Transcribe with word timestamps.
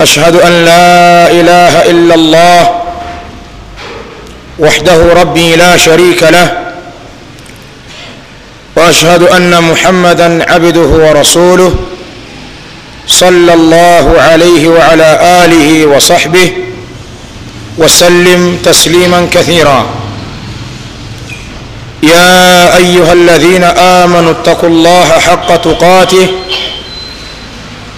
أشهد 0.00 0.36
أن 0.36 0.64
لا 0.64 1.30
إله 1.30 1.90
إلا 1.90 2.14
الله 2.14 2.80
وحده 4.58 5.12
ربي 5.12 5.56
لا 5.56 5.76
شريك 5.76 6.22
له 6.22 6.58
وأشهد 8.76 9.22
أن 9.22 9.62
محمدا 9.62 10.52
عبده 10.52 10.80
ورسوله 10.80 11.74
صلى 13.06 13.54
الله 13.54 14.14
عليه 14.20 14.68
وعلى 14.68 15.18
آله 15.44 15.86
وصحبه 15.86 16.52
وسلم 17.78 18.58
تسليما 18.64 19.28
كثيرا. 19.32 19.86
يا 22.02 22.76
أيها 22.76 23.12
الذين 23.12 23.64
آمنوا 23.64 24.30
اتقوا 24.30 24.68
الله 24.68 25.08
حق 25.18 25.56
تقاته 25.56 26.26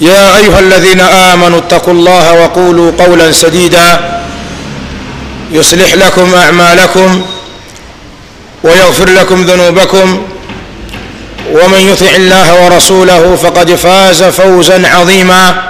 يا 0.00 0.36
أيها 0.36 0.58
الذين 0.58 1.00
آمنوا 1.00 1.58
اتقوا 1.58 1.92
الله 1.92 2.32
وقولوا 2.32 2.92
قولا 2.98 3.32
سديدا 3.32 4.20
يصلح 5.52 5.94
لكم 5.94 6.34
أعمالكم 6.34 7.22
ويغفر 8.62 9.08
لكم 9.10 9.44
ذنوبكم 9.44 10.22
ومن 11.52 11.78
يطع 11.80 12.16
الله 12.16 12.64
ورسوله 12.64 13.36
فقد 13.36 13.74
فاز 13.74 14.22
فوزا 14.24 14.88
عظيما 14.88 15.62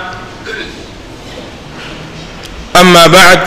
أما 2.80 3.06
بعد 3.06 3.38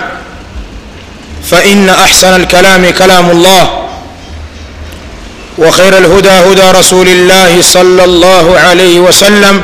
فإن 1.52 1.90
أحسن 1.90 2.36
الكلام 2.36 2.90
كلام 2.90 3.30
الله 3.32 3.84
وخير 5.58 5.98
الهدى 5.98 6.30
هدى 6.30 6.78
رسول 6.80 7.08
الله 7.08 7.62
صلى 7.62 8.04
الله 8.04 8.60
عليه 8.60 9.00
وسلم 9.00 9.62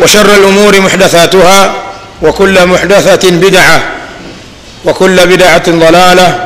وشر 0.00 0.34
الأمور 0.34 0.80
محدثاتها 0.80 1.74
وكل 2.22 2.66
محدثة 2.66 3.30
بدعة 3.30 3.82
وكل 4.84 5.26
بدعة 5.26 5.70
ضلالة 5.70 6.44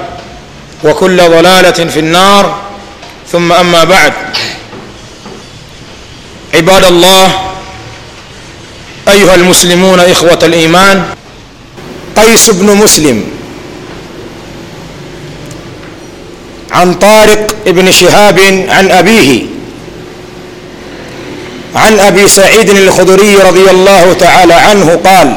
وكل 0.85 1.17
ضلالة 1.17 1.71
في 1.91 1.99
النار. 2.01 2.61
ثم 3.33 3.53
أما 3.53 3.85
بعد. 3.85 4.13
عباد 6.55 6.85
الله 6.85 7.53
أيها 9.09 9.35
المسلمون 9.35 10.01
إخوة 10.01 10.39
الإيمان 10.43 11.05
قيس 12.17 12.51
بن 12.51 12.77
مسلم 12.77 13.25
عن 16.71 16.95
طارق 16.95 17.57
بن 17.67 17.93
شهاب 17.93 18.39
عن 18.69 18.91
أبيه 18.91 19.43
عن 21.77 21.99
أبي 22.01 22.29
سعيد 22.29 22.71
الخدري 22.71 23.37
رضي 23.37 23.71
الله 23.71 24.13
تعالى 24.13 24.55
عنه 24.55 25.01
قال 25.05 25.37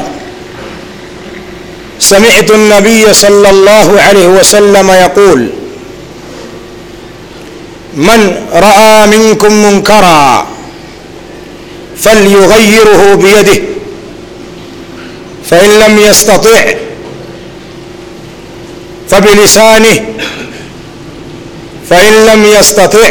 سمعت 1.98 2.50
النبي 2.50 3.14
صلى 3.14 3.50
الله 3.50 4.00
عليه 4.00 4.26
وسلم 4.26 4.90
يقول 4.90 5.48
من 7.94 8.46
رأى 8.52 9.06
منكم 9.06 9.52
منكرا 9.52 10.46
فليغيره 12.00 13.14
بيده 13.14 13.62
فإن 15.50 15.70
لم 15.70 15.98
يستطع 15.98 16.74
فبلسانه 19.10 20.04
فإن 21.90 22.12
لم 22.26 22.44
يستطع 22.44 23.08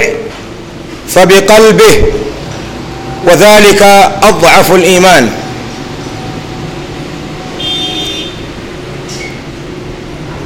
فبقلبه 1.10 2.04
wadhalika 3.30 4.22
adhafu 4.22 4.78
liman 4.78 5.30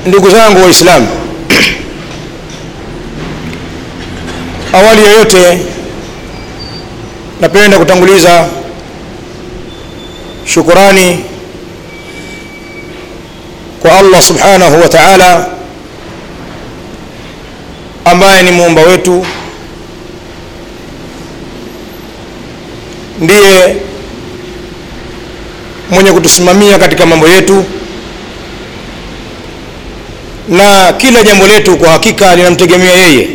ndugu 0.06 0.30
zangu 0.30 0.63
waislam 0.63 1.07
awali 4.74 5.02
yoyote 5.03 5.59
napenda 7.41 7.80
kutanguliza 7.80 8.47
shukurani 10.46 11.24
kwa 13.81 13.97
allah 14.00 14.22
subhanahu 14.22 14.81
wa 14.81 14.88
taala 14.90 15.46
ambaye 18.06 18.44
ni 18.44 18.51
muumba 18.51 18.81
wetu. 18.81 19.25
Ndiye 23.19 23.75
mwenye 25.91 26.12
kutusimamia 26.12 26.80
katika 26.80 27.06
mambo 27.06 27.28
yetu. 27.28 27.66
Na 30.50 30.94
kila 30.94 31.24
jambo 31.24 31.47
letu 31.47 31.78
kwa 31.78 31.90
hakika 31.90 32.35
linamtegemea 32.35 32.94
yeye. 32.96 33.28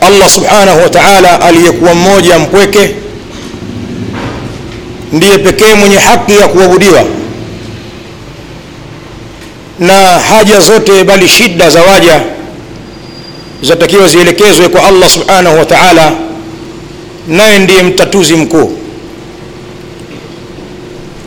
Allah 0.00 0.28
subhanahu 0.28 0.82
wa 0.82 0.88
taala 0.88 1.40
aliyekuwa 1.42 1.94
mmoja 1.94 2.38
mpweke 2.38 2.90
ndiye 5.12 5.38
pekee 5.38 5.74
mwenye 5.74 5.96
haki 5.96 6.32
ya 6.36 6.48
kuabudiwa. 6.48 7.04
Na 9.78 9.94
haja 10.18 10.60
zote 10.60 11.04
bali 11.04 11.28
shida 11.28 11.70
za 11.70 11.82
waja 11.82 12.20
zatakiwa 13.62 14.08
zielekezwe 14.08 14.68
kwa 14.68 14.84
allah 14.84 15.08
subhanahu 15.08 15.58
wa 15.58 15.64
taala 15.64 16.12
naye 17.28 17.58
ndiye 17.58 17.82
mtatuzi 17.82 18.34
mkuu. 18.34 18.78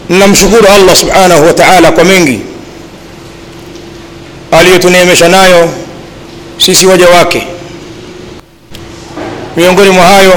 Namshukuru 0.10 0.68
allah 0.68 0.96
subhanahu 0.96 1.46
wa 1.46 1.54
taala 1.54 1.92
kwa 1.92 2.04
mengi 2.04 2.40
aliyotuneemesha 4.52 5.28
nayo 5.30 5.70
sisi 6.58 6.86
waja 6.86 7.10
wake. 7.10 7.48
Miongoni 9.58 9.90
mwa 9.90 10.06
hayo 10.06 10.34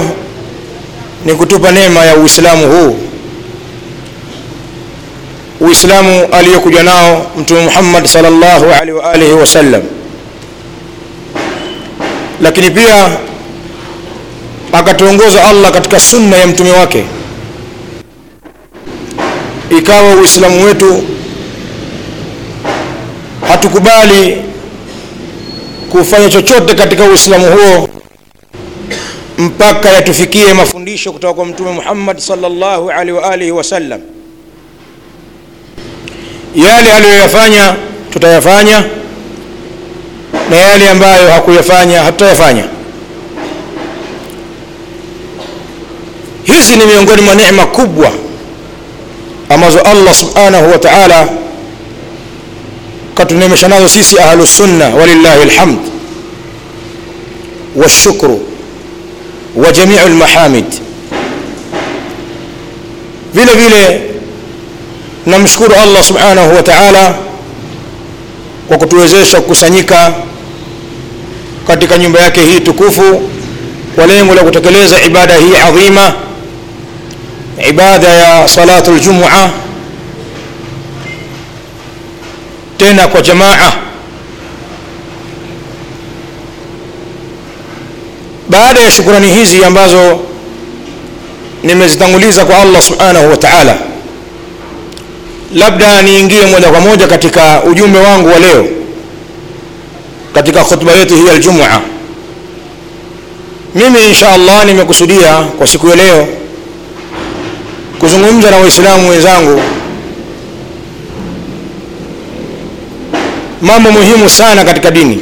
ni 1.24 1.34
kutupa 1.34 1.72
neema 1.72 2.04
ya 2.04 2.16
uislamu 2.16 2.66
huu. 2.72 2.96
Uislamu 5.60 6.26
aliyokuja 6.32 6.82
nao 6.82 7.26
mtume 7.38 7.60
muhammad 7.60 8.06
salllahu 8.06 8.64
alaihi 8.64 8.92
wa 8.92 9.12
alihi 9.12 9.32
wasallam 9.32 9.82
lakini 12.40 12.70
pia 12.70 13.08
akatuongoza 14.72 15.44
allah 15.48 15.72
katika 15.72 16.00
sunna 16.00 16.36
ya 16.36 16.46
mtume 16.46 16.70
wake. 16.70 17.04
Ikawa 19.78 20.14
uislamu 20.14 20.64
wetu 20.64 21.02
hatukubali 23.48 24.42
kufanya 25.90 26.28
chochote 26.30 26.74
katika 26.74 27.04
uislamu 27.04 27.46
huo 27.46 27.88
mpaka 29.38 29.88
yatufikie 29.88 30.54
mafundisho 30.54 31.12
kutoka 31.12 31.34
kwa 31.34 31.46
mtume 31.46 31.70
muhammad 31.72 32.18
salllahu 32.18 32.90
alaihi 32.90 33.12
wa 33.12 33.30
alihi 33.32 33.50
wasallam. 33.50 34.00
Yale 36.54 36.92
aliyoyafanya 36.92 37.74
tutayafanya 38.12 38.84
na 40.50 40.56
yale 40.56 40.88
ambayo 40.90 41.30
hakuyafanya 41.30 42.02
hatutayafanya 42.02 42.64
hizi 46.50 46.76
ni 46.76 46.84
miongoni 46.86 47.22
mwa 47.22 47.34
neema 47.34 47.66
kubwa 47.66 48.12
ambazo 49.48 49.80
allah 49.80 50.14
subhanahu 50.14 50.70
wa 50.70 50.78
taala 50.78 51.28
katuneemesha 53.14 53.68
nazo 53.68 53.88
sisi 53.88 54.18
ahlusunna 54.18 54.88
walillahi 54.88 55.44
lhamd 55.44 55.78
walshukru 57.76 58.40
wa 59.56 59.72
jamiu 59.72 60.08
lmahamid 60.08 60.64
vile 63.34 63.52
vile 63.54 64.00
namshukuru 65.26 65.74
allah 65.82 66.02
subhanahu 66.04 66.56
wa 66.56 66.62
taala 66.62 67.14
kwa 68.68 68.78
kutuwezesha 68.78 69.40
kukusanyika 69.40 70.12
katika 71.66 71.98
nyumba 71.98 72.20
yake 72.20 72.40
hii 72.40 72.60
tukufu 72.60 73.22
kwa 73.94 74.06
lengo 74.06 74.34
la 74.34 74.42
kutekeleza 74.42 75.02
ibada 75.02 75.34
hii 75.34 75.56
adhima 75.68 76.12
ibada 77.68 78.08
ya 78.08 78.48
salatu 78.48 78.92
ljumua 78.94 79.50
tena 82.78 83.08
kwa 83.08 83.22
jamaa. 83.22 83.72
Baada 88.48 88.80
ya 88.80 88.90
shukurani 88.90 89.28
hizi 89.34 89.64
ambazo 89.64 90.20
nimezitanguliza 91.62 92.44
kwa 92.44 92.56
allah 92.58 92.82
subhanahu 92.82 93.30
wa 93.30 93.36
taala 93.36 93.76
labda 95.54 96.02
niingie 96.02 96.46
moja 96.46 96.68
kwa 96.70 96.80
moja 96.80 97.06
katika 97.06 97.62
ujumbe 97.62 97.98
wangu 97.98 98.28
wa 98.28 98.38
leo 98.38 98.66
katika 100.34 100.64
khutba 100.64 100.92
yetu 100.92 101.14
hii 101.16 101.38
ljumua 101.38 101.80
mimi 103.74 104.08
insha 104.08 104.32
allah 104.32 104.64
nimekusudia 104.66 105.34
kwa 105.36 105.66
siku 105.66 105.88
ya 105.88 105.96
leo 105.96 106.28
kuzungumza 108.00 108.50
na 108.50 108.56
waislamu 108.56 109.08
wenzangu. 109.10 109.60
Mambo 113.62 113.90
muhimu 113.90 114.28
sana 114.28 114.64
katika 114.64 114.90
dini. 114.90 115.20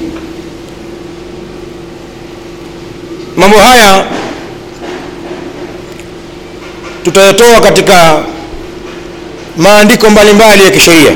Mambo 3.36 3.58
haya 3.58 4.04
tutayatoa 7.04 7.60
katika 7.60 8.22
maandiko 9.56 10.10
mbalimbali 10.10 10.64
ya 10.64 10.70
kisheria. 10.70 11.12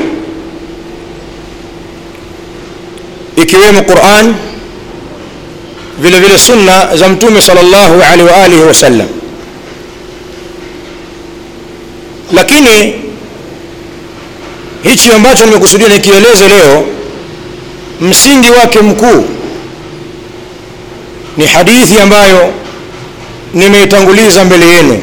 Ikiwemo 3.35 3.81
quran 3.81 4.35
vile 5.99 6.19
vile 6.19 6.37
sunna 6.39 6.97
za 6.97 7.09
mtume 7.09 7.41
salllahu 7.41 7.93
alaihi 8.01 8.23
wa 8.23 8.35
alihi 8.43 8.61
wasallam 8.61 9.07
lakini 12.33 12.93
hichi 14.83 15.11
ambacho 15.11 15.45
nimekusudia 15.45 15.87
nikieleze 15.87 16.47
leo 16.47 16.85
msingi 18.01 18.49
wake 18.51 18.79
mkuu 18.79 19.25
ni 21.37 21.45
hadithi 21.45 21.99
ambayo 21.99 22.53
nimeitanguliza 23.53 24.45
mbele 24.45 24.67
yenu. 24.67 25.01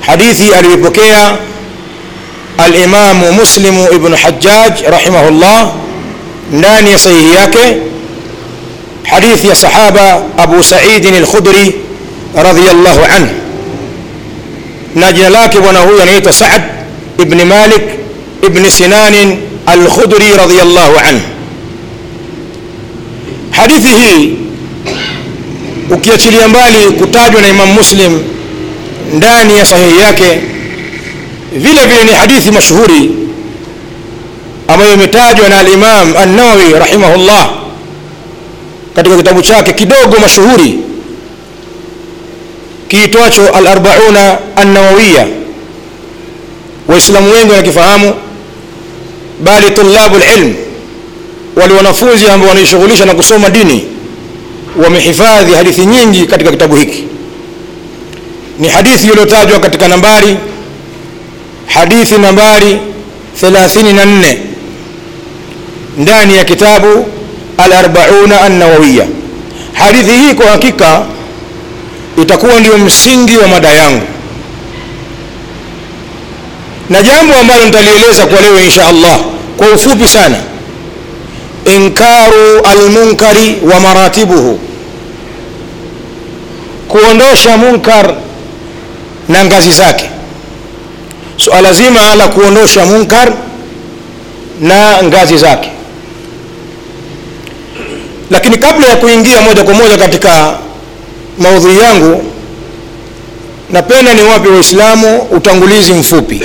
Hadithi 0.00 0.54
aliyopokea 0.54 1.36
alimamu 2.58 3.32
muslimu 3.32 3.92
ibnu 3.92 4.16
hajjaj 4.16 4.72
rahimahullah 4.90 5.72
ndani 6.52 6.90
ya 6.92 6.98
sahihi 6.98 7.34
yake 7.34 7.76
hadithi 9.02 9.48
ya 9.48 9.54
sahaba 9.56 10.22
abu 10.38 10.62
saidin 10.64 11.14
alkhudri 11.14 11.74
radiallahu 12.36 13.00
anhu 13.16 13.34
na 14.94 15.12
jina 15.12 15.28
lake 15.30 15.60
bwana 15.60 15.78
huyu 15.80 16.02
anaitwa 16.02 16.32
saad 16.32 16.62
ibni 17.18 17.44
malik 17.44 17.82
ibni 18.46 18.70
sinanin 18.70 19.36
alkhudri 19.66 20.36
radhiyallahu 20.36 20.98
anhu. 21.08 21.20
Hadithi 23.50 23.88
hii 23.88 24.34
ukiachilia 25.90 26.48
mbali 26.48 26.76
kutajwa 26.98 27.40
na 27.42 27.48
imam 27.48 27.68
muslim 27.72 28.20
ndani 29.14 29.56
ya 29.58 29.66
sahihi 29.66 29.98
yake 29.98 30.40
vile 31.52 31.86
vile 31.86 32.04
ni 32.04 32.12
hadithi 32.12 32.50
mashuhuri 32.50 33.10
ambayo 34.68 34.94
imetajwa 34.94 35.48
na 35.48 35.58
alimam 35.58 36.16
annawawi 36.16 36.72
rahimahullah 36.78 37.50
katika 38.96 39.16
kitabu 39.16 39.42
chake 39.42 39.72
kidogo 39.72 40.16
mashuhuri 40.20 40.78
kiitwacho 42.92 43.48
alarbauna 43.48 44.38
annawawiya 44.56 45.26
waislamu 46.88 47.32
wengi 47.32 47.50
wanakifahamu 47.50 48.14
bali 49.44 49.70
tulabu 49.70 50.18
lilm 50.18 50.54
wale 51.56 51.74
wanafunzi 51.74 52.28
ambao 52.28 52.48
wanaishughulisha 52.48 53.04
na 53.04 53.14
kusoma 53.14 53.50
dini 53.50 53.84
wamehifadhi 54.84 55.52
hadithi 55.54 55.86
nyingi 55.86 56.26
katika 56.26 56.50
kitabu 56.50 56.76
hiki. 56.76 57.04
Ni 58.58 58.68
hadithi 58.68 59.06
iliyotajwa 59.06 59.58
katika 59.60 59.88
nambari 59.88 60.36
hadithi 61.66 62.14
nambari 62.18 62.78
34 63.42 64.36
ndani 65.98 66.36
ya 66.36 66.44
kitabu 66.44 67.06
alarbauna 67.58 68.40
hadithi 69.72 70.10
hii 70.10 70.34
kwa 70.34 70.46
hakika 70.46 71.02
itakuwa 72.16 72.60
ndio 72.60 72.78
msingi 72.78 73.36
wa 73.36 73.48
mada 73.48 73.68
yangu. 73.68 74.06
Na 76.90 77.02
jambo 77.02 77.34
ambalo 77.34 77.64
nitalieleza 77.64 78.26
kwa 78.26 78.40
leo 78.40 78.60
insha 78.60 78.88
allah 78.88 79.18
kwa 79.56 79.68
ufupi 79.68 80.08
sana. 80.08 80.36
Inkaru 81.76 82.60
almunkari 82.70 83.56
wa 83.72 83.80
maratibuhu. 83.80 84.60
Kuondosha 86.88 87.56
munkar 87.56 88.14
na 89.28 89.44
ngazi 89.44 89.72
zake. 89.72 90.10
Suala 91.36 91.68
so, 91.68 91.74
zima 91.74 92.14
la 92.14 92.28
kuondosha 92.28 92.86
munkar 92.86 93.32
na 94.60 95.02
ngazi 95.02 95.36
zake. 95.38 95.68
Lakini 98.30 98.58
kabla 98.58 98.86
ya 98.88 98.96
kuingia 98.96 99.40
moja 99.42 99.64
kwa 99.64 99.74
moja 99.74 99.96
katika 99.98 100.58
maudhui 101.38 101.78
yangu 101.78 102.24
napenda 103.70 104.14
niwape 104.14 104.48
waislamu 104.48 105.18
utangulizi 105.22 105.92
mfupi 105.92 106.42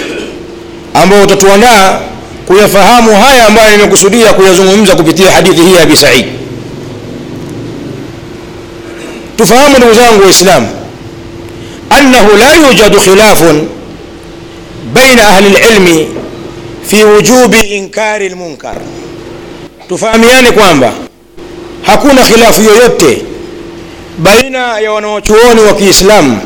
ambao 0.93 1.23
utatuandaa 1.23 1.99
kuyafahamu 2.47 3.15
haya 3.15 3.45
ambayo 3.47 3.71
nimekusudia 3.77 4.33
kuyazungumza 4.33 4.95
kupitia 4.95 5.31
hadithi 5.31 5.61
hii 5.61 5.73
ya 5.73 5.81
abi 5.83 5.97
said. 5.97 6.25
Tufahamu 9.37 9.77
ndugu 9.77 9.93
zangu 9.93 10.23
waislamu 10.23 10.67
annahu 11.89 12.37
la 12.37 12.55
yujadu 12.67 12.99
khilafun 13.01 13.67
baina 14.93 15.27
ahli 15.29 15.49
lilmi 15.49 16.07
fi 16.87 17.03
wujubi 17.03 17.59
inkari 17.61 18.29
lmunkar 18.29 18.75
tufahamiane 19.89 20.51
kwamba 20.51 20.93
hakuna 21.81 22.21
khilafu 22.21 22.61
yoyote 22.61 23.21
baina 24.17 24.79
ya 24.79 24.91
wanawachuoni 24.91 25.61
wa 25.61 25.73
kiislamu 25.73 26.39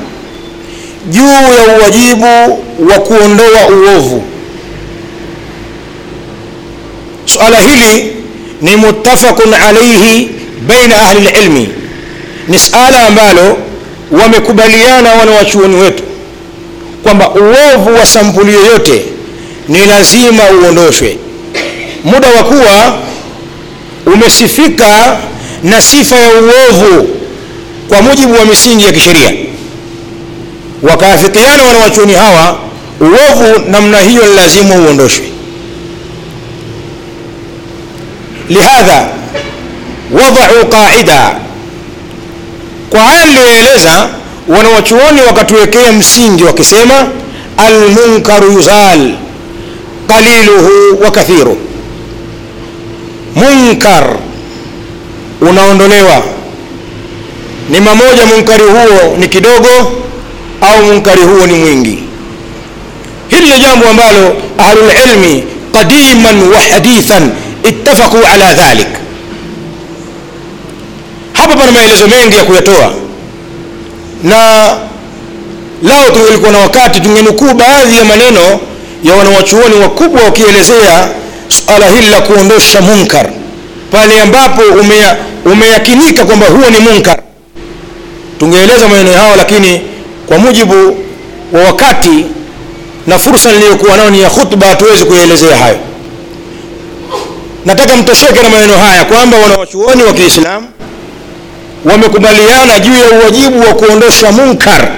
juu 1.10 1.28
ya 1.28 1.78
uwajibu 1.80 2.26
wa 2.92 3.00
kuondoa 3.00 3.68
uovu. 3.70 4.24
Suala 7.26 7.58
hili 7.60 8.16
ni 8.62 8.76
muttafaqun 8.76 9.54
alaihi 9.54 10.30
baina 10.68 10.96
ahli 11.02 11.20
lilmi 11.28 11.70
ni 12.48 12.60
suala 12.60 13.08
ambalo 13.08 13.58
wamekubaliana 14.12 15.14
wanawachuoni 15.14 15.76
wetu 15.76 16.04
kwamba 17.04 17.30
uovu 17.32 17.96
wa 18.00 18.06
sampuli 18.06 18.54
yoyote 18.54 19.06
ni 19.68 19.86
lazima 19.86 20.44
uondoshwe. 20.64 21.18
Muda 22.04 22.28
wa 22.28 22.44
kuwa 22.44 23.00
umesifika 24.06 25.18
na 25.64 25.82
sifa 25.82 26.16
ya 26.16 26.30
uovu 26.30 27.10
kwa 27.92 28.02
mujibu 28.02 28.34
wa 28.34 28.46
misingi 28.46 28.84
ya 28.86 28.92
kisheria 28.92 29.32
wakaafikiana 30.84 31.64
wanawachuoni 31.64 32.14
hawa 32.14 32.60
uovu 33.02 33.70
namna 33.72 34.00
hiyo 34.00 34.22
lazima 34.36 34.76
uondoshwe. 34.76 35.26
Lihadha 38.50 39.08
wadau 40.12 40.66
qaida. 40.70 41.36
Kwa 42.90 43.00
haya 43.00 43.26
niliyoeleza 43.26 44.10
wanawachuoni 44.48 45.22
wakatuwekea 45.28 45.92
msingi 45.92 46.44
wakisema 46.44 47.08
almunkaru 47.58 48.52
yuzal 48.52 49.14
qaliluhu 50.08 51.04
wa 51.04 51.12
kathiru. 51.12 51.58
Munkar 53.36 54.16
unaondolewa 55.42 56.24
ni 57.70 57.80
mamoja 57.80 58.26
munkari 58.26 58.64
huo 58.64 59.18
ni 59.18 59.28
kidogo 59.28 59.92
au 60.62 60.84
munkari 60.86 61.22
huo 61.22 61.46
ni 61.48 61.54
mwingi? 61.54 62.04
Hili 63.28 63.50
ni 63.54 63.60
jambo 63.60 63.88
ambalo 63.90 64.36
ahlulilmi 64.58 65.44
qadiman 65.74 66.42
wa 66.54 66.60
hadithan 66.62 67.32
ittafaqu 67.70 68.18
ala 68.34 68.54
dhalik. 68.54 68.88
Hapa 71.34 71.56
pana 71.56 71.72
maelezo 71.72 72.08
mengi 72.08 72.38
ya 72.38 72.44
kuyatoa. 72.44 72.92
Na 74.24 74.38
lao 75.84 76.10
tungelikuwa 76.14 76.52
na 76.52 76.58
wakati 76.60 77.00
tungenukuu 77.02 77.54
baadhi 77.54 77.98
ya 77.98 78.06
maneno 78.06 78.60
ya 79.04 79.14
wanawachuoni 79.14 79.76
wakubwa 79.76 80.22
wakielezea 80.24 81.08
suala 81.48 81.90
hili 81.90 82.08
la 82.10 82.22
kuondosha 82.22 82.82
munkar. 82.82 83.30
Pale 83.92 84.22
ambapo 84.22 84.62
umeya, 84.62 85.18
umeyakinika 85.46 86.26
kwamba 86.26 86.46
huo 86.46 86.70
ni 86.70 86.80
munkar 86.80 87.20
tungeeleza 88.42 88.88
maneno 88.88 89.12
yao 89.12 89.36
lakini 89.36 89.82
kwa 90.28 90.38
mujibu 90.38 90.98
wa 91.54 91.62
wakati 91.62 92.26
na 93.08 93.20
fursa 93.20 93.52
niliyokuwa 93.52 93.98
nayo 93.98 94.10
ni 94.10 94.22
ya 94.22 94.30
khutba 94.30 94.68
hatuwezi 94.68 95.06
kuyaelezea 95.06 95.58
hayo. 95.58 95.78
Nataka 97.66 97.98
mtosheke 97.98 98.44
na 98.44 98.50
maneno 98.50 98.78
haya 98.78 99.06
kwamba 99.06 99.38
wanawachuoni 99.38 100.04
wa 100.04 100.14
kiislamu 100.14 100.68
wamekubaliana 101.86 102.80
juu 102.80 102.94
ya 102.94 103.10
uwajibu 103.20 103.60
wa 103.60 103.74
kuondosha 103.74 104.32
munkar. 104.32 104.92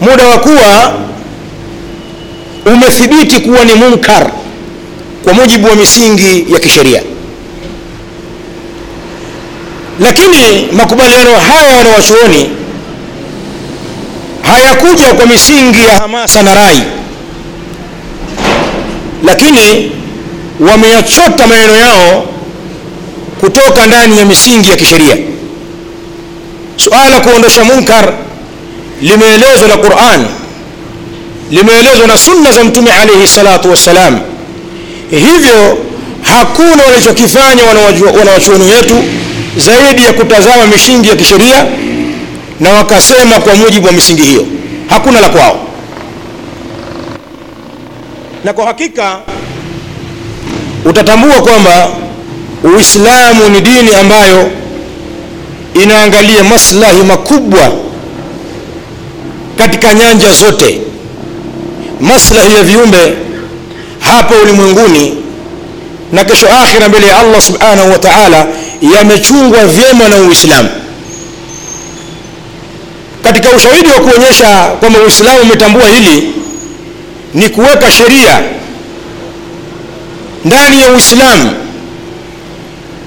Muda 0.00 0.26
wa 0.26 0.38
kuwa 0.38 0.92
umethibiti 2.66 3.40
kuwa 3.40 3.64
ni 3.64 3.74
munkar 3.74 4.30
kwa 5.24 5.32
mujibu 5.34 5.68
wa 5.68 5.74
misingi 5.76 6.46
ya 6.52 6.58
kisheria 6.60 7.02
lakini 10.00 10.68
makubaliano 10.72 11.30
haya 11.34 11.76
wanawachuoni 11.76 12.50
hayakuja 14.42 15.14
kwa 15.14 15.26
misingi 15.26 15.84
ya 15.86 15.94
hamasa 15.98 16.42
na 16.42 16.54
rai. 16.54 16.82
Lakini 19.24 19.92
wameyachota 20.60 21.46
maneno 21.46 21.76
yao 21.76 22.26
kutoka 23.40 23.86
ndani 23.86 24.18
ya 24.18 24.24
misingi 24.24 24.70
ya 24.70 24.76
kisheria. 24.76 25.16
Suala 26.76 27.20
kuondosha 27.20 27.64
munkar 27.64 28.12
limeelezwa 29.02 29.68
na 29.68 29.76
quran 29.76 30.26
limeelezwa 31.50 32.06
na 32.06 32.18
sunna 32.18 32.52
za 32.52 32.64
mtume 32.64 32.92
alaihi 32.92 33.26
salatu 33.28 33.70
wassalam. 33.70 34.20
Hivyo 35.10 35.78
hakuna 36.22 36.82
walichokifanya 36.84 37.62
wanawachuoni 38.18 38.64
wetu 38.72 39.04
zaidi 39.56 40.04
ya 40.04 40.12
kutazama 40.12 40.66
misingi 40.66 41.08
ya 41.08 41.16
kisheria 41.16 41.64
na 42.60 42.70
wakasema 42.70 43.40
kwa 43.40 43.54
mujibu 43.54 43.86
wa 43.86 43.92
misingi 43.92 44.22
hiyo. 44.22 44.46
Hakuna 44.88 45.20
la 45.20 45.28
kwao. 45.28 45.66
Na 48.44 48.52
kwa 48.52 48.66
hakika 48.66 49.18
utatambua 50.84 51.34
kwamba 51.42 51.88
uislamu 52.64 53.48
ni 53.48 53.60
dini 53.60 53.94
ambayo 53.94 54.50
inaangalia 55.82 56.44
maslahi 56.44 57.02
makubwa 57.02 57.72
katika 59.58 59.94
nyanja 59.94 60.32
zote. 60.32 60.80
Maslahi 62.00 62.54
ya 62.54 62.62
viumbe 62.62 63.12
hapa 64.00 64.34
ulimwenguni 64.42 65.14
na 66.12 66.24
kesho 66.24 66.46
akhira 66.62 66.88
mbele 66.88 67.06
ya 67.06 67.18
allah 67.18 67.40
subhanahu 67.40 67.90
wa 67.92 67.98
taala 67.98 68.46
yamechungwa 68.80 69.66
vyema 69.66 70.08
na 70.08 70.16
uislamu. 70.16 70.68
Katika 73.22 73.50
ushahidi 73.50 73.88
wa 73.88 74.00
kuonyesha 74.00 74.64
kwamba 74.80 74.98
uislamu 75.00 75.40
umetambua 75.40 75.88
hili 75.88 76.32
ni 77.34 77.48
kuweka 77.48 77.90
sheria 77.90 78.40
ndani 80.44 80.80
ya 80.80 80.88
uislamu 80.90 81.50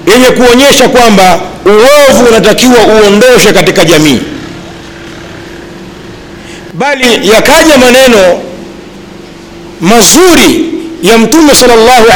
yenye 0.06 0.26
kuonyesha 0.30 0.88
kwamba 0.88 1.40
uovu 1.66 2.24
unatakiwa 2.28 2.78
uondoshe 2.86 3.52
katika 3.52 3.84
jamii. 3.84 4.20
Bali 6.74 7.28
yakaja 7.28 7.78
maneno 7.78 8.40
mazuri 9.80 10.72
ya 11.02 11.18
mtume 11.18 11.54
salllahu 11.54 12.06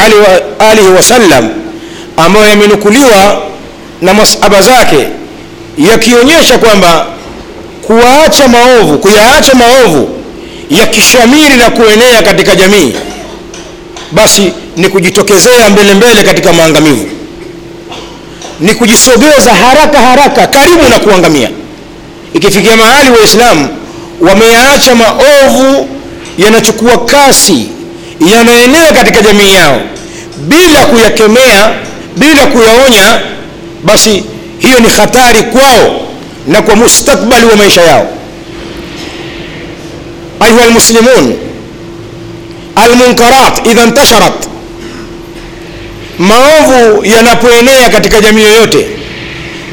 alaihi 0.58 0.88
wasallam 0.96 1.48
ambayo 2.16 2.46
yamenukuliwa 2.46 3.42
na 4.02 4.14
masaba 4.14 4.62
zake 4.62 5.06
yakionyesha 5.78 6.58
kwamba 6.58 7.06
kuwaacha 7.86 8.48
maovu 8.48 8.98
kuyaacha 8.98 9.54
maovu 9.54 10.08
yakishamiri 10.70 11.56
na 11.56 11.70
kuenea 11.70 12.22
katika 12.22 12.54
jamii 12.56 12.92
basi 14.12 14.52
ni 14.76 14.88
kujitokezea 14.88 15.70
mbele 15.70 15.94
mbele 15.94 16.22
katika 16.22 16.52
maangamivu. 16.52 17.06
Ni 18.60 18.74
kujisogeza 18.74 19.54
haraka 19.54 19.98
haraka 20.00 20.46
karibu 20.46 20.88
na 20.88 20.98
kuangamia. 20.98 21.50
Ikifikia 22.34 22.76
mahali 22.76 23.10
waislamu 23.10 23.68
wameyaacha 24.20 24.94
maovu 24.94 25.88
yanachukua 26.38 26.98
kasi 27.06 27.68
yanaenea 28.32 28.92
katika 28.92 29.22
jamii 29.22 29.54
yao 29.54 29.80
bila 30.38 30.84
kuyakemea 30.86 31.70
bila 32.16 32.46
kuyaonya 32.46 33.20
basi 33.84 34.24
hiyo 34.58 34.80
ni 34.80 34.88
hatari 34.88 35.42
kwao 35.42 36.00
na 36.46 36.62
kwa 36.62 36.76
mustakbali 36.76 37.46
wa 37.46 37.56
maisha 37.56 37.82
yao. 37.82 38.06
Ayuha 40.40 40.66
lmuslimun 40.66 41.36
almunkarat 42.76 43.66
idha 43.66 43.86
ntasharat 43.86 44.32
maovu 46.18 47.04
yanapoenea 47.04 47.88
katika 47.88 48.20
jamii 48.20 48.42
yoyote 48.42 48.86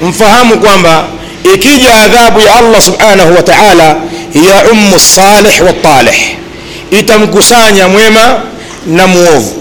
mfahamu 0.02 0.58
kwamba 0.58 1.08
ikija 1.54 1.96
adhabu 1.96 2.40
ya 2.42 2.56
allah 2.56 2.82
subhanahu 2.82 3.36
wa 3.36 3.44
taala 3.44 3.84
ya 4.34 4.72
ummu 4.72 5.00
salih 5.00 5.66
watalih 5.66 6.16
itamkusanya 6.92 7.88
mwema 7.88 8.40
na 8.88 9.08
muovu 9.08 9.61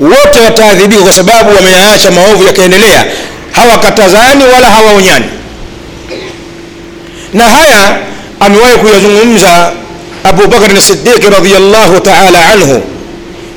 wote 0.00 0.40
wataadhibika 0.44 1.02
kwa 1.02 1.12
sababu 1.12 1.56
wameyaacha 1.56 2.10
maovu 2.10 2.44
yakaendelea. 2.44 3.04
Hawakatazani 3.52 4.44
wala 4.54 4.70
hawaonyani. 4.70 5.24
Na 7.34 7.44
haya 7.44 7.98
amewahi 8.40 8.76
kuyazungumza 8.78 9.72
Abubakar 10.24 10.70
radiallahu 11.30 12.00
taala 12.00 12.46
anhu 12.52 12.82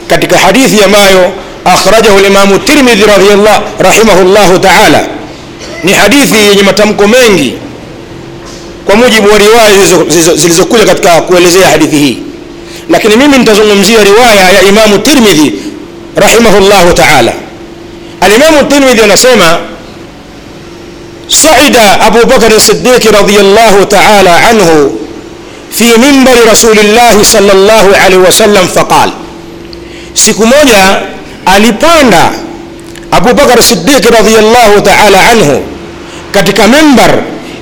katika 0.07 0.37
hadithi 0.37 0.83
ambayo 0.83 1.31
akhrajahu 1.65 2.19
limamu 2.19 2.59
tirmidhi 2.59 3.03
rahimahullahu 3.79 4.59
taala. 4.59 5.05
Ni 5.83 5.93
hadithi 5.93 6.35
yenye 6.49 6.63
matamko 6.63 7.07
mengi 7.07 7.53
kwa 8.85 8.95
mujibu 8.95 9.29
wa 9.31 9.37
riwaya 9.37 9.71
zilizokuja 10.35 10.85
katika 10.85 11.21
kuelezea 11.21 11.67
hadithi 11.67 11.95
hii. 11.97 12.17
Lakini 12.89 13.15
mimi 13.15 13.37
nitazungumzia 13.37 14.03
riwaya 14.03 14.49
ya 14.51 14.61
imamu 14.61 14.97
tirmidhi 14.97 15.53
rahimahullahu 16.16 16.92
taala 16.92 17.32
alimamu 18.20 18.62
tirmidhi 18.68 19.02
anasema 19.02 19.58
صعد 21.28 21.76
أبو 22.06 22.20
بكر 22.22 22.54
الصديق 22.56 23.02
رضي 23.20 23.40
الله 23.40 23.84
تعالى 23.84 24.30
عنه 24.30 24.90
في 25.72 25.96
منبر 25.98 26.36
رسول 26.52 26.78
الله 26.78 27.22
صلى 27.22 27.52
الله 27.52 27.86
عليه 28.04 28.16
وسلم 28.16 28.66
فقال 28.74 29.10
siku 30.14 30.46
moja 30.46 31.02
alipanda 31.44 32.30
Abu 33.10 33.34
Bakar 33.34 33.58
Siddiq 33.62 34.06
radhiyallahu 34.10 34.80
ta'ala 34.86 35.18
anhu 35.34 35.62
katika 36.32 36.68
mimbar 36.68 37.10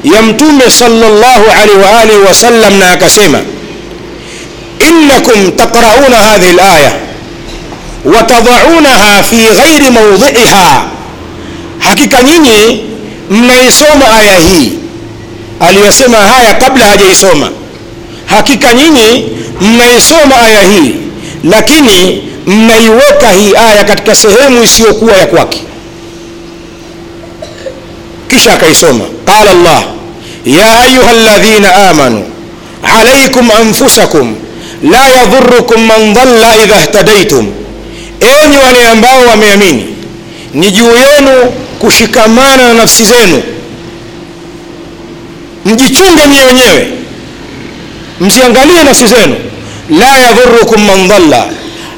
ya 0.05 0.23
mtume 0.23 0.71
sallallahu 0.71 1.45
alaihi 1.63 1.81
wa 1.81 2.01
alihi 2.01 2.19
wasallam 2.29 2.79
na 2.79 2.91
akasema 2.93 3.41
innakum 4.89 5.51
taqrauna 5.57 6.17
hadhihi 6.17 6.51
alaya 6.61 6.93
Wa 8.06 8.24
tadaunaha 8.24 9.24
fi 9.24 9.36
ghairi 9.36 9.90
mawdhi'iha 9.92 10.84
hakika 11.80 12.24
nyinyi 12.24 12.84
mnaisoma 13.30 14.14
aya 14.20 14.36
hii 14.40 14.74
aliyosema 15.60 16.18
haya 16.18 16.54
kabla 16.54 16.86
hajaisoma 16.86 17.50
hakika 18.26 18.74
nyinyi 18.74 19.26
mnaisoma 19.62 20.42
aya 20.42 20.62
hii 20.62 20.96
lakini 21.44 22.24
mnaiweka 22.48 23.30
hii 23.32 23.54
aya 23.56 23.84
katika 23.84 24.16
sehemu 24.16 24.64
isiyokuwa 24.64 25.14
ya 25.18 25.26
kwake 25.26 25.62
kisha 28.28 28.54
akaisoma 28.54 29.06
qala 29.26 29.52
allah 29.52 29.84
ya 30.46 30.80
ayuha 30.80 31.14
ladhina 31.14 31.90
amanu 31.90 32.24
alaikum 33.00 33.52
anfusakum 33.52 34.36
la 34.84 35.08
yadhurukum 35.08 35.86
man 35.86 36.14
dhalla 36.14 36.56
idha 36.64 36.76
htadaitum 36.82 37.48
enyi 38.22 38.58
wale 38.58 38.88
ambao 38.88 39.26
wameamini 39.28 39.96
ni 40.54 40.72
juu 40.72 40.86
yenu 40.96 41.52
kushikamana 41.80 42.58
na 42.68 42.74
nafsi 42.74 43.04
zenu. 43.06 43.44
Mjichunge 45.66 46.28
nyie 46.28 46.42
wenyewe 46.46 46.88
msiangalie 48.22 48.84
nafsi 48.84 49.08
zenu. 49.08 49.36
La 50.00 50.18
yadhurukum 50.20 50.86
man 50.86 51.08
dhalla 51.08 51.46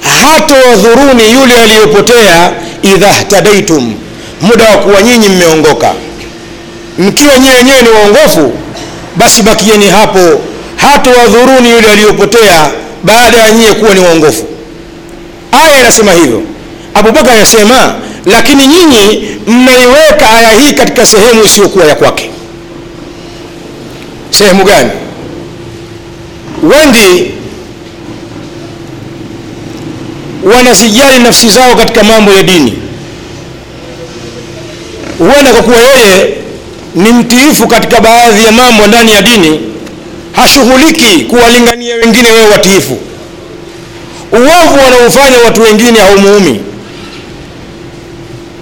hata 0.01 0.55
wadhuruni 0.55 1.33
yule 1.33 1.55
aliyopotea 1.61 2.51
idha 2.81 3.07
htadaitum 3.13 3.93
muda 4.41 4.65
wa 4.69 4.77
kuwa 4.77 5.01
nyinyi 5.01 5.29
mmeongoka. 5.29 5.93
Mkiwa 6.97 7.39
nyie 7.39 7.51
wenyewe 7.53 7.81
ni 7.81 7.89
waongofu 7.89 8.53
basi 9.15 9.41
bakieni 9.41 9.87
hapo 9.89 10.41
hata 10.75 11.09
wadhuruni 11.11 11.69
yule 11.69 11.87
aliyopotea 11.91 12.71
baada 13.03 13.37
ya 13.37 13.51
nyie 13.51 13.73
kuwa 13.73 13.93
ni 13.93 13.99
waongofu 13.99 14.47
aya 15.51 15.79
inasema 15.79 16.11
hivyo. 16.11 16.41
Abubakar 16.93 17.33
anasema 17.33 17.95
lakini 18.25 18.67
nyinyi 18.67 19.27
mnaiweka 19.47 20.29
aya 20.29 20.51
hii 20.51 20.73
katika 20.73 21.05
sehemu 21.05 21.43
isiyokuwa 21.43 21.85
ya 21.85 21.95
kwake. 21.95 22.29
Sehemu 24.29 24.63
gani? 24.63 24.89
Wengi 26.63 27.31
wanasijali 30.43 31.19
nafsi 31.23 31.49
zao 31.49 31.75
katika 31.75 32.03
mambo 32.03 32.31
ya 32.31 32.43
dini. 32.43 32.73
Huenda 35.17 35.51
kwa 35.53 35.61
kuwa 35.63 35.81
yeye 35.81 36.33
ni 36.95 37.11
mtiifu 37.11 37.67
katika 37.67 38.01
baadhi 38.01 38.43
ya 38.45 38.51
mambo 38.51 38.87
ndani 38.87 39.11
ya 39.13 39.21
dini 39.21 39.59
hashughuliki 40.31 41.19
kuwalingania 41.25 41.95
wengine 41.95 42.31
wewe 42.31 42.47
watiifu 42.51 42.97
uovu 44.31 44.79
wanaofanya 44.85 45.37
watu 45.45 45.61
wengine 45.61 45.99
haumuumi. 45.99 46.61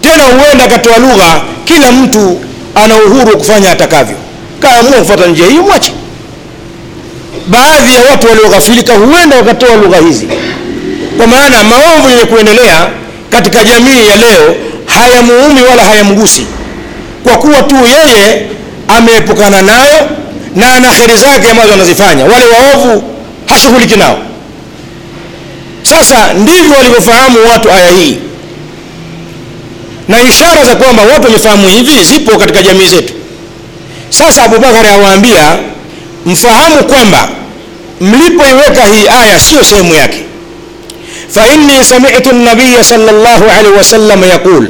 Tena 0.01 0.23
huenda 0.23 0.65
akatoa 0.65 0.97
lugha 0.97 1.41
kila 1.65 1.91
mtu 1.91 2.39
ana 2.75 2.95
uhuru 2.97 3.27
wa 3.31 3.37
kufanya 3.37 3.71
atakavyo. 3.71 4.15
Kaamua 4.59 4.91
kufuata 4.99 5.25
njia 5.27 5.45
hiyo 5.47 5.63
mwache. 5.63 5.91
Baadhi 7.47 7.95
ya 7.95 8.01
watu 8.11 8.27
walioghafilika 8.27 8.93
huenda 8.93 9.35
wakatoa 9.37 9.75
lugha 9.75 9.97
hizi. 9.97 10.27
Kwa 11.17 11.27
maana 11.27 11.63
maovu 11.63 12.09
yenye 12.09 12.25
kuendelea 12.25 12.87
katika 13.29 13.63
jamii 13.63 14.07
ya 14.07 14.15
leo 14.17 14.55
hayamuumi 14.85 15.61
wala 15.69 15.83
hayamgusi. 15.83 16.45
Kwa 17.23 17.37
kuwa 17.37 17.61
tu 17.63 17.75
yeye 17.75 18.45
ameepukana 18.97 19.61
nayo 19.61 20.09
na 20.55 20.73
ana 20.75 20.91
heri 20.91 21.15
zake 21.17 21.49
ambazo 21.49 21.73
anazifanya. 21.73 22.23
Wale 22.25 22.45
waovu 22.45 23.03
hashughuliki 23.45 23.95
nao 23.95 24.17
sasa 25.89 26.33
ndivyo 26.33 26.75
walivyofahamu 26.77 27.37
watu 27.51 27.71
aya 27.71 27.89
hii. 27.89 28.17
Na 30.07 30.21
ishara 30.21 30.65
za 30.65 30.75
kwamba 30.75 31.03
watu 31.03 31.23
wamefahamu 31.23 31.67
hivi 31.69 32.03
zipo 32.03 32.37
katika 32.39 32.63
jamii 32.63 32.87
zetu. 32.87 33.13
Sasa 34.09 34.43
abubakari 34.43 34.87
awaambia 34.87 35.57
mfahamu 36.25 36.83
kwamba 36.83 37.29
mlipoiweka 38.01 38.83
hii 38.85 39.07
aya 39.07 39.39
siyo 39.39 39.63
sehemu 39.63 39.93
yake. 39.95 40.23
Fainni 41.33 41.83
samitu 41.85 42.33
nabiya 42.35 42.83
salllahu 42.83 43.43
alaihi 43.59 43.77
wasallam 43.77 44.23
yaqul 44.23 44.67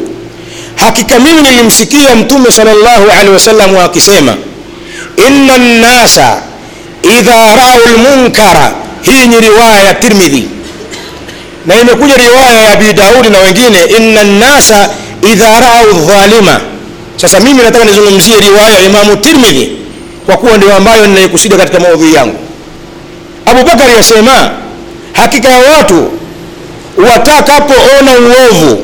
hakika 0.75 1.19
mimi 1.19 1.41
nilimsikia 1.41 2.15
mtume 2.15 2.51
salllahu 2.51 3.11
alaihi 3.11 3.29
wasallam 3.33 3.77
akisema 3.77 4.35
inna 5.27 5.57
nnasa 5.57 6.41
idha 7.19 7.55
raau 7.55 7.79
lmunkara 7.95 8.71
hii 9.01 9.27
ni 9.27 9.39
riwaya 9.39 9.79
ya 9.83 9.93
tirmidhi 9.93 10.47
na 11.65 11.81
imekuja 11.81 12.17
riwaya 12.17 12.61
ya 12.61 12.71
abi 12.73 12.93
daudi 12.93 13.29
na 13.29 13.39
wengine 13.39 13.83
inna 13.97 14.23
nnasa 14.23 14.89
idha 15.33 15.59
raau 15.59 15.93
dhalima 16.07 16.59
sasa 17.17 17.39
mimi 17.39 17.63
nataka 17.63 17.85
nizungumzie 17.85 18.35
riwaya 18.39 18.69
ya 18.79 18.79
imamu 18.85 19.15
tirmidhi 19.15 19.71
kwa 20.25 20.37
kuwa 20.37 20.57
ndio 20.57 20.75
ambayo 20.75 21.07
ninaikusudia 21.07 21.57
katika 21.57 21.79
maudhui 21.79 22.13
yangu. 22.13 22.35
Abubakari 23.45 23.93
yasema 23.93 24.51
hakika 25.13 25.49
ya 25.49 25.57
watu 25.77 26.11
watakapoona 27.11 28.11
uovu 28.11 28.83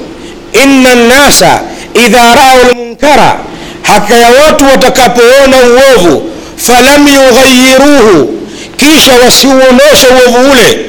inna 0.64 0.96
nnasa 0.96 1.62
idha 2.06 2.36
raau 2.36 2.72
lmunkara 2.72 3.40
hakika 3.82 4.16
ya 4.18 4.30
watu 4.30 4.66
watakapoona 4.66 5.58
uovu 5.58 6.30
falam 6.58 7.08
yughayiruhu 7.08 8.34
kisha 8.78 9.12
wasiuoneshe 9.26 10.08
uovu 10.08 10.52
ule 10.52 10.80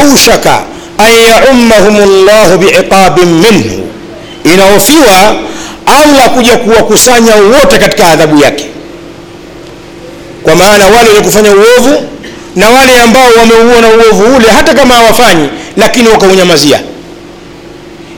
aushaka 0.00 0.62
an 0.98 1.12
yaummahum 1.12 1.96
llahu 2.26 2.58
biiqabin 2.58 3.28
minhu 3.28 3.86
inahofiwa 4.54 5.34
allah 5.86 6.30
kuja 6.34 6.56
kuwakusanya 6.56 7.34
wote 7.34 7.78
katika 7.78 8.06
adhabu 8.06 8.42
yake. 8.42 8.64
Kwa 10.42 10.54
maana 10.54 10.84
wale 10.84 11.08
wenye 11.08 11.20
kufanya 11.20 11.50
uovu 11.52 12.02
na 12.56 12.70
wale 12.70 13.00
ambao 13.00 13.28
wameuona 13.38 13.88
uovu 13.88 14.36
ule 14.36 14.48
hata 14.56 14.74
kama 14.74 14.94
hawafanyi 14.94 15.48
lakini 15.76 16.08
wakaunyamazia. 16.08 16.80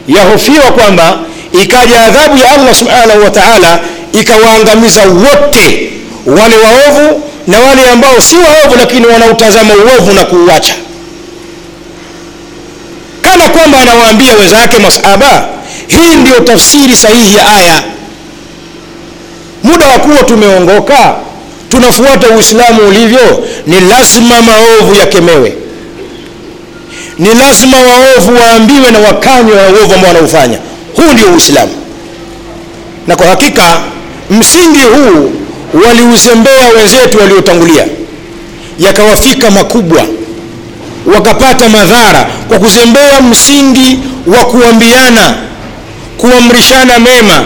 Yahofiwa 0.08 0.64
kwamba 0.72 1.18
ikaja 1.62 2.00
adhabu 2.00 2.36
ya 2.38 2.50
allah 2.50 2.74
subhanahu 2.74 3.22
wa 3.24 3.30
taala 3.30 3.78
ikawaangamiza 4.12 5.00
wote 5.02 5.92
wale 6.26 6.56
waovu 6.56 7.22
na 7.46 7.60
wale 7.60 7.90
ambao 7.90 8.20
si 8.20 8.36
waovu 8.36 8.76
lakini 8.78 9.06
wanautazama 9.06 9.74
uovu 9.74 10.12
na 10.12 10.24
kuuacha 10.24 10.74
kana 13.42 13.54
kwamba 13.54 13.78
anawaambia 13.78 14.34
wenzake 14.34 14.78
masahaba 14.78 15.48
hii 15.86 16.16
ndiyo 16.16 16.40
tafsiri 16.40 16.96
sahihi 16.96 17.34
ya 17.36 17.48
aya. 17.48 17.82
Muda 19.62 19.86
wa 19.86 19.98
kuwa 19.98 20.22
tumeongoka 20.22 21.14
tunafuata 21.68 22.28
uislamu 22.28 22.88
ulivyo 22.88 23.44
ni 23.66 23.80
lazima 23.80 24.42
maovu 24.42 24.94
yakemewe. 24.94 25.52
Ni 27.18 27.34
lazima 27.34 27.76
waovu 27.76 28.34
waambiwe 28.42 28.90
na 28.90 28.98
wakanywe 28.98 29.56
wa 29.56 29.68
uovu 29.68 29.94
ambao 29.94 30.08
wanaufanya. 30.14 30.58
Huu 30.96 31.12
ndio 31.12 31.26
uislamu. 31.32 31.72
Na 33.06 33.16
kwa 33.16 33.26
hakika 33.26 33.80
msingi 34.30 34.82
huu 34.82 35.32
waliuzembea 35.86 36.68
wenzetu 36.76 37.18
waliotangulia. 37.18 37.86
Yakawafika 38.78 39.50
makubwa 39.50 40.02
wakapata 41.14 41.68
madhara 41.68 42.26
kwa 42.48 42.58
kuzembea 42.58 43.20
msingi 43.20 43.98
wa 44.26 44.44
kuambiana 44.44 45.34
kuamrishana 46.18 46.98
mema 46.98 47.44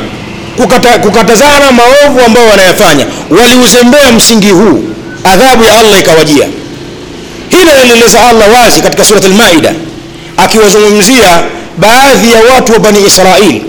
kukata, 0.56 0.98
kukatazana 0.98 1.72
maovu 1.72 2.20
ambao 2.26 2.46
wanayafanya. 2.48 3.06
Waliuzembea 3.30 4.12
msingi 4.12 4.50
huu 4.50 4.84
adhabu 5.24 5.64
ya 5.64 5.78
allah 5.78 6.00
ikawajia. 6.00 6.46
Hili 7.50 7.70
alieleza 7.70 8.22
allah 8.28 8.48
wazi 8.62 8.80
katika 8.82 9.04
surat 9.04 9.24
lmaida 9.24 9.72
akiwazungumzia 10.36 11.42
baadhi 11.78 12.32
ya 12.32 12.40
watu 12.54 12.72
wa 12.72 12.78
bani 12.78 13.06
israil 13.06 13.62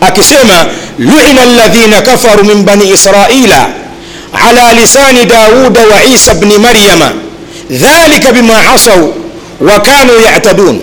akisema 0.00 0.66
luina 0.98 1.44
ladhina 1.44 2.02
kafaru 2.02 2.44
min 2.44 2.62
bani 2.62 2.90
israila 2.90 3.66
ala 4.48 4.72
lisani 4.74 5.24
dauda 5.24 5.80
wa 5.80 6.04
isa 6.04 6.34
bni 6.34 6.58
maryama 6.58 7.12
dhalika 7.70 8.32
bima 8.32 8.54
asau 8.74 9.14
wa 9.60 9.80
kanu 9.80 10.12
yatadun. 10.24 10.80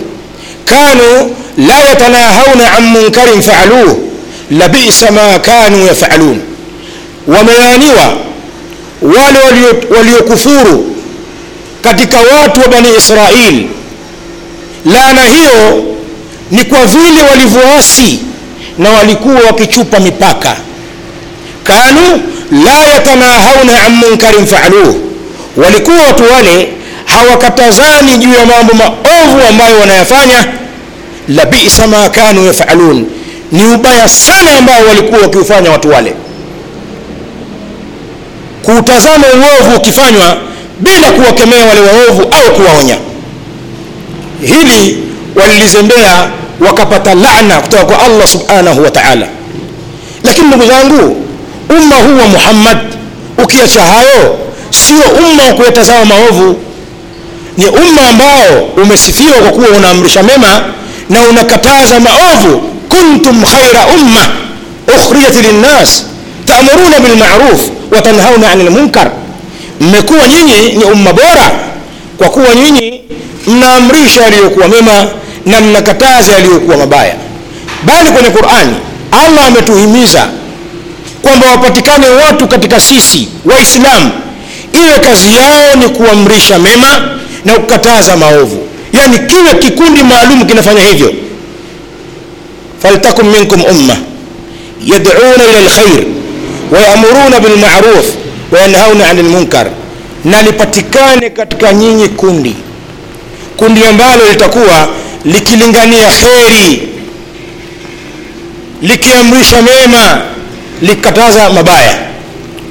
Kanu 0.64 1.34
la 1.58 1.74
yatanahauna 1.88 2.72
an 2.78 2.82
munkarin 2.84 3.42
faaluh 3.42 3.96
labisa 4.50 5.10
ma 5.10 5.38
kanu 5.38 5.86
yafalun. 5.86 6.40
Wamelaaniwa 7.26 8.16
wale 9.02 9.38
waliokufuru 9.98 10.56
walio 10.56 10.84
katika 11.82 12.16
watu 12.18 12.60
wa 12.60 12.68
bani 12.68 12.88
israil. 12.98 13.66
Laana 14.86 15.22
hiyo 15.24 15.84
ni 16.50 16.64
kwa 16.64 16.86
vile 16.86 17.22
walivyoasi 17.30 18.18
na 18.78 18.90
walikuwa 18.90 19.34
wakichupa 19.40 20.00
mipaka. 20.00 20.56
Kanu 21.64 22.22
la 22.64 22.84
yatanahauna 22.86 23.82
an 23.86 23.92
munkarin 23.92 24.46
faaluh 24.46 25.03
walikuwa 25.56 25.96
watu 26.06 26.22
wale 26.32 26.68
hawakatazani 27.04 28.18
juu 28.18 28.32
ya 28.34 28.46
mambo 28.46 28.74
maovu 28.74 29.48
ambayo 29.48 29.80
wanayafanya. 29.80 30.46
Labisa 31.28 31.86
ma 31.86 32.08
kanu 32.10 32.46
yafalun 32.46 33.06
ni 33.52 33.64
ubaya 33.74 34.08
sana 34.08 34.58
ambao 34.58 34.84
walikuwa 34.88 35.20
wakiufanya 35.20 35.70
watu 35.70 35.88
wale. 35.90 36.14
Kuutazama 38.62 39.26
uovu 39.26 39.76
ukifanywa 39.76 40.36
bila 40.80 41.10
kuwakemea 41.10 41.64
wale 41.66 41.80
waovu 41.80 42.22
au 42.22 42.54
kuwaonya. 42.54 42.96
Hili 44.40 44.98
walilizembea 45.36 46.28
wakapata 46.60 47.14
laana 47.14 47.60
kutoka 47.60 47.84
kwa 47.84 48.02
allah 48.02 48.28
subhanahu 48.28 48.82
wa 48.82 48.90
taala. 48.90 49.26
Lakini 50.24 50.46
ndugu 50.48 50.66
zangu 50.66 51.16
umma 51.70 51.96
huu 51.96 52.18
wa 52.18 52.26
muhammad 52.28 52.78
ukiacha 53.38 53.82
hayo 53.82 54.38
sio 54.70 55.26
umma 55.28 55.42
wa 55.42 55.52
kuyatazama 55.54 56.04
maovu. 56.04 56.56
Ni 57.56 57.66
umma 57.66 58.00
ambao 58.10 58.62
umesifiwa 58.82 59.36
kwa 59.38 59.50
kuwa 59.50 59.68
unaamrisha 59.68 60.22
mema 60.22 60.60
na 61.10 61.22
unakataza 61.22 62.00
maovu. 62.00 62.62
Kuntum 62.88 63.42
khaira 63.44 63.86
umma 63.86 64.28
ukhrijat 64.96 65.34
linnas 65.46 66.04
taamuruna 66.46 67.00
bilmaruf 67.00 67.60
wa 67.90 68.00
tanhauna 68.02 68.50
ani 68.50 68.64
lmunkar 68.64 69.10
mmekuwa 69.80 70.28
nyinyi 70.28 70.72
ni 70.76 70.84
umma 70.84 71.12
bora 71.12 71.50
kwa 72.18 72.28
kuwa 72.28 72.54
nyinyi 72.54 73.00
mnaamrisha 73.46 74.22
yaliyokuwa 74.22 74.68
mema 74.68 75.06
na 75.46 75.60
mnakataza 75.60 76.32
yaliyokuwa 76.32 76.76
mabaya. 76.76 77.14
Bali 77.84 78.10
kwenye 78.10 78.30
qurani 78.30 78.74
allah 79.10 79.46
ametuhimiza 79.46 80.28
kwamba 81.22 81.46
wapatikane 81.50 82.08
watu 82.08 82.48
katika 82.48 82.80
sisi 82.80 83.28
waislamu 83.44 84.10
iwe 84.80 84.98
kazi 84.98 85.34
yao 85.36 85.74
ni 85.76 85.88
kuamrisha 85.88 86.58
mema 86.58 87.00
na 87.44 87.52
kukataza 87.54 88.16
maovu. 88.16 88.66
Yani 88.92 89.18
kiwe 89.18 89.54
kikundi 89.60 90.02
maalum 90.02 90.46
kinafanya 90.46 90.82
hivyo. 90.84 91.12
Faltakum 92.82 93.28
minkum 93.30 93.64
umma 93.64 93.96
yad'una 94.84 95.44
ila 95.50 95.60
lkhair 95.60 96.04
wayamuruna 96.72 97.40
bilmaruf 97.40 98.06
wayanhauna 98.52 99.10
ani 99.10 99.22
lmunkar 99.22 99.66
na 100.24 100.42
lipatikane 100.42 101.30
katika 101.30 101.72
nyinyi 101.72 102.08
kundi. 102.08 102.54
Kundi 103.56 103.84
ambalo 103.84 104.28
litakuwa 104.30 104.88
likilingania 105.24 106.08
kheri 106.10 106.88
likiamrisha 108.82 109.62
mema 109.62 110.20
likataza 110.82 111.50
mabaya. 111.50 111.98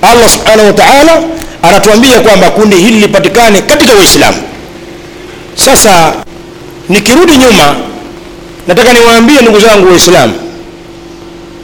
Allah 0.02 0.30
subhanahu 0.30 0.68
wa 0.68 0.74
taala 0.74 1.22
anatuambia 1.63 2.19
kwamba 2.19 2.49
kundi 2.49 2.76
hili 2.76 2.99
lipatikane 2.99 3.62
katika 3.62 3.93
uislamu. 3.93 4.38
Sasa 5.56 6.13
nikirudi 6.89 7.38
nyuma 7.38 7.76
nataka 8.67 8.93
niwaambie 8.93 9.41
ndugu 9.41 9.60
zangu 9.60 9.88
waislamu 9.91 10.34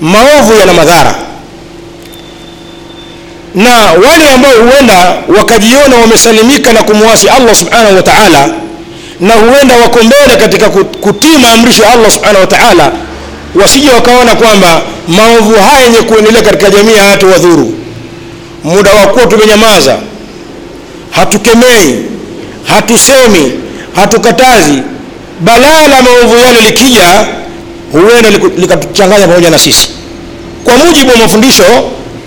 maovu 0.01 0.53
yana 0.59 0.73
madhara. 0.73 1.15
Na 3.55 3.71
wale 4.07 4.29
ambao 4.35 4.51
huenda 4.51 5.17
wakajiona 5.37 5.95
wamesalimika 5.97 6.73
na 6.73 6.83
kumwasi 6.83 7.29
allah 7.29 7.55
subhanahu 7.55 7.95
wa 7.95 8.01
taala 8.03 8.49
na 9.19 9.33
huenda 9.33 9.77
wako 9.77 9.99
mbele 10.03 10.35
katika 10.39 10.69
kutii 11.01 11.37
maamrisho 11.37 11.83
ya 11.83 11.91
allah 11.93 12.11
subhanahu 12.11 12.39
wa 12.41 12.47
taala 12.47 12.91
wasije 13.55 13.89
wakaona 13.89 14.35
kwamba 14.35 14.81
maovu 15.07 15.55
haya 15.55 15.83
yenye 15.85 16.01
kuendelea 16.01 16.41
katika 16.41 16.69
jamii 16.69 16.95
hayatowadhuru 16.95 17.73
muda 18.63 18.91
wa 18.93 19.07
kuwa 19.07 19.25
tumenyamaza 19.25 19.97
hatukemei 21.11 22.05
hatusemi 22.63 23.51
hatukatazi. 23.95 24.81
Balaa 25.39 25.87
la 25.87 26.01
maovu 26.01 26.37
yale 26.37 26.61
likija 26.61 27.27
huenda 27.91 28.29
likatuchanganya 28.57 29.27
pamoja 29.27 29.49
na 29.49 29.59
sisi. 29.59 29.89
Kwa 30.63 30.77
mujibu 30.77 31.11
wa 31.11 31.17
mafundisho 31.17 31.63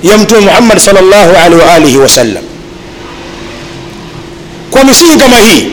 ya 0.03 0.19
mtume 0.19 0.41
muhammad 0.41 0.79
salllahu 0.79 1.37
alaihi 1.37 1.55
wa 1.67 1.75
alihi 1.75 1.97
wasallam. 1.99 2.43
Kwa 4.71 4.85
misingi 4.85 5.17
kama 5.17 5.39
hii 5.39 5.69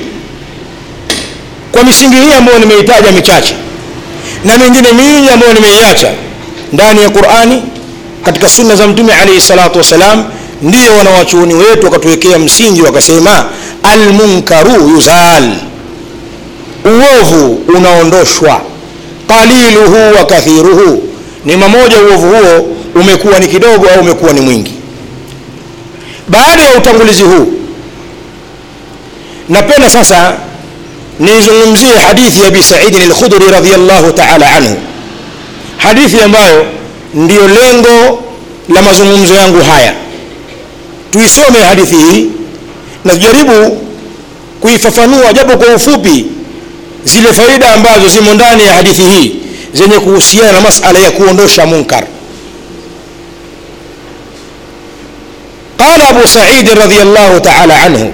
kwa 1.72 1.84
misingi 1.84 2.16
hii 2.16 2.34
ambayo 2.38 2.60
nimeitaja 2.60 3.12
michache 3.12 3.56
na 4.46 4.58
mingine 4.58 4.92
mingi 4.92 5.30
ambayo 5.30 5.54
nimeiacha 5.54 6.12
ndani 6.74 7.02
ya 7.02 7.10
qurani 7.10 7.64
katika 8.24 8.50
sunna 8.50 8.76
za 8.76 8.88
mtume 8.88 9.14
alaihi 9.14 9.42
salatu 9.42 9.78
wassalam 9.78 10.26
ndiyo 10.62 10.96
wanawachuoni 10.98 11.54
wetu 11.54 11.86
wakatuwekea 11.86 12.40
msingi 12.40 12.82
wakasema 12.82 13.46
almunkaru 13.84 14.90
yuzal. 14.90 15.54
Uovu 16.86 17.54
unaondoshwa. 17.78 18.62
Qaliluhu 19.28 20.16
wa 20.18 20.26
kathiruhu. 20.26 21.04
Ni 21.46 21.56
mamoja 21.56 21.98
uovu 22.00 22.28
huo 22.30 22.68
umekuwa 22.96 23.40
ni 23.40 23.48
kidogo 23.48 23.88
au 23.90 24.00
umekuwa 24.02 24.34
ni 24.34 24.42
mwingi. 24.42 24.74
Baada 26.28 26.64
ya 26.64 26.78
utangulizi 26.78 27.24
huu 27.24 27.54
napenda 29.50 29.90
sasa 29.90 30.34
nizungumzie 31.20 31.94
hadithi 32.08 32.42
ya 32.42 32.48
abi 32.48 32.64
saidin 32.64 33.02
alkhudri 33.02 33.46
taala 34.16 34.52
anhu. 34.56 34.76
Hadithi 35.78 36.22
ambayo 36.22 36.66
ndiyo 37.14 37.48
lengo 37.48 38.24
la 38.70 38.82
mazungumzo 38.82 39.34
yangu 39.34 39.64
haya 39.64 39.94
tuisome 41.12 41.60
hadithi 41.60 41.96
hii 41.96 42.26
na 43.06 43.14
tujaribu 43.14 43.78
kuifafanua 44.62 45.34
japo 45.34 45.58
kwa 45.58 45.76
ufupi 45.76 46.26
zile 47.06 47.34
faida 47.34 47.74
ambazo 47.74 48.08
zimo 48.10 48.34
ndani 48.34 48.64
ya 48.66 48.74
hadithi 48.74 49.02
hii 49.02 49.36
zenye 49.74 50.00
kuhusiana 50.00 50.52
na 50.52 50.62
masala 50.62 51.00
ya 51.00 51.12
kuondosha 51.12 51.66
munkar 51.66 52.04
قال 55.80 56.02
أبو 56.02 56.26
سعيد 56.26 56.70
رضي 56.70 57.02
الله 57.02 57.38
تعالى 57.38 57.74
عنه 57.74 58.12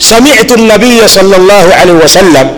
سمعت 0.00 0.52
النبي 0.52 1.08
صلى 1.08 1.36
الله 1.36 1.66
عليه 1.74 1.92
وسلم 1.92 2.48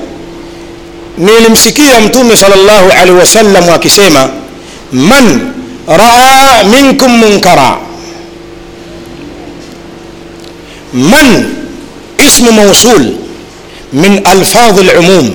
nilimsikia 1.19 2.01
mtume 2.01 2.37
salllahu 2.37 2.91
alaihi 2.93 3.19
wasallam 3.19 3.71
akisema 3.71 4.29
man 4.93 5.41
raa 5.89 6.65
minkum 6.65 7.13
munkara 7.19 7.79
man 10.97 11.45
ismu 12.27 12.53
mausul 12.53 13.13
min 13.93 14.21
alfadhi 14.25 14.83
lumum 14.83 15.31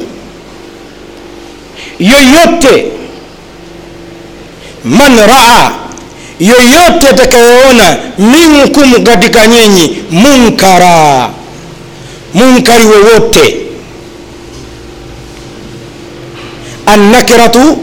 yoyote 1.99 2.85
man 4.83 5.17
raa 5.17 5.71
yoyote 6.39 7.07
atakayeona 7.09 7.97
minkum 8.17 9.03
katika 9.03 9.47
nyinyi 9.47 9.97
munkara 10.11 11.29
munkari 12.33 12.85
wowote 12.85 13.57
annakiratu 16.85 17.77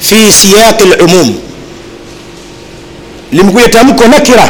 fi 0.00 0.32
siyaqi 0.32 0.84
lumum 1.00 1.34
limekuja 3.32 3.68
tamko 3.68 4.04
nakira 4.06 4.48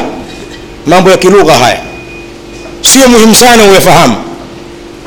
mambo 0.86 1.10
ya 1.10 1.16
kilugha 1.16 1.54
haya 1.54 1.80
sio 2.80 3.08
muhimu 3.08 3.34
sana 3.34 3.64
uyafahamu 3.64 4.16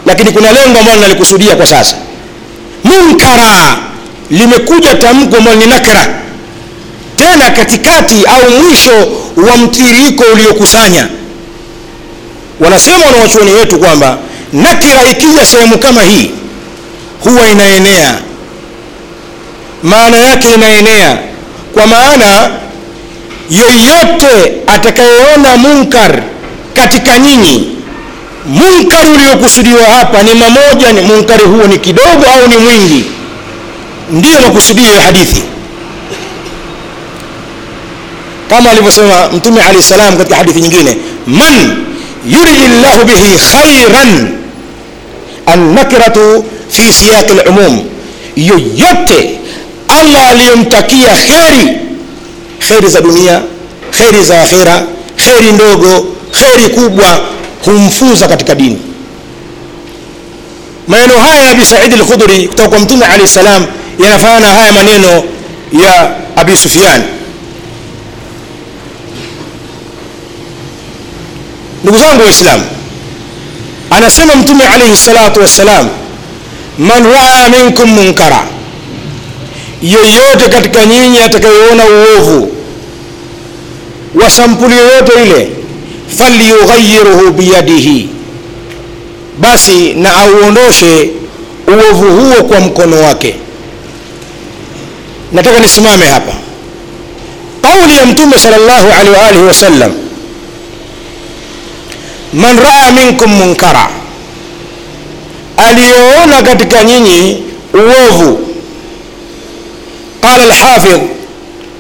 lakini 0.05 0.31
kuna 0.31 0.51
lengo 0.51 0.79
ambalo 0.79 1.01
nalikusudia 1.01 1.55
kwa 1.55 1.67
sasa. 1.67 1.95
Munkara 2.83 3.77
limekuja 4.29 4.95
tamko 4.95 5.37
ambalo 5.37 5.57
ni 5.57 5.67
nakira 5.67 6.07
tena 7.15 7.49
katikati 7.51 8.15
au 8.25 8.49
mwisho 8.51 9.11
wa 9.49 9.57
mtiririko 9.57 10.23
uliokusanya. 10.33 11.07
Wanasema 12.59 13.05
wanawachuoni 13.05 13.51
wetu 13.51 13.79
kwamba 13.79 14.17
nakira 14.53 15.09
ikija 15.09 15.45
sehemu 15.45 15.77
kama 15.77 16.01
hii 16.03 16.31
huwa 17.23 17.47
inaenea. 17.49 18.13
Maana 19.83 20.17
yake 20.17 20.53
inaenea 20.53 21.17
kwa 21.73 21.87
maana 21.87 22.49
yoyote 23.49 24.53
atakayeona 24.67 25.57
munkar 25.57 26.23
katika 26.75 27.19
nyinyi. 27.19 27.77
Munkari 28.45 29.09
uliokusudiwa 29.15 29.83
hapa 29.83 30.23
ni 30.23 30.33
mamoja 30.33 30.93
ni 30.93 31.01
munkari 31.01 31.43
huo 31.43 31.63
ni 31.67 31.77
kidogo 31.77 32.25
au 32.35 32.47
ni 32.47 32.57
mwingi? 32.57 33.05
Ndiyo 34.11 34.41
makusudio 34.41 34.91
ya 34.93 35.01
hadithi. 35.01 35.43
Kama 38.49 38.69
alivyosema 38.71 39.27
mtume 39.27 39.61
alahi 39.61 39.81
salam 39.83 40.17
katika 40.17 40.35
hadithi 40.35 40.61
nyingine 40.61 40.97
man 41.27 41.77
yuridi 42.27 42.67
llahu 42.81 43.05
bihi 43.05 43.37
khairan 43.37 44.29
annakiratu 45.45 46.45
fi 46.69 46.93
siyaqi 46.93 47.33
lumum 47.45 47.83
yoyote 48.35 49.39
allah 49.87 50.27
aliyomtakia 50.29 51.09
kheri 51.09 51.77
kheri 52.67 52.87
za 52.87 53.01
dunia 53.01 53.41
kheri 53.97 54.23
za 54.23 54.41
akhira 54.41 54.83
kheri 55.15 55.51
ndogo 55.51 56.07
kheri 56.31 56.69
kubwa 56.69 57.19
humfunza 57.65 58.27
katika 58.27 58.55
dini. 58.55 58.77
Maneno 60.87 61.17
haya 61.17 61.41
ya 61.43 61.49
abi 61.51 61.65
saidi 61.65 61.95
lkhudri 61.95 62.47
kutoka 62.47 62.69
kwa 62.69 62.79
mtume 62.79 63.05
alahi 63.05 63.27
salam 63.27 63.65
yanafanana 63.99 64.47
haya 64.47 64.73
maneno 64.73 65.23
ya 65.83 66.15
abi 66.35 66.57
sufyan. 66.57 67.03
Ndugu 71.83 71.97
zangu 71.99 72.21
waislamu 72.21 72.63
anasema 73.89 74.35
mtume 74.35 74.65
alaihi 74.67 74.97
salatu 74.97 75.39
wassalam 75.41 75.89
man 76.77 77.03
raa 77.13 77.49
minkum 77.49 77.89
munkara 77.89 78.43
yoyote 79.81 80.49
katika 80.49 80.85
nyinyi 80.85 81.19
atakayeona 81.19 81.83
uovu 81.85 82.51
wa 84.23 84.29
sampuli 84.29 84.77
yoyote 84.77 85.11
ile 85.25 85.49
falyughayiruhu 86.17 87.31
biyadihi 87.31 88.09
basi 89.39 89.93
na 89.93 90.17
auondoshe 90.17 91.09
uovu 91.67 92.11
huo 92.21 92.43
kwa 92.43 92.59
mkono 92.59 93.01
wake 93.03 93.35
nataka 95.31 95.59
nisimame 95.59 96.05
hapa 96.05 96.33
kauli 97.61 97.97
ya 97.97 98.05
mtume 98.05 98.39
sallallahu 98.39 98.87
alaihi 98.99 99.09
wa 99.11 99.27
alihi 99.27 99.43
wasallam 99.43 99.91
man 102.33 102.59
raa 102.59 102.91
minkum 102.91 103.31
munkara 103.33 103.87
aliyoona 105.57 106.41
katika 106.43 106.83
nyinyi 106.83 107.43
uovu 107.73 108.39
qala 110.21 110.43
alhafidh 110.43 111.01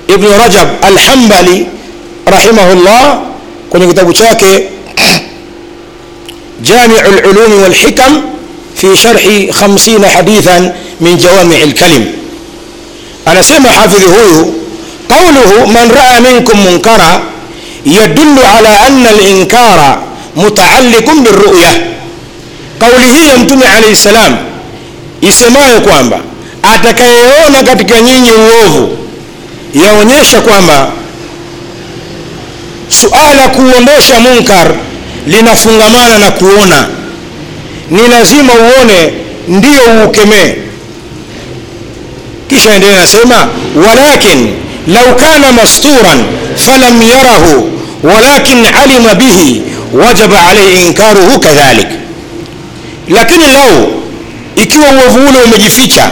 ibn 0.07 0.27
rajab 0.41 0.67
alhambali 0.81 1.65
rahimahullah 2.25 3.19
kwenye 3.71 3.87
kitabu 3.87 4.13
chake 4.13 4.67
jamiu 6.67 6.97
lulumi 7.23 7.55
walhikam 7.63 8.21
fi 8.75 8.97
sharhi 8.97 9.47
50 9.47 10.05
hadithan 10.05 10.71
min 10.99 11.17
jawamii 11.17 11.65
lkalim 11.65 12.05
anasema 13.25 13.69
hafidhi 13.69 14.05
huyu 14.05 14.53
qauluhu 15.07 15.67
man 15.67 15.91
raa 15.91 16.21
minkum 16.21 16.57
munkara 16.59 17.21
yadullu 17.85 18.41
ala 18.57 18.79
anna 18.81 19.09
alinkara 19.09 20.01
mutaalliqun 20.35 21.23
birruya. 21.23 21.73
Kauli 22.79 23.05
hii 23.05 23.27
ya 23.27 23.37
mtume 23.37 23.65
alaihi 23.67 23.95
salam 23.95 24.37
isemayo 25.21 25.81
kwamba 25.81 26.19
atakayeona 26.73 27.63
katika 27.65 28.01
nyinyi 28.01 28.31
uovu 28.31 28.97
yaonyesha 29.83 30.41
kwamba 30.41 30.91
suala 32.91 33.47
kuondosha 33.49 34.19
munkar 34.19 34.71
linafungamana 35.27 36.17
na 36.19 36.31
kuona. 36.31 36.87
Ni 37.89 38.07
lazima 38.07 38.53
uone 38.53 39.13
ndio 39.47 39.81
uukemee. 40.03 40.55
Kisha 42.49 42.73
endelea 42.75 42.99
nasema 42.99 43.47
walakin 43.87 44.53
lau 44.87 45.15
kana 45.15 45.51
masturan 45.51 46.23
falam 46.55 47.01
yarahu 47.01 47.69
walakin 48.03 48.65
alima 48.83 49.15
bihi 49.15 49.61
wajaba 49.93 50.47
alaihi 50.47 50.85
inkaruhu 50.85 51.39
kadhalik. 51.39 51.87
Lakini 53.09 53.47
lau 53.47 53.91
ikiwa 54.55 54.85
uovu 54.89 55.19
ule 55.29 55.37
umejificha 55.45 56.09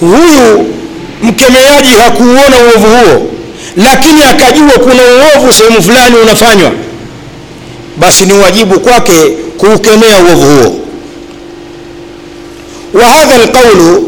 huyu 0.00 0.66
mkemeaji 1.22 1.94
hakuuona 1.94 2.56
uovu 2.58 2.86
huo 2.96 3.30
lakini 3.76 4.22
akajua 4.22 4.70
kuna 4.78 5.02
uovu 5.02 5.52
sehemu 5.52 5.82
fulani 5.82 6.16
unafanywa 6.16 6.70
basi 7.96 8.26
ni 8.26 8.32
wajibu 8.32 8.80
kwake 8.80 9.20
kuukemea 9.58 10.18
uovu 10.18 10.46
huo 10.48 10.80
وهذا 12.94 13.36
القول 13.36 14.02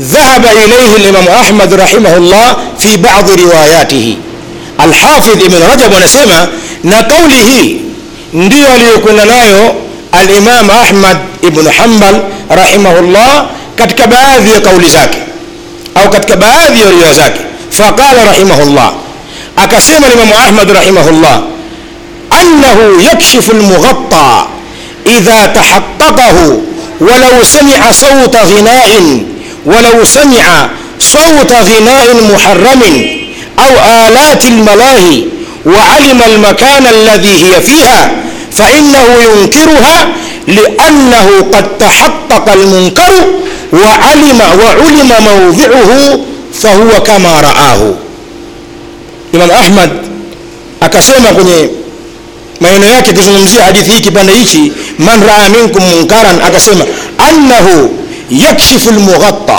ذهب 0.00 0.46
إليه 0.46 0.96
الإمام 0.96 1.28
أحمد 1.28 1.74
رحمه 1.74 2.16
الله 2.16 2.56
في 2.78 2.96
بعض 2.96 3.30
رواياته 3.30 4.16
الحافظ 4.84 5.42
ابن 5.44 5.62
رجب 5.72 5.92
ونسمى 5.94 6.46
نقوله 6.84 7.76
ndio 8.34 8.72
aliyokwenda 8.72 9.24
nayo 9.24 9.74
alimam 10.12 10.70
ahmad 10.70 11.16
ibnu 11.42 11.70
hambal 11.78 12.20
rahimahullah 12.50 13.46
katika 13.76 14.06
baadhi 14.06 14.52
ya 14.52 14.60
kauli 14.60 14.88
zake 14.88 15.18
au 15.94 16.10
katika 16.10 16.36
baadhi 16.36 16.80
ya 16.80 16.90
riwaya 16.90 17.12
zake 17.12 17.40
faqala 17.70 18.24
rahimahullah 18.24 18.92
akasema 19.56 20.08
limamu 20.08 20.34
ahmad 20.34 20.70
rahimahullah 20.70 21.42
annahu 22.30 23.00
yakshifu 23.00 23.52
lmughatta 23.52 24.46
idha 25.16 25.48
tahaqqaqahu 25.48 26.62
walau 27.00 27.44
samia 27.44 27.92
sauta 27.92 28.38
ghina'in 28.48 29.26
walau 29.66 30.06
samia 30.06 30.68
sauta 30.98 31.56
ghina'in 31.68 32.18
muharramin 32.30 32.96
au 33.56 33.72
alati 34.06 34.50
lmalahi 34.50 35.28
وعلم 35.66 36.22
المكان 36.26 36.86
الذي 36.86 37.34
هي 37.44 37.60
فيها 37.60 38.10
فإنه 38.52 39.06
ينكرها 39.24 40.08
لأنه 40.48 41.26
قد 41.54 41.78
تحقق 41.78 42.52
المنكر 42.52 43.12
وعلم 43.72 44.40
وعلم 44.62 45.10
موضعه 45.30 46.18
فهو 46.62 47.02
كما 47.02 47.40
رآه 47.40 47.94
Imam 49.32 49.50
Ahmad 49.50 49.90
akasema 50.80 51.28
kwenye 51.28 51.68
maneno 52.60 52.86
yake 52.86 53.10
akizungumzia 53.10 53.64
hadithi 53.64 53.92
hii 53.92 54.00
kipande 54.00 54.32
hichi 54.32 54.72
man 54.98 55.20
raa 55.26 55.48
minkum 55.48 55.82
munkaran 55.84 56.42
akasema 56.42 56.84
annahu 57.28 57.90
yakshifu 58.30 58.90
lmughatta 58.90 59.58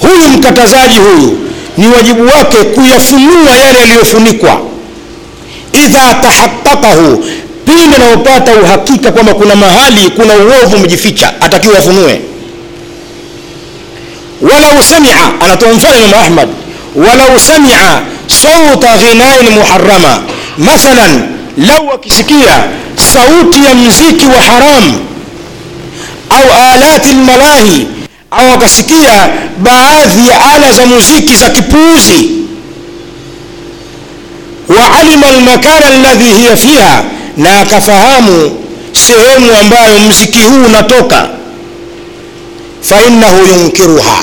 huyu 0.00 0.28
mkatazaji 0.28 0.98
huyu 0.98 1.38
ni 1.78 1.88
wajibu 1.88 2.26
wake 2.26 2.56
kuyafunua 2.64 3.56
yale 3.64 3.78
yaliyofunikwa. 3.80 4.60
Idha 5.72 6.14
tahaqqaqahu 6.14 7.24
pindi 7.64 7.94
anayopata 7.96 8.52
uhakika 8.54 9.12
kwamba 9.12 9.34
kuna 9.34 9.56
mahali 9.56 10.10
kuna 10.10 10.34
uovu 10.34 10.76
umejificha 10.76 11.40
atakiwa 11.40 11.78
afunue. 11.78 12.20
Walau 14.42 14.82
samia 14.82 15.40
anatoa 15.40 15.72
mfano 15.72 15.96
imam 15.96 16.14
ahmad 16.20 16.48
ولو 16.96 17.38
سمع 17.38 18.00
صوت 18.28 18.84
غناء 18.84 19.42
محرما. 19.58 20.22
مثلا 20.58 21.28
لو 21.58 21.92
وكسكيا 21.94 22.70
صوت 22.98 23.56
يمزيك 23.56 24.22
وحرام. 24.34 25.00
أو 26.32 26.74
آلات 26.74 27.06
الملاهي 27.06 27.86
أو 28.32 28.54
وكسكيا 28.54 29.50
بعاذي 29.58 30.28
آلة 30.56 30.70
زموزيك 30.70 31.34
زكي 31.34 31.60
بوزي. 31.60 32.28
وعلم 34.70 35.24
المكان 35.24 35.82
الذي 35.82 36.30
هي 36.32 36.56
فيها 36.56 37.04
نا 37.36 37.64
كفهام 37.64 38.50
سهم 38.94 39.42
ومبايو 39.48 40.08
مزيكي 40.08 40.44
هو 40.44 40.80
نتوكا. 40.80 41.38
فإنه 42.82 43.34
ينكرها. 43.52 44.22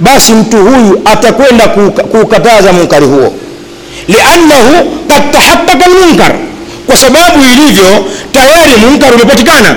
Basi 0.00 0.32
mtu 0.32 0.56
huyu 0.56 1.00
atakwenda 1.04 1.68
kuukataza 2.10 2.72
munkari 2.72 3.06
huo. 3.06 3.34
Liannahu 4.08 4.90
kad 5.08 5.32
tahaqaqa 5.32 5.86
lmunkar 5.88 6.34
kwa 6.86 6.96
sababu 6.96 7.44
ilivyo 7.52 8.04
tayari 8.32 8.76
munkar 8.86 9.14
umepatikana. 9.14 9.76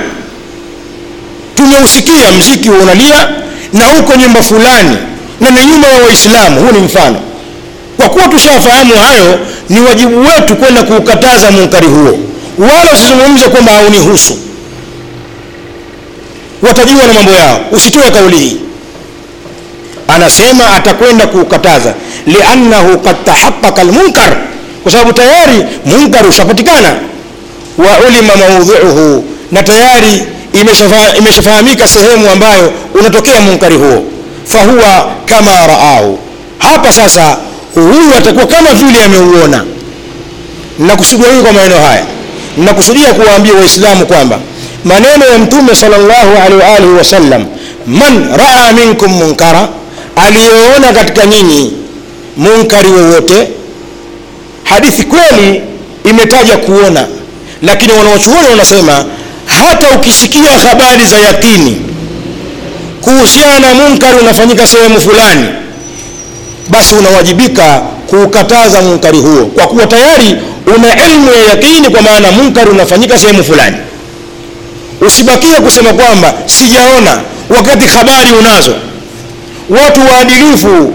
Tumeusikia 1.55 2.32
mziki 2.32 2.69
unalia 2.69 3.29
na 3.73 3.86
huko 3.86 4.15
nyumba 4.15 4.43
fulani 4.43 4.97
na 5.41 5.49
ni 5.51 5.65
nyumba 5.65 5.88
ya 5.88 5.99
waislamu. 6.03 6.60
Huu 6.62 6.71
ni 6.71 6.79
mfano. 6.79 7.15
Kwa 7.97 8.10
kuwa 8.10 8.27
tushafahamu 8.27 8.93
hayo 8.95 9.39
ni 9.69 9.79
wajibu 9.82 10.19
wetu 10.21 10.55
kwenda 10.55 10.84
kuukataza 10.84 11.51
munkari 11.51 11.88
huo. 11.88 12.19
Wala 12.58 12.91
usizungumze 12.93 13.47
kwamba 13.49 13.71
haunihusu. 13.71 14.38
Watajua 16.62 17.08
na 17.08 17.13
mambo 17.13 17.32
yao. 17.32 17.60
Usitoe 17.71 18.12
kauli 18.12 18.38
hii 18.38 18.58
anasema 20.15 20.74
atakwenda 20.76 21.28
kuukataza 21.28 21.93
liannahu 22.28 23.00
kad 23.00 23.15
tahaqqaqa 23.26 23.84
lmunkar 23.84 24.38
kwa 24.84 24.91
sababu 24.91 25.13
tayari 25.13 25.65
munkar 25.86 26.28
ushapatikana. 26.28 26.89
Wa 27.78 28.08
ulima 28.08 28.34
maudhiuhu 28.36 29.24
na 29.52 29.63
tayari 29.63 30.24
imeshafahamika 31.19 31.88
sehemu 31.88 32.30
ambayo 32.32 32.74
unatokea 33.00 33.41
munkari 33.41 33.76
huo. 33.76 34.04
Fahuwa 34.45 35.12
kama 35.26 35.67
raahu. 35.67 36.19
Hapa 36.58 36.93
sasa 36.93 37.38
huyu 37.76 38.15
atakuwa 38.17 38.45
kama 38.48 38.74
vile 38.74 39.04
ameuona. 39.04 39.63
Nakusudia 40.80 41.28
hii 41.34 41.41
kwa 41.41 41.54
maneno 41.54 41.76
haya. 41.86 42.06
Nakusudia 42.58 43.13
kuwaambia 43.13 43.54
waislamu 43.54 44.06
kwamba 44.06 44.39
maneno 44.86 45.26
ya 45.26 45.38
mtume 45.39 45.76
salllahu 45.76 46.38
alaihi 46.45 46.93
wasallam 46.98 47.45
man 47.88 48.30
raa 48.38 48.74
minkum 48.74 49.12
munkara 49.12 49.67
aliyoona 50.15 50.93
katika 50.93 51.26
nyinyi 51.26 51.74
munkari 52.38 52.88
wowote 52.91 53.48
hadithi 54.63 55.04
kweli 55.04 55.62
imetaja 56.10 56.58
kuona 56.58 57.08
lakini 57.62 57.93
wanaochuoni 57.93 58.48
wanasema 58.50 59.06
hata 59.45 59.89
ukisikia 59.95 60.52
habari 60.52 61.06
za 61.06 61.17
yakini 61.19 61.82
kuhusiana 63.02 63.60
na 63.60 63.74
munkari 63.74 64.17
unafanyika 64.19 64.67
sehemu 64.67 65.02
fulani 65.02 65.45
basi 66.69 66.95
unawajibika 66.95 67.82
kuukataza 68.08 68.82
munkari 68.82 69.17
huo 69.19 69.45
kwa 69.45 69.67
kuwa 69.67 69.88
tayari 69.88 70.36
una 70.76 71.04
elimu 71.06 71.32
ya 71.34 71.39
yakini 71.50 71.89
kwa 71.89 72.02
maana 72.02 72.32
munkari 72.32 72.69
unafanyika 72.69 73.19
sehemu 73.19 73.43
fulani. 73.43 73.78
Usibakie 75.02 75.56
kusema 75.56 75.93
kwamba 75.93 76.34
sijaona 76.45 77.22
wakati 77.50 77.88
habari 77.88 78.32
unazo 78.39 78.76
watu 79.69 79.99
waadilifu 80.12 80.93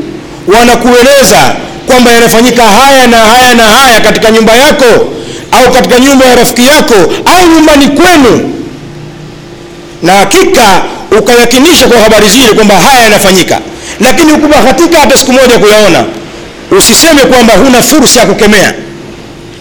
wanakueleza 0.59 1.55
kwamba 1.87 2.11
yanafanyika 2.13 2.63
haya 2.63 3.07
na 3.07 3.17
haya 3.17 3.55
na 3.55 3.63
haya 3.63 4.01
katika 4.01 4.31
nyumba 4.31 4.57
yako 4.57 5.09
au 5.53 5.73
katika 5.73 6.01
nyumba 6.01 6.25
ya 6.27 6.35
rafiki 6.37 6.67
yako 6.67 6.95
au 7.25 7.49
nyumbani 7.55 7.89
kwenu. 7.89 8.51
Na 10.03 10.13
hakika 10.13 10.83
ukayakinisha 11.19 11.89
kwa 11.89 11.99
habari 11.99 12.29
zile 12.31 12.49
kwamba 12.53 12.75
haya 12.75 13.03
yanafanyika. 13.03 13.61
Lakini 14.01 14.33
ukubahatika 14.33 14.99
hata 14.99 15.19
siku 15.19 15.33
moja 15.33 15.59
kuyaona 15.59 16.05
usiseme 16.79 17.21
kwamba 17.25 17.55
huna 17.55 17.83
fursa 17.83 18.21
ya 18.21 18.27
kukemea. 18.27 18.75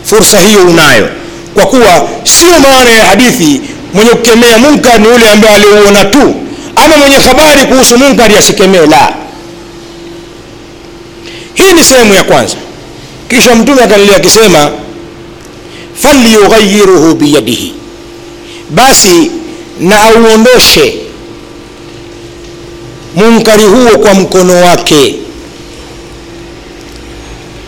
Fursa 0.04 0.39
hiyo 0.39 0.60
unayo. 0.65 1.10
Kwa 1.54 1.65
kuwa 1.65 2.08
sio 2.23 2.60
maana 2.60 2.91
ya 2.91 3.06
hadithi 3.06 3.62
mwenye 3.93 4.10
kukemea 4.12 4.58
munkar 4.58 4.99
ni 4.99 5.08
yule 5.08 5.30
ambaye 5.30 5.56
aliuona 5.56 6.06
tu 6.06 6.36
ama 6.86 6.98
mwenye 6.98 7.15
habari 7.15 7.65
kuhusu 7.65 7.98
munkari 7.98 8.36
asikemee 8.36 8.86
la. 8.88 9.13
Hii 11.54 11.74
ni 11.74 11.84
sehemu 11.84 12.13
ya 12.13 12.24
kwanza. 12.24 12.56
Kisha 13.30 13.56
mtume 13.56 13.84
akaendelea 13.84 14.15
akisema 14.15 14.72
falyughayiruhu 16.02 17.15
biyadihi. 17.15 17.74
Basi 18.69 19.32
na 19.80 20.02
auondoshe 20.04 20.96
munkari 23.15 23.63
huo 23.63 23.98
kwa 23.98 24.13
mkono 24.13 24.62
wake. 24.62 25.15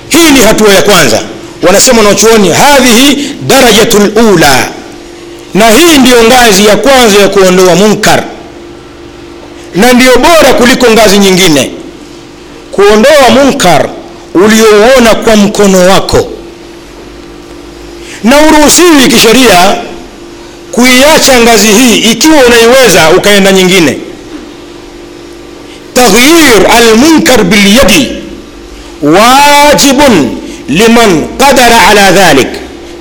Hii 0.10 0.32
ni 0.32 0.40
hatua 0.40 0.74
ya 0.74 0.82
kwanza. 0.82 1.22
Wanasema 1.62 1.98
wanachuoni 2.02 2.50
hadhihi 2.50 3.36
darajatu 3.48 4.00
lula 4.00 4.68
na 5.54 5.70
hii 5.72 5.98
ndiyo 5.98 6.24
ngazi 6.24 6.66
ya 6.66 6.78
kwanza 6.78 7.20
ya 7.20 7.30
kuondoa 7.30 7.76
munkar 7.76 8.24
na 9.76 9.94
ndiyo 9.94 10.18
bora 10.18 10.54
kuliko 10.54 10.92
ngazi 10.92 11.18
nyingine. 11.18 11.72
Kuondoa 12.72 13.30
munkar 13.30 13.90
uliouona 14.34 15.16
kwa 15.16 15.36
mkono 15.36 15.88
wako 15.88 16.28
na 18.24 18.42
uruhusiwi 18.42 19.08
kisheria 19.10 19.76
kuiacha 20.72 21.40
ngazi 21.40 21.68
hii 21.68 21.98
ikiwa 21.98 22.38
unaiweza 22.48 23.10
ukaenda 23.18 23.52
nyingine. 23.52 23.98
Taghyir 25.94 26.62
almunkar 26.78 27.44
bilyadi 27.44 28.12
wajibun 29.02 30.38
liman 30.70 31.28
qadara 31.38 31.88
ala 31.90 32.12
dhalik. 32.12 32.48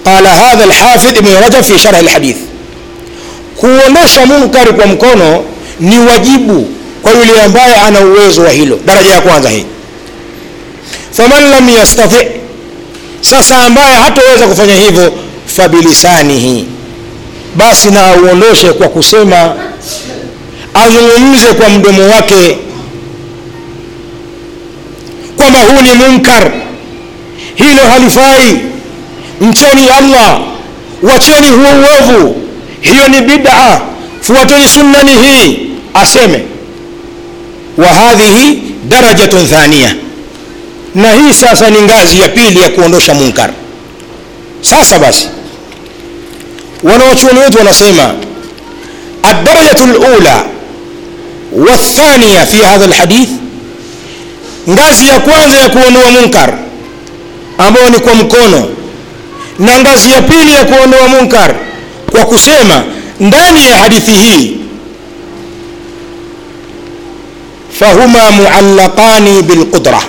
Qala 0.04 0.30
hadha 0.30 0.64
alhafidh 0.64 1.16
ibn 1.18 1.34
rajab 1.40 1.64
fi 1.64 1.78
sharh 1.78 1.98
alhadith. 1.98 2.36
Kuondosha 3.56 4.26
munkari 4.26 4.72
kwa 4.72 4.86
mkono 4.86 5.44
ni 5.80 5.98
wajibu 5.98 6.68
kwa 7.02 7.12
yule 7.12 7.42
ambaye 7.42 7.74
ana 7.76 8.00
uwezo 8.00 8.42
wa 8.42 8.50
hilo. 8.50 8.78
Daraja 8.86 9.10
ya 9.14 9.20
kwanza 9.20 9.48
hii. 9.50 9.64
Faman 11.12 11.50
lam 11.50 11.68
yastati 11.68 12.26
sasa 13.20 13.58
ambaye 13.58 13.94
hataweza 13.96 14.46
kufanya 14.46 14.74
hivyo 14.74 15.12
fabilisanihi 15.46 16.64
basi 17.56 17.90
na 17.90 18.06
auondoshe 18.06 18.72
kwa 18.72 18.88
kusema 18.88 19.54
azungumze 20.74 21.46
kwa 21.52 21.68
mdomo 21.68 22.08
wake 22.08 22.58
kwamba 25.36 25.58
huu 25.60 25.82
ni 25.82 25.92
munkar 25.92 26.52
hilo 27.54 27.82
halifai. 27.92 28.58
Mcheni 29.40 29.88
allah 29.98 30.40
wacheni 31.02 31.48
huo 31.50 31.66
uovu 31.68 32.36
hiyo 32.80 33.08
ni 33.08 33.20
bid'a 33.20 33.80
fuateni 34.23 34.67
sunnani 34.67 35.11
hii 35.11 35.59
aseme 35.93 36.43
wa 37.77 37.87
hadhihi 37.87 38.61
darajatun 38.89 39.47
thania 39.47 39.95
na 40.95 41.11
hii 41.13 41.33
sasa 41.33 41.69
ni 41.69 41.81
ngazi 41.81 42.19
ya 42.19 42.27
pili 42.29 42.61
ya 42.61 42.69
kuondosha 42.69 43.13
munkar 43.13 43.49
sasa 44.61 44.99
basi 44.99 45.27
wanawachuoni 46.83 47.39
wetu 47.39 47.57
wanasema 47.57 48.13
الدرجة 49.25 49.83
الأولى 49.83 50.45
والثانية 51.51 52.43
في 52.45 52.65
هذا 52.65 52.85
الحديث 52.85 53.29
ngazi 54.69 55.07
ya 55.07 55.19
kwanza 55.19 55.57
ya 55.57 55.69
kuondoa 55.69 56.11
munkar 56.11 56.53
ambayo 57.57 57.89
ni 57.89 57.99
kwa 57.99 58.13
mkono 58.15 58.67
na 59.59 59.79
ngazi 59.79 60.11
ya 60.11 60.21
pili 60.21 60.53
ya 60.53 60.65
kuondoa 60.65 61.07
munkar 61.07 61.55
kwa 62.11 62.25
kusema 62.25 62.83
ndani 63.20 63.66
ya 63.66 63.76
hadithi 63.76 64.10
hii. 64.10 64.56
Fahuma 67.78 68.30
muallaqani 68.30 69.42
bilqudra. 69.42 70.02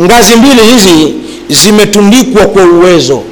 Ngazi 0.00 0.36
mbili 0.36 0.60
hizi 0.62 1.14
zimetundikwa 1.48 2.46
kwa 2.46 2.62
uwezo. 2.64 3.22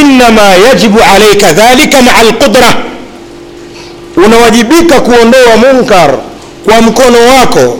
Innama 0.00 0.42
yajibu 0.42 0.98
alaika 1.14 1.52
dhalika 1.52 2.02
maa 2.02 2.14
alqudra 2.14 2.74
unawajibika 4.16 5.00
kuondoa 5.00 5.56
munkar 5.56 6.18
kwa 6.64 6.82
mkono 6.82 7.18
wako 7.26 7.78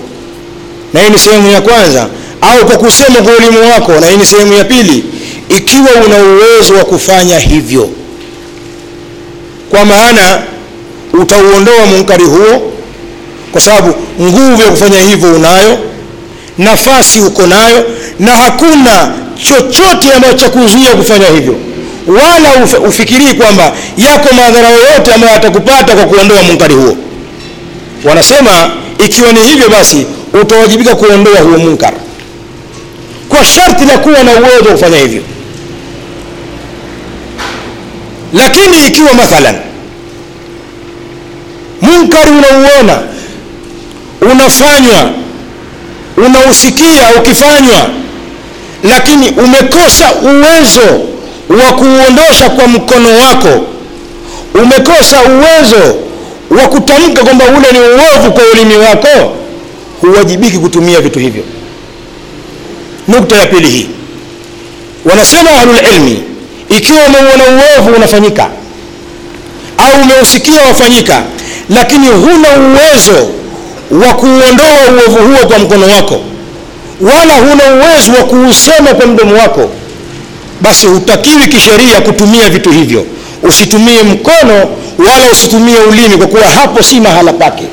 na 0.93 1.01
hii 1.01 1.11
ni 1.11 1.19
sehemu 1.19 1.51
ya 1.53 1.61
kwanza 1.61 2.09
au 2.41 2.67
kwa 2.67 2.77
kusema 2.77 3.21
kwa 3.23 3.33
ulimu 3.37 3.71
wako 3.71 3.93
na 4.01 4.07
hii 4.07 4.17
ni 4.17 4.27
sehemu 4.27 4.53
ya 4.53 4.65
pili 4.65 5.05
ikiwa 5.49 5.91
una 6.07 6.17
uwezo 6.17 6.75
wa 6.75 6.85
kufanya 6.85 7.39
hivyo 7.39 7.89
kwa 9.71 9.85
maana 9.85 10.43
utauondoa 11.13 11.87
munkari 11.87 12.25
huo 12.25 12.73
kwa 13.53 13.61
sababu 13.61 13.95
nguvu 14.21 14.63
ya 14.63 14.69
kufanya 14.71 15.01
hivyo 15.01 15.35
unayo 15.35 15.79
nafasi 16.59 17.21
uko 17.21 17.47
nayo 17.47 17.85
na 18.19 18.31
hakuna 18.37 19.13
chochote 19.49 20.13
ambacho 20.17 20.35
cha 20.37 20.49
kuzuia 20.49 20.91
kufanya 20.95 21.27
hivyo. 21.29 21.55
Wala 22.07 22.79
ufikirii 22.89 23.35
kwamba 23.35 23.73
yako 23.97 24.35
madhara 24.35 24.69
yoyote 24.71 25.13
ambayo 25.15 25.33
yatakupata 25.33 25.95
kwa 25.97 26.05
kuondoa 26.07 26.43
munkari 26.43 26.75
huo. 26.75 26.97
Wanasema 28.05 28.71
ikiwa 29.05 29.33
ni 29.33 29.41
hivyo 29.41 29.69
basi 29.69 30.07
utawajibika 30.43 30.95
kuondoa 30.95 31.41
huo 31.41 31.59
munkar 31.59 31.93
kwa 33.35 33.45
sharti 33.45 33.85
la 33.85 33.99
kuwa 33.99 34.23
na 34.25 34.33
uwezo 34.33 34.65
wa 34.69 34.73
kufanya 34.73 34.99
hivyo. 34.99 35.23
Lakini 38.33 38.87
ikiwa 38.87 39.15
mathalan 39.15 39.55
munkari 41.83 42.31
unauona 42.31 42.99
unafanywa 44.33 45.11
unausikia 46.17 47.09
ukifanywa 47.19 47.91
lakini 48.85 49.29
umekosa 49.31 50.13
uwezo 50.23 51.01
wa 51.49 51.73
kuuondosha 51.73 52.51
kwa 52.51 52.67
mkono 52.69 53.09
wako 53.17 53.67
umekosa 54.63 55.17
uwezo 55.23 55.97
wa 56.51 56.69
kutamka 56.69 57.25
kwamba 57.25 57.45
ule 57.45 57.73
ni 57.73 57.79
uovu 57.79 58.33
kwa 58.33 58.43
ulimi 58.53 58.77
wako 58.77 59.33
huwajibiki 60.01 60.59
kutumia 60.59 61.01
vitu 61.01 61.19
hivyo 61.19 61.43
nukta 63.09 63.37
ya 63.37 63.47
pili 63.47 63.69
hii. 63.71 63.89
Wanasema 65.05 65.51
ahlulilmi 65.51 66.23
ikiwa 66.69 66.99
umeuona 67.07 67.45
uovu 67.45 67.97
unafanyika 67.97 68.49
au 69.79 70.01
umeusikia 70.03 70.63
wafanyika 70.63 71.23
lakini 71.69 72.07
huna 72.09 72.49
uwezo 72.57 73.31
wa 73.91 74.15
kuuondoa 74.15 74.81
uovu 74.93 75.29
huo 75.29 75.47
kwa 75.49 75.59
mkono 75.59 75.87
wako 75.87 76.21
wala 77.01 77.35
huna 77.35 77.65
uwezo 77.75 78.13
wa 78.13 78.25
kuusema 78.25 78.95
kwa 78.95 79.07
mdomo 79.07 79.35
wako 79.35 79.71
basi 80.61 80.87
hutakiwi 80.87 81.47
kisheria 81.49 82.01
kutumia 82.01 82.49
vitu 82.51 82.71
hivyo. 82.71 83.07
Usitumie 83.43 84.03
mkono 84.03 84.55
wala 84.99 85.31
usitumie 85.33 85.79
ulimi 85.79 86.17
kwa 86.17 86.27
kuwa 86.27 86.45
hapo 86.45 86.83
si 86.83 87.01
mahala 87.01 87.33
pake. 87.33 87.65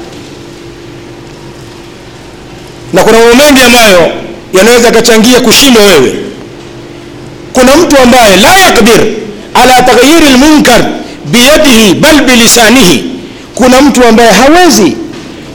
Na 2.93 3.03
kuna 3.03 3.19
mambo 3.19 3.35
mengi 3.43 3.61
ambayo 3.61 4.11
yanaweza 4.53 4.87
yakachangia 4.87 5.39
kushindwa 5.41 5.83
wewe. 5.83 6.15
Kuna 7.53 7.75
mtu 7.77 7.97
ambaye 7.97 8.37
la 8.37 8.57
yakdir 8.57 9.01
ala 9.53 9.81
taghyiri 9.81 10.25
lmunkar 10.33 10.81
biyadihi 11.25 11.93
bal 11.93 12.21
bilisanihi. 12.21 13.03
Kuna 13.55 13.81
mtu 13.81 14.05
ambaye 14.07 14.29
hawezi 14.31 14.97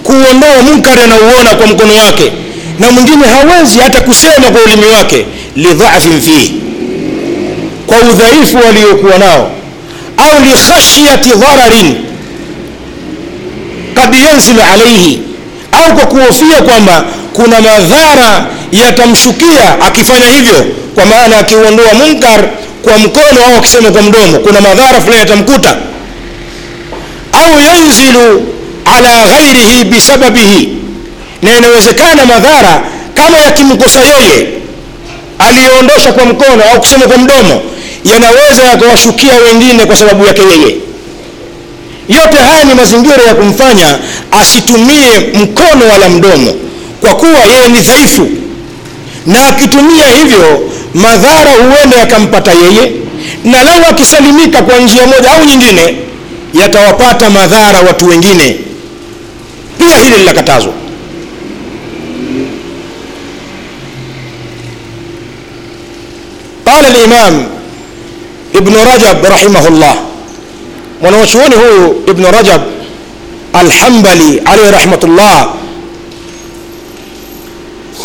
kuondoa 0.03 0.63
munkari 0.63 1.01
anauona 1.03 1.55
kwa 1.55 1.67
mkono 1.67 1.95
wake 1.95 2.33
na 2.79 2.91
mwingine 2.93 3.27
hawezi 3.27 3.79
hata 3.79 4.01
kusema 4.01 4.51
kwa 4.53 4.63
ulimi 4.63 4.87
wake 4.87 5.27
lidhafin 5.57 6.21
fihi. 6.21 6.55
Kwa 7.87 7.97
udhaifu 7.99 8.57
waliokuwa 8.67 9.19
nao 9.19 9.51
au 10.17 10.43
likhashyati 10.45 11.29
dhararin 11.31 11.95
kad 13.95 14.15
yanzilu 14.15 14.61
alaihi 14.73 15.21
au 15.73 15.95
kwa 15.97 16.07
kuhofia 16.07 16.63
kwamba 16.63 17.05
kuna 17.33 17.61
madhara 17.61 18.47
yatamshukia 18.73 19.81
akifanya 19.81 20.27
hivyo 20.29 20.67
kwa 20.95 21.07
maana 21.07 21.39
akiuondoa 21.39 21.95
munkar 21.95 22.49
kwa 22.83 22.99
mkono 22.99 23.45
au 23.47 23.57
akisema 23.59 23.91
kwa 23.91 24.03
mdomo 24.03 24.39
kuna 24.39 24.61
madhara 24.61 25.01
fulani 25.01 25.21
yatamkuta. 25.21 25.77
Au 27.33 27.61
yanzilu 27.61 28.47
ala 28.85 29.27
ghairihi 29.29 29.85
bisababihi 29.85 30.69
na 31.43 31.57
inawezekana 31.59 32.27
madhara 32.27 32.83
kama 33.15 33.39
yakimkosa 33.39 34.01
yeye 34.01 34.49
aliyoondosha 35.39 36.13
kwa 36.13 36.25
mkono 36.25 36.63
au 36.73 36.81
kusema 36.81 37.07
kwa 37.07 37.19
mdomo 37.19 37.63
yanaweza 38.05 38.63
yakawashukia 38.71 39.35
wengine 39.47 39.87
kwa 39.87 39.97
sababu 39.97 40.27
yake 40.27 40.43
yeye. 40.43 40.77
Yote 42.09 42.37
haya 42.37 42.65
ni 42.65 42.75
mazingira 42.75 43.23
ya 43.23 43.35
kumfanya 43.35 43.99
asitumie 44.41 45.19
mkono 45.35 45.89
wala 45.93 46.09
mdomo 46.09 46.55
kwa 47.01 47.15
kuwa 47.15 47.45
yeye 47.55 47.69
ni 47.69 47.81
dhaifu 47.81 48.29
na 49.27 49.47
akitumia 49.49 50.07
hivyo 50.07 50.71
madhara 50.95 51.51
huenda 51.53 51.97
yakampata 51.97 52.53
yeye, 52.53 52.93
na 53.45 53.63
lau 53.65 53.85
akisalimika 53.91 54.63
kwa 54.63 54.79
njia 54.79 55.07
moja 55.07 55.33
au 55.33 55.45
nyingine, 55.45 55.97
yatawapata 56.55 57.31
madhara 57.31 57.81
watu 57.81 58.07
wengine. 58.09 58.59
Pia 59.79 59.97
hili 59.97 60.17
linakatazwa. 60.19 60.73
Qala 66.65 66.89
limam 66.91 67.35
ibnu 68.53 68.77
Rajab 68.85 69.23
rahimahullah, 69.25 69.95
mwanawachuoni 71.03 71.55
huyu 71.55 72.03
ibnu 72.11 72.27
Rajab 72.31 72.63
alhambali 73.53 74.39
alaihi 74.45 74.71
rahmatullah 74.71 75.55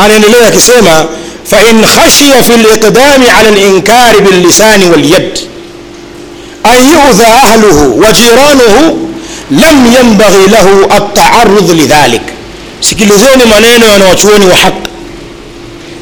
anaendelea 0.05 0.47
akisema 0.47 1.05
fain 1.45 1.85
khashiya 1.85 2.43
fi 2.43 2.53
liqdami 2.53 3.25
ala 3.39 3.51
linkari 3.51 4.21
billisani 4.21 4.85
walyad 4.89 5.39
an 6.63 6.79
yudha 6.93 7.27
ahluhu 7.43 7.99
wa 8.01 8.11
jiranuhu 8.13 9.09
lam 9.51 9.93
yanbaghi 9.95 10.47
lahu 10.51 10.85
altaarudh 10.97 11.69
lidhalik 11.69 12.21
sikilizeni 12.79 13.45
maneno 13.45 13.85
ya 13.85 13.91
wanawachuoni 13.91 14.45
wa 14.45 14.55
haq 14.57 14.73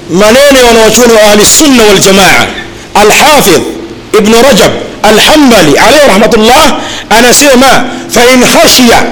maneno 0.09 0.59
ya 0.59 0.65
wanawachuoni 0.65 1.13
wa 1.13 1.21
ahli 1.21 1.45
sunna 1.45 1.83
waljamaa 1.83 2.45
alhafidh 2.93 3.61
ibnu 4.19 4.35
rajab 4.47 4.71
alhambali 5.03 5.77
alaihi 5.77 6.07
rahmatullah 6.07 6.79
anasema 7.09 7.85
fain 8.09 8.43
khashiya 8.45 9.03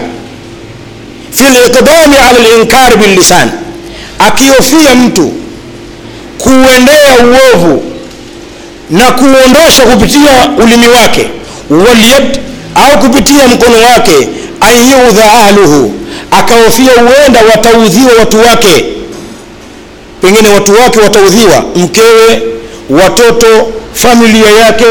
fi 1.31 1.43
liqdami 1.43 2.17
ala 2.17 2.39
linkari 2.39 2.95
billisan 2.97 3.51
akihofia 4.19 4.95
mtu 4.95 5.31
kuuendea 6.37 7.15
uovu 7.23 7.83
na 8.89 9.11
kuondosha 9.11 9.81
kupitia 9.91 10.49
ulimi 10.63 10.87
wake 10.87 11.29
walyad 11.69 12.39
au 12.75 12.99
kupitia 12.99 13.47
mkono 13.47 13.77
wake 13.93 14.29
an 14.59 14.77
yudha 14.91 15.23
ahluhu 15.33 15.93
akahofia 16.31 16.91
huenda 16.91 17.39
wataudhiwa 17.51 18.11
watu 18.19 18.39
wake. 18.39 18.85
Pengine 20.21 20.49
watu 20.49 20.73
wake 20.73 20.99
wataudhiwa 20.99 21.63
mkewe 21.75 22.41
watoto 22.89 23.71
familia 23.93 24.49
yake 24.51 24.85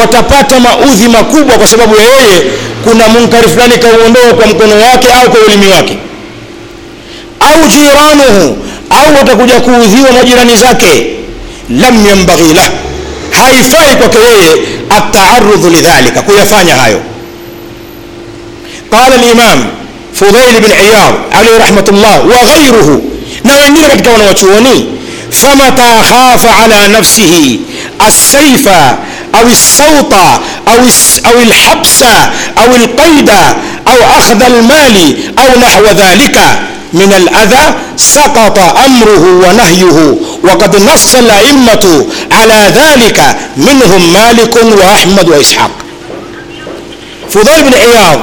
watapata 0.00 0.60
maudhi 0.60 1.08
makubwa 1.08 1.58
kwa 1.58 1.66
sababu 1.66 1.96
ya 1.96 2.02
yeye 2.04 2.42
kuna 2.84 3.08
munkari 3.08 3.48
fulani 3.48 3.78
kauondoa 3.78 4.34
kwa 4.34 4.46
mkono 4.46 4.74
wake 4.80 5.08
au 5.12 5.30
kwa 5.30 5.40
ulimi 5.40 5.66
wake 5.72 5.98
أو 7.48 7.68
جيرانه 7.68 8.56
أو 8.92 9.22
تكجكو 9.26 9.70
ذيو 9.70 10.22
مجيران 10.22 10.56
زاكي 10.56 11.14
لم 11.70 12.06
ينبغي 12.06 12.52
له. 12.52 12.70
هاي 13.34 13.62
فايك 13.62 13.98
وكيه 14.04 14.54
التعرض 14.98 15.66
لذلك 15.66 16.24
كي 16.26 16.46
فاني 16.46 16.72
هايو 16.72 17.00
قال 18.92 19.12
الإمام 19.14 19.70
فضيل 20.14 20.60
بن 20.60 20.72
عيار 20.72 21.20
عليه 21.32 21.58
رحمة 21.58 21.84
الله 21.88 22.20
وغيره 22.20 23.02
نويني 23.44 23.80
لك 23.80 24.08
كون 24.08 24.20
وشوني 24.20 24.86
فمتى 25.32 26.02
خاف 26.10 26.46
على 26.46 26.88
نفسه 26.88 27.58
السيف 28.06 28.68
أو 29.34 29.48
الصوت 29.48 30.12
أو 30.68 30.80
أو 31.26 31.42
الحبس 31.42 32.02
أو 32.58 32.76
القيد 32.76 33.30
أو 33.88 34.18
أخذ 34.18 34.42
المال 34.42 35.16
أو 35.38 35.60
نحو 35.60 35.84
ذلك. 35.84 36.40
من 36.92 37.12
الأذى 37.12 37.74
سقط 37.96 38.58
أمره 38.58 39.48
ونهيه 39.48 40.14
وقد 40.44 40.76
نص 40.76 41.14
الأئمة 41.14 42.06
على 42.32 42.72
ذلك 42.76 43.36
منهم 43.56 44.12
مالك 44.12 44.56
وأحمد 44.56 45.28
وإسحاق. 45.28 45.70
فضيل 47.30 47.62
بن 47.62 47.74
عياض 47.74 48.20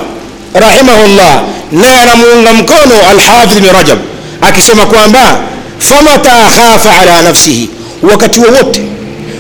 رحمه 0.56 1.06
الله 1.06 1.48
نير 1.74 2.16
من 2.16 2.66
الحافظ 3.12 3.58
بن 3.58 3.66
رجب 3.80 4.00
أكسما 4.44 4.84
كوانبا 4.84 5.42
فمتى 5.80 6.50
خاف 6.56 6.88
على 6.88 7.30
نفسه؟ 7.30 7.68
وقت 8.04 8.38
ووت. 8.38 8.80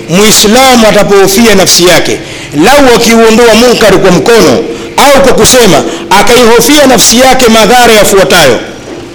مسلم 0.09 0.83
وتبوفي 0.83 1.55
نفسي 1.55 1.83
ياكي. 1.83 2.17
لو 2.53 2.99
كيوندو 2.99 3.43
منكر 3.61 3.95
كمكونو 3.95 4.63
أو 4.99 5.21
كوكسما 5.21 5.83
أكيهوفي 6.11 6.87
نفسي 6.87 7.17
ياكي 7.19 7.47
مذار 7.47 7.89
يفوتايو 8.01 8.57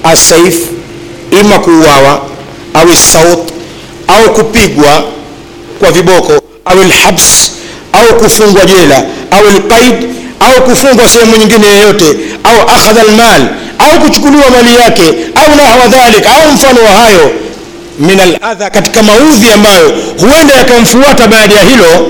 asaif 0.04 0.56
ima 1.40 1.58
kuuawa 1.58 2.22
au 2.74 2.88
saut 3.12 3.48
au 4.08 4.34
kupigwa 4.34 5.04
kwa 5.78 5.90
viboko 5.90 6.32
au 6.64 6.76
lhabs 6.78 7.52
au 7.92 8.16
kufungwa 8.18 8.66
jela 8.66 9.04
au 9.30 9.44
lqaid 9.58 9.94
au 10.40 10.62
kufungwa 10.62 11.08
sehemu 11.08 11.36
nyingine 11.36 11.66
yoyote 11.66 12.16
au 12.44 12.60
akhadha 12.68 13.02
lmal 13.04 13.48
au 13.78 14.00
kuchukuliwa 14.00 14.50
mali 14.50 14.76
yake 14.76 15.02
au 15.34 15.56
nahwa 15.56 15.88
dhalik 15.88 16.26
au 16.26 16.52
mfano 16.52 16.80
wa 16.84 16.90
hayo. 16.92 17.30
Min 17.98 18.20
aladha 18.20 18.70
katika 18.70 19.02
maudhi 19.02 19.50
ambayo 19.50 19.92
huenda 20.20 20.54
yakamfuata 20.54 21.28
baada 21.28 21.54
ya 21.54 21.62
hilo 21.62 22.06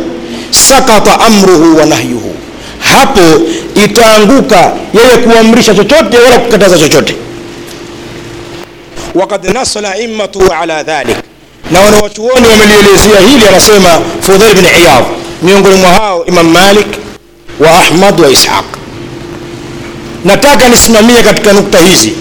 sakata 0.51 1.21
amruhu 1.21 1.77
wa 1.77 1.87
nahyuhu. 1.87 2.35
Hapo 2.95 3.21
itaanguka 3.85 4.73
yeye 4.95 5.17
kuamrisha 5.17 5.75
chochote 5.75 6.19
wala 6.19 6.39
kukataza 6.39 6.79
chochote 6.79 7.15
wakad 9.15 9.45
nasa 9.45 9.81
laimatu 9.81 10.53
ala 10.53 10.83
dhalik. 10.83 11.17
Na 11.71 11.81
wanawachuoni 11.81 12.47
wamelielezea 12.49 13.21
hili 13.31 13.49
anasema 13.49 13.89
fudhail 14.21 14.55
bin 14.55 14.65
iyad 14.65 15.05
miongoni 15.43 15.75
mwa 15.77 15.91
hao 15.91 16.27
imam 16.27 16.49
malik 16.49 16.87
wa 17.61 17.71
ahmad 17.71 18.21
wa 18.21 18.31
ishaq. 18.31 18.65
Nataka 20.25 20.69
nisimamie 20.69 21.23
katika 21.23 21.53
nukta 21.53 21.79
hizi. 21.79 22.13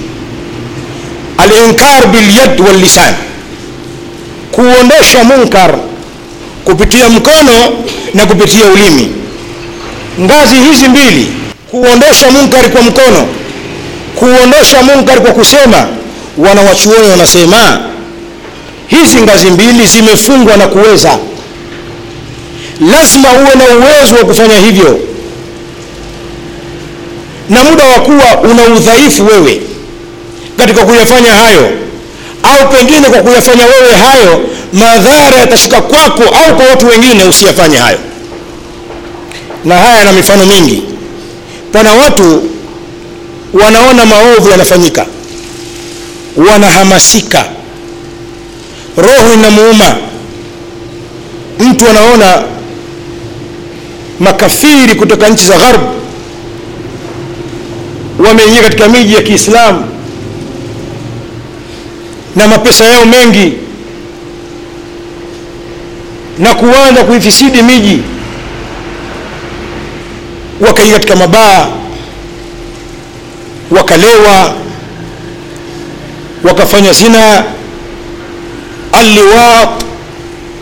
Alinkar 1.38 2.08
bilyad 2.08 2.60
wallisan 2.62 3.14
kuondosha 4.52 5.24
munkar 5.24 5.78
kupitia 6.66 7.10
mkono 7.10 7.54
na 8.14 8.26
kupitia 8.26 8.66
ulimi. 8.66 9.12
Ngazi 10.22 10.56
hizi 10.56 10.88
mbili 10.88 11.34
kuondosha 11.72 12.32
munkari 12.32 12.70
kwa 12.70 12.82
mkono 12.82 13.28
kuondosha 14.16 14.84
munkari 14.84 15.22
kwa 15.22 15.32
kusema 15.32 15.88
wanawachuoni 16.40 17.10
wanasema 17.10 17.80
hizi 18.88 19.22
ngazi 19.22 19.52
mbili 19.52 19.86
zimefungwa 19.88 20.58
na 20.58 20.68
kuweza. 20.68 21.18
Lazima 22.92 23.30
uwe 23.34 23.56
na 23.56 23.64
uwezo 23.66 24.16
wa 24.16 24.26
kufanya 24.26 24.58
hivyo. 24.58 25.00
Na 27.50 27.64
muda 27.64 27.84
wa 27.86 28.00
kuwa 28.00 28.42
una 28.52 28.64
udhaifu 28.64 29.26
wewe 29.26 29.62
katika 30.58 30.86
kuyafanya 30.86 31.34
hayo 31.34 31.70
au 32.44 32.70
pengine 32.70 33.10
kwa 33.10 33.20
kuyafanya 33.22 33.66
wewe 33.66 33.94
hayo 33.94 34.42
madhara 34.74 35.38
yatashuka 35.40 35.82
kwako 35.82 36.24
au 36.24 36.56
kwa 36.58 36.66
watu 36.66 36.88
wengine 36.88 37.24
usiyafanye 37.24 37.78
hayo. 37.78 37.98
Na 39.66 39.78
haya 39.78 39.98
yana 39.98 40.12
mifano 40.14 40.46
mingi. 40.46 40.84
Pana 41.74 41.94
watu 41.94 42.44
wanaona 43.54 44.06
maovu 44.06 44.50
yanafanyika 44.50 45.06
wanahamasika. 46.38 47.46
Roho 48.98 49.34
inamuuma. 49.34 49.96
Mtu 51.60 51.90
anaona 51.90 52.44
makafiri 54.20 54.96
kutoka 54.96 55.30
nchi 55.30 55.46
za 55.46 55.58
gharb 55.58 55.82
wameingia 58.28 58.62
katika 58.64 58.88
miji 58.90 59.14
ya 59.14 59.22
kiislamu 59.22 59.86
na 62.36 62.48
mapesa 62.48 62.86
yao 62.86 63.06
mengi 63.06 63.54
na 66.40 66.56
kuanza 66.56 67.04
kuifisidi 67.04 67.62
miji 67.62 68.02
wakaingia 70.62 70.94
katika 71.00 71.16
mabaa 71.16 71.68
wakalewa 73.72 74.54
wakafanya 76.44 76.94
zina 76.94 77.44
alliwat 78.92 79.70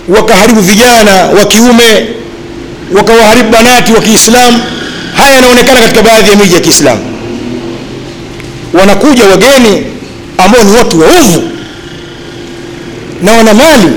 wakaharibu 0.07 0.61
vijana 0.61 1.13
wa 1.39 1.45
kiume 1.45 2.07
wakawaharibu 2.93 3.49
banati 3.49 3.93
wa 3.93 4.01
kiislamu 4.01 4.63
haya 5.17 5.35
yanaonekana 5.35 5.81
katika 5.81 6.01
baadhi 6.01 6.29
ya 6.29 6.35
miji 6.35 6.53
ya 6.55 6.61
kiislamu 6.61 7.01
wanakuja 8.73 9.25
wageni 9.25 9.83
ambao 10.37 10.63
ni 10.63 10.71
watu 10.77 10.99
waovu 10.99 11.43
na 13.23 13.31
wana 13.33 13.53
mali 13.53 13.87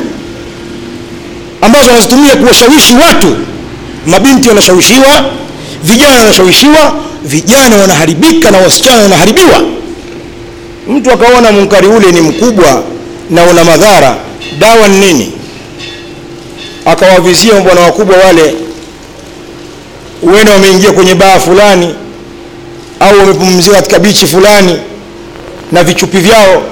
ambazo 1.60 1.88
wanazitumia 1.90 2.36
kuwashawishi 2.36 2.94
watu. 2.94 3.36
Mabinti 4.06 4.48
wanashawishiwa 4.48 5.24
vijana 5.84 6.20
wanashawishiwa 6.20 6.94
vijana 7.24 7.76
wanaharibika 7.76 8.50
na 8.50 8.58
wasichana 8.58 9.02
wanaharibiwa 9.02 9.62
mtu 10.90 11.12
akaona 11.12 11.52
munkari 11.52 11.86
ule 11.86 12.12
ni 12.12 12.20
mkubwa 12.20 12.82
na 13.30 13.42
una 13.44 13.64
madhara 13.64 14.16
dawa 14.58 14.88
ni 14.88 14.98
nini? 14.98 15.32
Akawavizia 16.84 17.54
bwana 17.54 17.80
wakubwa 17.80 18.16
wale 18.16 18.54
huenda 20.20 20.52
wameingia 20.52 20.92
kwenye 20.92 21.14
baa 21.14 21.38
fulani 21.40 21.94
au 23.00 23.18
wamepumzika 23.18 23.76
katika 23.76 23.98
bichi 23.98 24.26
fulani 24.26 24.78
na 25.72 25.84
vichupi 25.84 26.18
vyao 26.18 26.62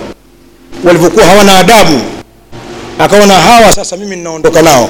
walivyokuwa 0.84 1.26
hawana 1.26 1.58
adabu. 1.58 2.00
Akaona 2.98 3.34
hawa 3.34 3.72
sasa 3.72 3.96
mimi 3.96 4.16
ninaondoka 4.16 4.62
nao. 4.62 4.88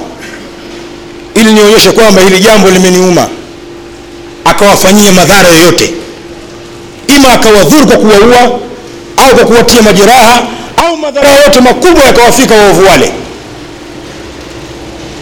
Ili 1.34 1.52
nionyeshe 1.52 1.90
kwamba 1.92 2.22
hili 2.22 2.38
jambo 2.40 2.70
limeniuma. 2.70 3.28
Akawafanyia 4.44 5.12
madhara 5.12 5.48
yoyote. 5.48 5.94
Ima 7.16 7.32
akawadhuru 7.32 7.86
kwa 7.86 7.96
kuwaua 7.96 8.60
au 9.28 9.34
kwa 9.36 9.44
kuwatia 9.44 9.82
majeraha 9.82 10.42
au 10.76 10.96
madhara 10.96 11.28
yote 11.32 11.60
makubwa 11.60 12.04
yakawafika 12.04 12.54
waovu 12.54 12.86
wale. 12.86 13.12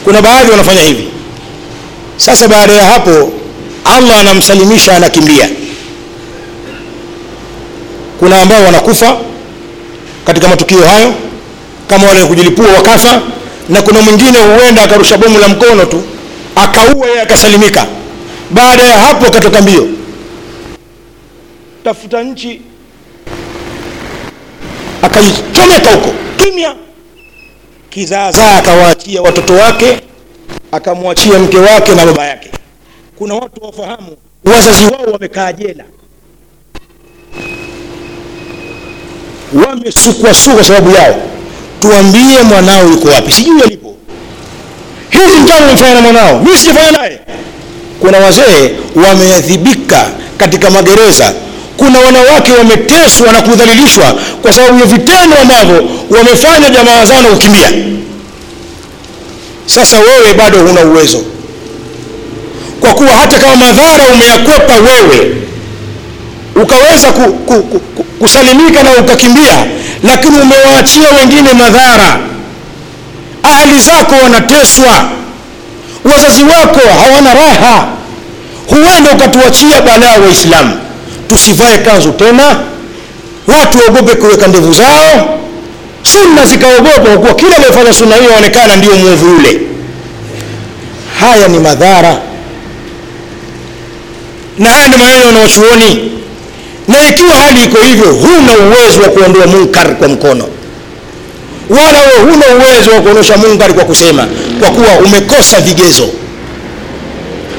Kuna 0.05 0.23
baadhi 0.23 0.51
wanafanya 0.51 0.83
hivi. 0.83 1.09
Sasa 2.17 2.49
baada 2.49 2.73
ya 2.73 2.85
hapo 2.85 3.33
allah 3.85 4.21
anamsalimisha 4.21 4.97
anakimbia. 4.97 5.49
Kuna 8.19 8.43
ambao 8.43 8.65
wanakufa 8.65 9.17
katika 10.25 10.49
matukio 10.49 10.81
hayo 10.87 11.15
kama 11.89 12.07
wale 12.09 12.25
kujilipua 12.25 12.67
wakafa 12.73 13.21
na 13.69 13.83
kuna 13.83 14.03
mwingine 14.03 14.39
huenda 14.39 14.83
akarusha 14.83 15.19
bomu 15.19 15.39
la 15.39 15.49
mkono 15.49 15.85
tu 15.85 16.03
akaua 16.57 17.07
yeye 17.07 17.21
akasalimika. 17.23 17.87
Baada 18.51 18.83
ya 18.83 18.99
hapo 18.99 19.27
akatoka 19.27 19.61
mbio. 19.63 19.89
Tafuta 21.85 22.23
nchi 22.23 22.61
akaichomeka 25.07 25.91
huko. 25.95 26.09
Kimya. 26.37 26.75
Kizaazaa 27.91 28.57
akawaachia 28.59 29.23
watoto 29.23 29.53
wake 29.55 30.01
akamwachia 30.73 31.39
mke 31.39 31.59
wake 31.59 31.95
na 31.95 32.07
baba 32.07 32.27
yake. 32.27 32.51
Kuna 33.19 33.35
watu 33.35 33.65
wafahamu 33.65 34.17
wazazi 34.45 34.85
wao 34.85 35.13
wamekaa 35.13 35.53
jela. 35.53 35.85
Wamesukwasukwa 39.67 40.65
sababu 40.65 40.91
yao. 40.91 41.17
Tuambie 41.81 42.43
mwanao 42.43 42.87
yuko 42.89 43.09
wapi. 43.09 43.33
Sijui 43.33 43.63
alipo. 43.63 43.95
Hizi 45.11 45.39
njama 45.45 45.61
nimefanya 45.67 45.95
na 45.95 46.01
mwanao. 46.01 46.41
Mimi 46.41 46.59
sijafanya 46.59 46.91
naye. 46.93 47.21
Kuna 48.01 48.19
wazee 48.19 48.71
wameadhibika 49.09 50.11
katika 50.39 50.71
magereza 50.71 51.35
kuna 51.77 51.99
wanawake 51.99 52.53
wameteswa 52.53 53.33
na 53.33 53.43
kudhalilishwa 53.43 54.15
kwa 54.43 54.53
sababu 54.53 54.79
ya 54.81 54.87
vitendo 54.87 55.37
ambavyo 55.43 55.89
wamefanya 56.11 56.71
jamaa 56.71 57.05
zao 57.05 57.23
na 57.23 57.29
kukimbia. 57.29 57.71
Sasa 59.67 59.97
wewe 59.99 60.35
bado 60.35 60.59
huna 60.59 60.81
uwezo. 60.81 61.23
Kwa 62.81 62.95
kuwa 62.95 63.11
hata 63.11 63.39
kama 63.39 63.57
madhara 63.57 64.05
umeyakwepa 64.15 64.75
wewe 64.75 65.37
ukaweza 66.63 67.13
ku, 67.13 67.33
ku, 67.33 67.63
ku, 67.63 67.79
ku, 67.81 68.03
kusalimika 68.05 68.83
na 68.83 68.91
ukakimbia 69.01 69.67
lakini 70.03 70.39
umewaachia 70.41 71.09
wengine 71.19 71.53
madhara. 71.53 72.19
Ahli 73.43 73.81
zako 73.81 74.15
wanateswa. 74.23 75.11
Wazazi 76.05 76.43
wako 76.45 76.81
hawana 77.01 77.35
raha. 77.35 77.87
Huenda 78.67 79.11
ukatuachia 79.13 79.81
balaa 79.81 80.19
waislamu 80.19 80.77
tusivae 81.29 81.79
kanzu 81.79 82.13
tena. 82.13 82.61
Watu 83.47 83.79
waogope 83.79 84.15
kuweka 84.15 84.47
ndevu 84.47 84.73
zao. 84.75 85.39
Sunna 86.03 86.47
zikaogopa 86.47 87.01
kwa 87.01 87.17
kuwa 87.19 87.35
kila 87.35 87.57
aliyefanya 87.57 87.93
sunna 87.93 88.17
hiyo 88.17 88.35
aonekana 88.35 88.77
ndio 88.77 88.95
mwovu 88.97 89.27
yule. 89.27 89.61
Haya 91.21 91.49
ni 91.49 91.59
madhara. 91.59 92.17
Na 94.59 94.71
haya 94.71 94.89
ni 94.89 94.97
maneno 94.97 95.27
wanaochuoni. 95.27 96.13
Na 96.89 97.09
ikiwa 97.09 97.35
hali 97.35 97.65
iko 97.65 97.79
hivyo 97.79 98.13
huna 98.13 98.53
uwezo 98.67 99.03
wa 99.03 99.09
kuondoa 99.09 99.47
munkar 99.47 99.97
kwa 99.97 100.09
mkono. 100.09 100.45
Wala 101.71 102.01
wewe 102.01 102.31
huna 102.33 102.47
uwezo 102.47 102.91
wa 102.91 103.01
kuonyesha 103.01 103.37
munkar 103.37 103.75
kwa 103.75 103.85
kusema 103.85 104.27
kwa 104.61 104.71
kuwa 104.71 104.89
umekosa 105.05 105.61
vigezo. 105.61 106.09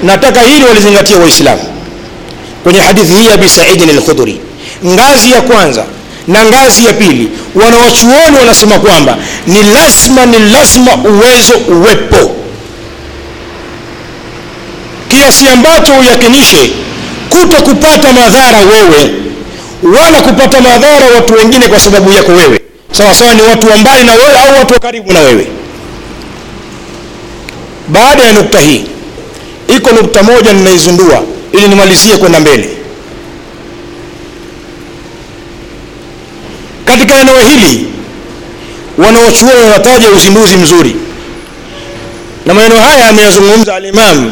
Nataka 0.04 0.42
hili 0.42 0.66
walizingatia 0.66 1.18
waislamu 1.18 1.62
kwenye 2.64 2.80
hadithi 2.80 3.14
hii 3.14 3.26
ya 3.28 3.34
abi 3.34 3.50
saidin 3.50 3.90
alkhudhuri 3.90 4.40
ngazi 4.86 5.32
ya 5.32 5.42
kwanza 5.42 5.86
na 6.28 6.46
ngazi 6.46 6.86
ya 6.86 6.94
pili 6.94 7.30
wanawachuoni 7.56 8.38
wanasema 8.40 8.80
kwamba 8.80 9.18
ni 9.48 9.64
lazima 9.64 10.26
ni 10.26 10.40
lazima 10.40 10.96
uwezo 10.96 11.54
uwepo. 11.68 12.32
Kiasi 15.08 15.50
ambacho 15.50 15.92
uyakinishe 16.00 16.72
kuto 17.30 17.62
kupata 17.62 18.14
madhara 18.14 18.58
wewe 18.60 19.12
wala 19.84 20.22
kupata 20.22 20.62
madhara 20.62 21.06
watu 21.16 21.34
wengine 21.34 21.68
kwa 21.68 21.80
sababu 21.80 22.12
yako 22.12 22.32
wewe. 22.32 22.60
Sawa 22.92 23.16
sawa 23.16 23.34
ni 23.34 23.42
watu 23.42 23.68
wa 23.70 23.78
mbali 23.78 24.04
na 24.04 24.12
wewe 24.14 24.40
au 24.48 24.58
watu 24.60 24.74
wa 24.74 24.80
karibu 24.80 25.14
na 25.14 25.20
wewe. 25.20 25.48
Baada 27.88 28.24
ya 28.24 28.34
nukta 28.34 28.60
hii 28.60 28.84
iko 29.78 29.92
nukta 29.92 30.24
moja 30.24 30.54
ninaizundua 30.54 31.24
ili 31.54 31.68
nimalizie 31.68 32.18
kwenda 32.18 32.40
mbele 32.40 32.70
katika 36.86 37.16
eneo 37.20 37.40
hili 37.40 37.88
wanaochuoni 38.98 39.64
wanataja 39.64 40.10
uzinduzi 40.12 40.58
mzuri 40.58 40.96
na 42.46 42.54
maneno 42.54 42.76
haya 42.82 43.10
ameyazungumza 43.10 43.76
alimam 43.76 44.32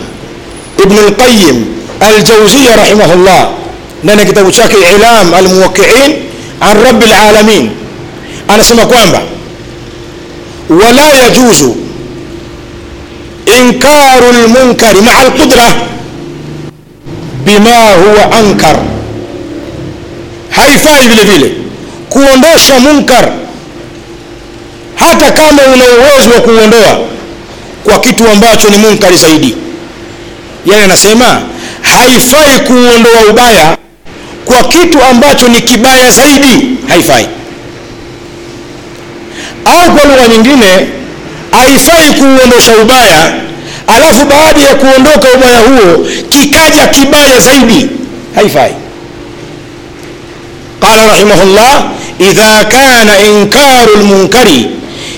ibnu 0.84 1.02
lqayim 1.10 1.66
aljauzia 2.00 2.76
rahimahullah 2.76 3.50
ndani 4.04 4.20
ya 4.20 4.26
kitabu 4.26 4.52
chake 4.52 4.76
ilam 4.96 5.34
almuwaqiin 5.34 6.16
an 6.62 6.84
rabi 6.84 7.06
lalamin 7.06 7.70
anasema 8.48 8.86
kwamba 8.86 9.22
wala 10.70 11.02
yajuzu 11.14 11.76
inkaru 13.60 14.32
lmunkari 14.32 15.02
maa 15.02 15.24
lqudra 15.24 15.74
bima 17.46 17.70
huwa 17.92 18.32
ankar. 18.38 18.76
Haifai 20.50 21.08
vile 21.08 21.24
vile. 21.24 21.52
Kuondosha 22.10 22.80
munkar. 22.80 23.32
Hata 24.96 25.32
kama 25.32 25.62
una 25.74 25.84
uwezo 25.86 26.30
wa 26.36 26.42
kuondoa 26.42 27.00
kwa 27.84 28.00
kitu 28.00 28.30
ambacho 28.30 28.70
ni 28.70 28.78
munkari 28.78 29.18
zaidi. 29.18 29.56
Yani 30.66 30.84
anasema 30.84 31.42
haifai 31.82 32.60
kuondoa 32.60 33.22
ubaya 33.30 33.78
kwa 34.46 34.64
kitu 34.64 35.04
ambacho 35.04 35.48
ni 35.48 35.62
kibaya 35.62 36.12
zaidi. 36.12 36.78
Haifai. 36.88 37.28
Au 39.66 39.92
kwa 39.96 40.04
lugha 40.06 40.28
nyingine 40.28 40.88
haifai 41.52 42.12
kuuondosha 42.14 42.72
ubaya 42.82 43.34
alafu 43.88 44.26
baada 44.26 44.62
ya 44.62 44.76
kuondoka 44.76 45.28
ubaya 45.38 45.60
huo 45.60 46.06
kikaja 46.30 46.88
kibaya 46.88 47.40
zaidi 47.40 47.88
haifai 48.36 48.72
qala 50.82 51.06
rahimahullah 51.08 51.84
idha 52.20 52.66
kana 52.66 53.20
inkaru 53.20 53.96
lmunkari 54.02 54.70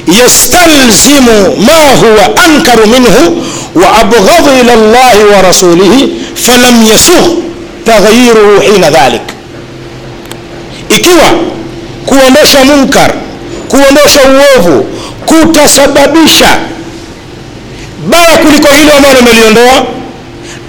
yastalzimu 0.07 1.55
ma 1.65 1.73
huwa 2.01 2.43
ankaru 2.45 2.87
minhu 2.87 3.43
ila 4.61 4.75
llahi 4.75 5.23
wa 5.35 5.41
rasulihi 5.41 6.13
falam 6.35 6.83
yasugh 6.87 7.27
taghyiruhu 7.85 8.61
hina 8.61 8.89
dhalik 8.89 9.21
ikiwa 10.89 11.29
kuondosha 12.05 12.63
munkar 12.65 13.13
kuondosha 13.69 14.19
uovu 14.21 14.85
kutasababisha 15.25 16.57
baya 18.09 18.37
kuliko 18.37 18.67
hilo 18.67 18.93
ambalo 18.93 19.19
umeliondoa 19.19 19.85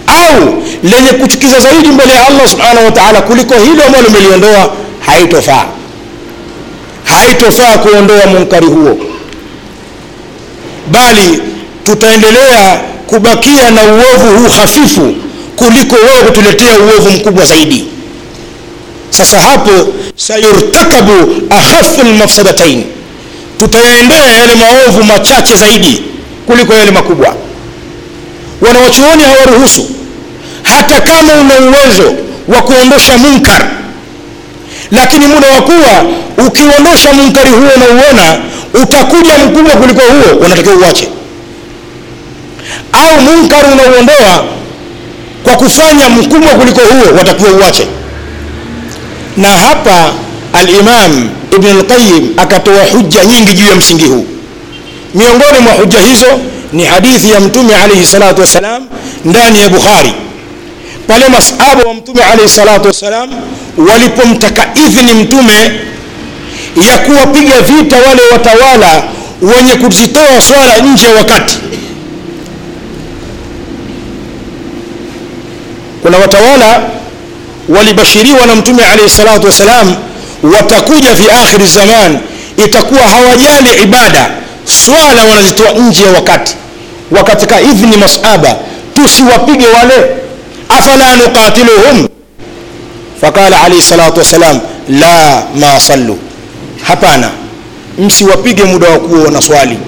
au 0.07 0.63
lenye 0.83 1.13
kuchukiza 1.13 1.61
zaidi 1.61 1.89
mbele 1.89 2.13
ya 2.15 2.27
allah 2.27 2.49
subhanahu 2.49 2.85
wa 2.85 2.91
taala 2.91 3.23
kuliko 3.23 3.55
hilo 3.55 3.85
ambalo 3.85 4.09
umeliondoa 4.09 4.73
haitofaa. 5.07 5.65
Haitofaa 7.05 7.79
kuondoa 7.79 8.27
munkari 8.27 8.67
huo. 8.67 8.99
Bali 10.91 11.43
tutaendelea 11.85 12.81
kubakia 13.07 13.71
na 13.71 13.83
uovu 13.85 14.39
huu 14.39 14.49
hafifu 14.61 15.15
kuliko 15.57 15.97
wewe 15.97 16.23
kutuletea 16.27 16.79
uovu 16.79 17.11
mkubwa 17.11 17.45
zaidi. 17.45 17.85
Sasa 19.11 19.41
hapo 19.41 19.71
sayurtakabu 20.17 21.43
akhafu 21.51 22.03
lmafsadatain 22.03 22.85
tutayaendea 23.59 24.25
yale 24.27 24.55
maovu 24.55 25.05
machache 25.05 25.57
zaidi 25.57 26.03
kuliko 26.49 26.75
yale 26.75 26.91
makubwa. 26.91 27.35
Wanawachuoni 28.61 29.23
hawaruhusu 29.23 29.91
hata 30.63 31.01
kama 31.01 31.33
una 31.41 31.55
uwezo 31.55 32.15
wa 32.49 32.63
kuondosha 32.63 33.19
munkar. 33.19 33.71
Lakini 34.91 35.27
muda 35.27 35.47
wa 35.51 35.63
kuwa 35.63 36.05
ukiondosha 36.47 37.13
munkari 37.13 37.51
huo 37.51 37.69
unauona 37.77 38.41
utakuja 38.83 39.39
mkubwa 39.39 39.77
kuliko 39.77 40.01
huo 40.01 40.39
unatakiwa 40.47 40.75
uache 40.77 41.09
au 42.93 43.21
munkari 43.21 43.69
unauondoa 43.73 44.45
kwa 45.45 45.53
kufanya 45.57 46.09
mkubwa 46.09 46.51
kuliko 46.51 46.81
huo 46.81 47.17
watakiwa 47.19 47.51
uache 47.53 47.87
na 49.37 49.49
hapa 49.49 50.13
alimam 50.53 51.29
ibn 51.57 51.67
lqayim 51.81 52.29
akatoa 52.37 52.85
hujja 52.93 53.25
nyingi 53.25 53.55
juu 53.55 53.67
ya 53.67 53.77
msingi 53.77 54.05
huu 54.05 54.27
miongoni 55.15 55.59
mwa 55.59 55.73
hujja 55.73 56.01
hizo 56.01 56.27
ni 56.73 56.85
hadithi 56.85 57.31
ya 57.31 57.41
mtume 57.41 57.75
alaihi 57.75 58.07
salatu 58.07 58.41
wassalam 58.41 58.87
ndani 59.25 59.61
ya 59.61 59.69
bukhari. 59.69 60.13
Pale 61.07 61.29
masahaba 61.29 61.83
wa 61.89 61.95
mtume 61.95 62.23
alaihi 62.23 62.49
salatu 62.49 62.87
wassalam 62.89 63.31
walipomtaka 63.91 64.67
idhini 64.87 65.15
mtume 65.15 65.81
ya 66.89 66.99
kuwapiga 66.99 67.61
vita 67.61 67.97
wale 67.97 68.23
watawala 68.33 69.03
wenye 69.43 69.75
kuzitoa 69.75 70.43
swala 70.49 70.79
nje 70.79 71.05
ya 71.07 71.13
wakati. 71.15 71.59
Kuna 76.03 76.19
watawala 76.19 76.83
walibashiriwa 77.69 78.47
na 78.47 78.55
mtume 78.57 78.85
alaihi 78.85 79.11
salatu 79.11 79.47
wassalam 79.47 79.97
watakuja 80.43 81.15
fi 81.15 81.31
akhiri 81.31 81.67
zaman 81.67 82.19
itakuwa 82.65 83.01
hawajali 83.03 83.83
ibada 83.83 84.31
swala 84.69 85.25
wanazitoa 85.25 85.73
nje 85.73 86.03
ya 86.03 86.11
wakati. 86.13 86.55
Wakatika 87.11 87.61
idhni 87.61 87.97
masaba 87.97 88.57
tusiwapige 88.95 89.67
wale. 89.67 89.95
Afala 90.69 91.17
nuqatiluhum 91.17 92.09
faqala 93.21 93.61
alayhi 93.63 93.83
salatu 93.83 94.19
wassalam 94.19 94.61
la 94.89 95.43
ma 95.55 95.81
sallu. 95.81 96.19
Hapana. 96.83 97.31
Msiwapige 97.99 98.65
muda 98.65 98.89
wa 98.89 98.99
kuwa 98.99 99.23
wanaswali 99.25 99.79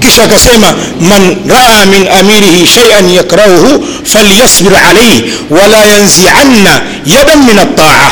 kisha 0.00 0.22
akasema 0.22 0.74
man 1.00 1.36
raa 1.48 1.86
min 1.86 2.08
amirihi 2.08 2.66
shay'an 2.66 3.10
yakrahuhu 3.10 3.84
falyasbir 4.04 4.72
alayhi 4.90 5.32
wala 5.50 5.84
yanzi'anna 5.84 6.80
yadan 7.06 7.38
min 7.44 7.58
at-ta'a 7.58 8.10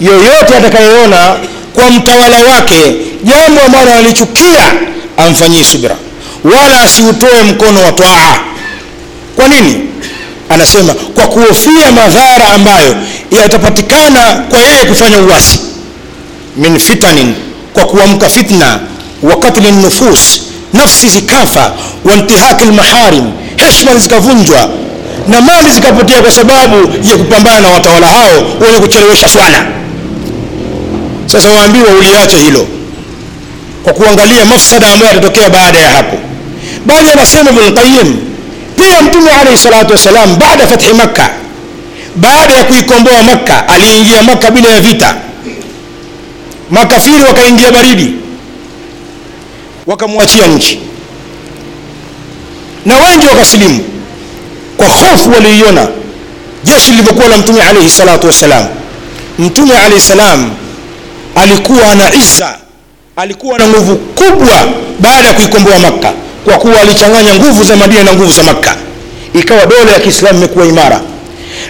yoyote 0.00 0.56
atakayeona 0.56 1.36
kwa 1.74 1.90
mtawala 1.90 2.36
wake 2.38 2.96
jambo 3.24 3.60
ambalo 3.66 3.90
analichukia 3.92 4.72
amfanyie 5.16 5.64
subira. 5.64 5.96
Wala 6.44 6.80
asiutoe 6.80 7.42
mkono 7.42 7.80
wa 7.84 7.92
twaa. 7.92 8.36
Kwa 9.36 9.48
nini? 9.48 9.80
Anasema 10.48 10.94
kwa 10.94 11.24
kuhofia 11.26 11.92
madhara 11.92 12.48
ambayo 12.54 12.96
yatapatikana 13.30 14.20
kwa 14.50 14.58
yeye 14.62 14.84
kufanya 14.84 15.18
uwasi 15.18 15.60
min 16.56 16.78
fitanin 16.78 17.34
kwa 17.72 17.84
kuamka 17.86 18.28
fitna 18.28 18.80
wa 19.22 19.36
katli 19.36 19.72
nufus 19.72 20.42
nafsi 20.72 21.08
zikafa 21.08 21.72
wa 22.04 22.14
intihaki 22.14 22.64
lmaharim 22.64 23.24
heshma 23.56 23.96
zikavunjwa 23.96 24.68
na 25.28 25.40
mali 25.40 25.70
zikapotea 25.72 26.22
kwa 26.22 26.32
sababu 26.32 26.76
ya 27.10 27.16
kupambana 27.16 27.60
na 27.60 27.68
watawala 27.68 28.06
hao 28.06 28.42
wenye 28.60 28.78
kuchelewesha 28.78 29.28
swala 29.28 29.66
sasa 31.26 31.48
waambiwa 31.50 31.88
uliache 31.90 32.36
hilo 32.36 32.66
kwa 33.82 33.92
kuangalia 33.92 34.44
mafsada 34.44 34.88
ambayo 34.92 35.12
yatatokea 35.14 35.50
baada 35.50 35.78
ya 35.78 35.88
hapo. 35.90 36.18
Bali 36.86 37.10
anasema 37.10 37.50
ibnulqayim 37.50 38.16
pia 38.76 39.02
mtume 39.02 39.30
alaihi 39.30 39.58
salatu 39.58 39.92
wasalam 39.92 40.38
baada 40.38 40.66
fathi 40.66 40.92
makka 40.94 41.30
baada 42.16 42.54
ya 42.54 42.64
kuikomboa 42.64 43.22
makka 43.22 43.68
aliingia 43.68 44.22
makka 44.22 44.50
bila 44.50 44.68
ya 44.68 44.80
vita. 44.80 45.14
Makafiri 46.70 47.22
wakaingia 47.22 47.70
baridi 47.72 48.14
wakamwachia 49.86 50.46
nchi. 50.46 50.80
Na 52.86 52.96
wengi 52.96 53.26
wakasilimu 53.26 53.84
kwa 54.76 54.86
hofu 54.88 55.30
waliiona 55.30 55.88
jeshi 56.64 56.90
lilivyokuwa 56.90 57.28
la 57.28 57.38
mtume 57.38 57.62
alaihi 57.62 57.90
salatu 57.90 58.26
wassalam. 58.26 58.66
Mtume 59.38 59.74
alaihi 59.78 60.00
salam 60.00 60.50
alikuwa 61.34 61.94
na 61.94 62.14
izza 62.14 62.58
alikuwa 63.16 63.58
na 63.58 63.68
nguvu 63.68 63.96
kubwa 63.96 64.68
baada 65.00 65.28
ya 65.28 65.34
kuikomboa 65.34 65.78
makka 65.78 66.12
kwa 66.44 66.54
kuwa 66.58 66.80
alichanganya 66.80 67.34
nguvu 67.34 67.64
za 67.64 67.76
madina 67.76 68.04
na 68.04 68.12
nguvu 68.12 68.32
za 68.32 68.42
makka. 68.42 68.76
Ikawa 69.34 69.66
dola 69.66 69.92
ya 69.92 70.00
kiislamu 70.00 70.38
imekuwa 70.38 70.66
imara. 70.66 71.00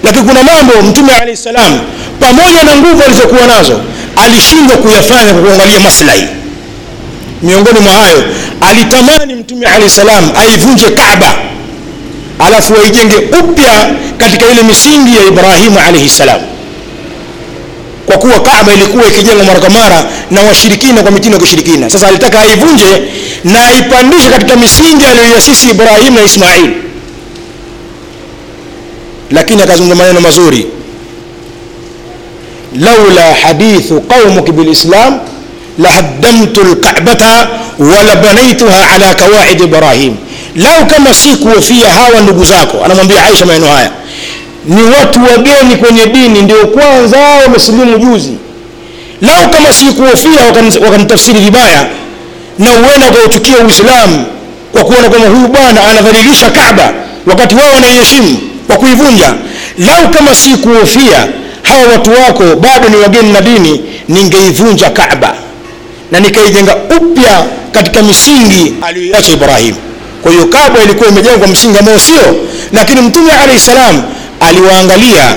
Lakini 0.05 0.25
kuna 0.29 0.43
mambo 0.43 0.73
mtume 0.83 1.13
alaihi 1.13 1.37
salam 1.37 1.81
pamoja 2.21 2.65
na 2.65 2.77
nguvu 2.77 3.03
alizokuwa 3.03 3.47
nazo 3.47 3.81
alishindwa 4.17 4.77
kuyafanya 4.77 5.33
kwa 5.33 5.43
kuangalia 5.43 5.81
maslahi. 5.81 6.27
Miongoni 7.43 7.81
mwa 7.81 7.93
hayo 7.93 8.25
alitamani 8.61 9.35
mtume 9.35 9.67
alaihi 9.67 9.91
salam 9.91 10.31
aivunje 10.37 10.91
kaaba 10.91 11.35
alafu 12.39 12.73
waijenge 12.75 13.17
upya 13.17 13.95
katika 14.19 14.47
ile 14.53 14.63
misingi 14.63 15.17
ya 15.17 15.25
ibrahimu 15.25 15.79
alaihi 15.89 16.11
salam 16.11 16.41
kwa 18.13 18.21
kuwa 18.31 18.41
kaaba 18.41 18.73
ilikuwa 18.73 19.07
ikijengwa 19.09 19.45
mara 19.45 19.61
kwa 19.61 19.71
mara 19.71 20.05
na 20.31 20.41
washirikina 20.43 21.03
kwa 21.03 21.11
mitindo 21.11 21.37
ya 21.37 21.43
kishirikina 21.43 21.91
sasa 21.91 22.09
alitaka 22.09 22.39
aivunje 22.41 23.03
na 23.45 23.67
aipandishe 23.69 24.29
katika 24.31 24.57
misingi 24.57 25.05
aliyoiasisi 25.07 25.71
ibrahim 25.71 26.15
na 26.15 26.23
ismail 26.23 26.71
lakini 29.31 29.63
akazungumza 29.63 29.95
maneno 29.95 30.21
mazuri 30.21 30.67
laula 32.81 33.35
hadithu 33.43 34.01
qaumuki 34.01 34.53
bilislam 34.53 35.19
lahaddamtu 35.79 36.65
lkabata 36.65 37.49
walabanaituha 37.79 38.91
ala 38.91 39.15
kawaid 39.15 39.61
ibrahim 39.61 40.17
lau 40.57 40.87
kama 40.87 41.15
si 41.15 41.29
kuhofia 41.37 41.91
hawa 41.91 42.21
ndugu 42.21 42.45
zako 42.45 42.85
anamwambia 42.85 43.25
aisha 43.25 43.47
maneno 43.47 43.67
haya 43.67 43.91
ni 44.67 44.83
watu 44.83 45.21
wageni 45.25 45.77
kwenye 45.77 46.07
dini 46.07 46.43
ndio 46.43 46.67
kwanza 46.67 47.19
wamesilimu 47.19 47.99
juzi. 47.99 48.33
Lau 49.23 49.51
kama 49.51 49.73
si 49.73 49.85
kuhofia 49.85 50.41
wakanitafsiri 50.85 51.39
vibaya 51.41 51.87
na 52.59 52.71
huenda 52.71 53.07
wakauchukia 53.07 53.59
uislamu 53.59 54.25
kwa 54.73 54.85
kuona 54.85 55.09
kwamba 55.09 55.29
huyu 55.29 55.49
bwana 55.49 55.85
anadhalilisha 55.89 56.51
kaba 56.51 56.93
wakati 57.27 57.55
wao 57.55 57.73
wanaiheshimu 57.75 58.37
kwa 58.67 58.77
kuivunja. 58.77 59.35
Lau 59.79 60.09
kama 60.11 60.35
si 60.35 60.49
kuhofia 60.57 61.29
hawa 61.63 61.83
watu 61.93 62.11
wako 62.11 62.57
bado 62.57 62.89
ni 62.89 62.97
wageni 62.97 63.33
na 63.33 63.41
dini 63.41 63.81
ningeivunja 64.09 64.91
kaba 64.91 65.35
na 66.13 66.21
nikaijenga 66.21 66.77
upya 66.77 67.45
katika 67.73 68.03
misingi 68.03 68.75
aliyoiacha 68.83 69.33
ibrahim. 69.33 69.75
Kwa 70.23 70.33
hiyo 70.33 70.47
kaba 70.47 70.83
ilikuwa 70.85 71.09
imejengwa 71.09 71.49
msingi 71.49 71.79
ambao 71.79 71.99
sio 71.99 72.37
lakini 72.73 73.01
mtume 73.01 73.33
alahi 73.33 73.59
salam 73.61 74.03
aliwaangalia 74.49 75.37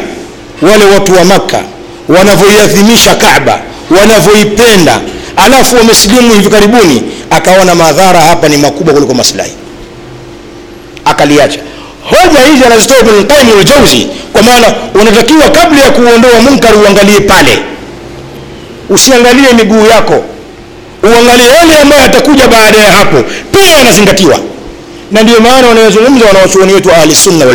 wale 0.61 0.85
watu 0.93 1.13
wa 1.13 1.25
makka 1.25 1.61
wanavyoiadhimisha 2.07 3.15
kaba 3.15 3.59
wanavyoipenda. 3.99 4.99
Alafu 5.37 5.75
wamesilimu 5.75 6.33
hivi 6.33 6.49
karibuni 6.49 7.01
akaona 7.29 7.75
madhara 7.75 8.19
hapa 8.21 8.49
ni 8.49 8.57
makubwa 8.57 8.93
kuliko 8.93 9.13
maslahi. 9.13 9.51
Akaliacha. 11.05 11.59
Hoja 12.03 12.39
hizi 12.51 12.65
anazitoa 12.65 12.99
ibn 12.99 13.23
qayyim 13.25 14.09
kwa 14.33 14.41
maana 14.43 14.73
unatakiwa 14.93 15.49
kabla 15.49 15.81
ya 15.83 15.91
kuondoa 15.91 16.39
munkar 16.49 16.75
uangalie 16.77 17.19
pale. 17.19 17.59
Usiangalie 18.89 19.53
miguu 19.53 19.85
yako. 19.85 20.23
Uangalie 21.03 21.47
yale 21.47 21.77
ambayo 21.81 22.01
yatakuja 22.01 22.47
baada 22.47 22.77
ya 22.77 22.91
hapo. 22.91 23.23
Pia 23.51 23.77
yanazingatiwa. 23.77 24.39
Na 25.11 25.23
ndio 25.23 25.39
maana 25.39 25.67
wanayozungumza 25.67 26.25
wanawachuoni 26.25 26.73
wetu 26.73 26.89
wa 26.89 26.97
ahli 26.97 27.15
sunna 27.15 27.45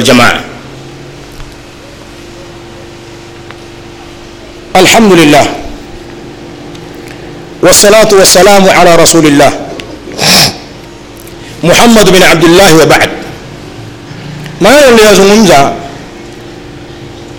الحمد 4.76 5.12
لله 5.12 5.46
والصلاة 7.62 8.08
والسلام 8.12 8.70
على 8.70 8.94
رسول 8.96 9.26
الله 9.26 9.52
محمد 11.64 12.10
بن 12.10 12.22
عبد 12.22 12.44
الله 12.44 12.76
وبعد. 12.82 13.10
ما 14.60 14.70
يلي 14.80 15.02
يزمونزا 15.10 15.74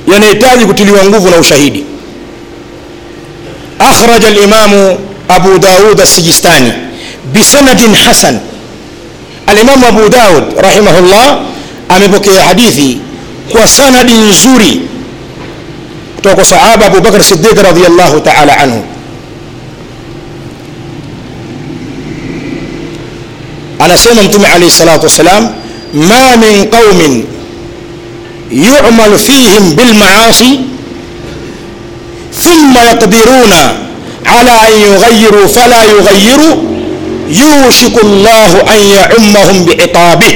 ينتاجك 0.08 0.60
يعني 0.62 0.74
تلي 0.74 0.92
وانقفنا 0.92 1.38
وشهيد 1.38 1.86
أخرج 3.82 4.24
الإمام 4.26 4.98
أبو 5.30 5.58
داود 5.58 6.02
السجستاني 6.02 6.72
بسند 7.36 7.96
حسن. 7.96 8.40
الإمام 9.50 9.86
أبو 9.86 10.08
داود 10.08 10.46
رحمه 10.60 11.00
الله 11.00 11.26
أمبكي 11.92 12.42
حديثي 12.42 13.00
وسند 13.56 14.10
زوري. 14.44 14.91
Kutoka 16.22 16.36
kwa 16.36 16.46
sahaba 16.46 16.86
Abu 16.86 17.02
Bakar 17.02 17.24
Siddiq 17.24 17.58
radhiyallahu 17.58 18.20
ta'ala 18.22 18.54
anhu 18.58 18.84
anasema 23.80 24.22
mtume 24.24 24.48
alayhi 24.48 24.72
salatu 24.72 25.04
wasalam 25.06 25.50
ma 25.94 26.38
min 26.38 26.70
qaumin 26.70 27.26
yu'malu 28.52 29.18
fihim 29.20 29.76
bil 29.76 29.94
ma'asi 29.98 30.60
thumma 32.44 32.80
yaqdiruna 32.94 33.62
ala 34.38 34.54
an 34.62 34.74
yughayiru 34.86 35.50
fala 35.50 35.84
yughayiru 35.90 36.50
yushiku 37.34 38.00
llahu 38.06 38.58
an 38.70 38.80
yaummahum 38.98 39.66
biiqabih 39.66 40.34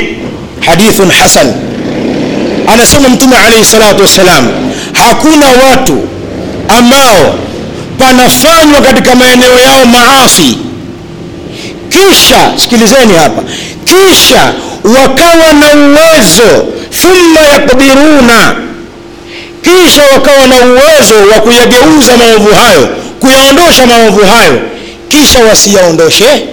hadithun 0.66 1.12
hasan 1.12 1.54
anasema 2.74 3.10
mtume 3.10 3.38
alaihi 3.38 3.66
salatu 3.66 4.02
wassalam 4.02 4.65
hakuna 4.96 5.46
watu 5.48 6.08
ambao 6.78 7.36
panafanywa 8.00 8.82
katika 8.82 9.16
maeneo 9.16 9.60
yao 9.60 9.86
maasi. 9.86 10.58
Kisha 11.90 12.52
sikilizeni 12.56 13.14
hapa 13.14 13.44
kisha 13.86 14.54
wakawa 14.84 15.54
na 15.54 15.66
uwezo 15.76 16.66
thumma 17.02 17.40
yakdiruna 17.42 18.56
kisha 19.62 20.02
wakawa 20.14 20.48
na 20.48 20.56
uwezo 20.56 21.14
wa 21.34 21.40
kuyageuza 21.42 22.18
maovu 22.18 22.56
hayo 22.56 22.88
kuyaondosha 23.20 23.86
maovu 23.86 24.26
hayo. 24.26 24.62
Kisha 25.10 25.40
wasiyaondoshe 25.40 26.48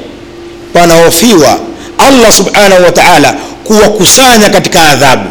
panahofiwa 0.73 1.59
allah 1.99 2.33
subhanahu 2.33 2.85
wa 2.85 2.93
taala 2.93 3.35
kuwakusanya 3.65 4.49
katika 4.51 4.83
adhabu. 4.89 5.29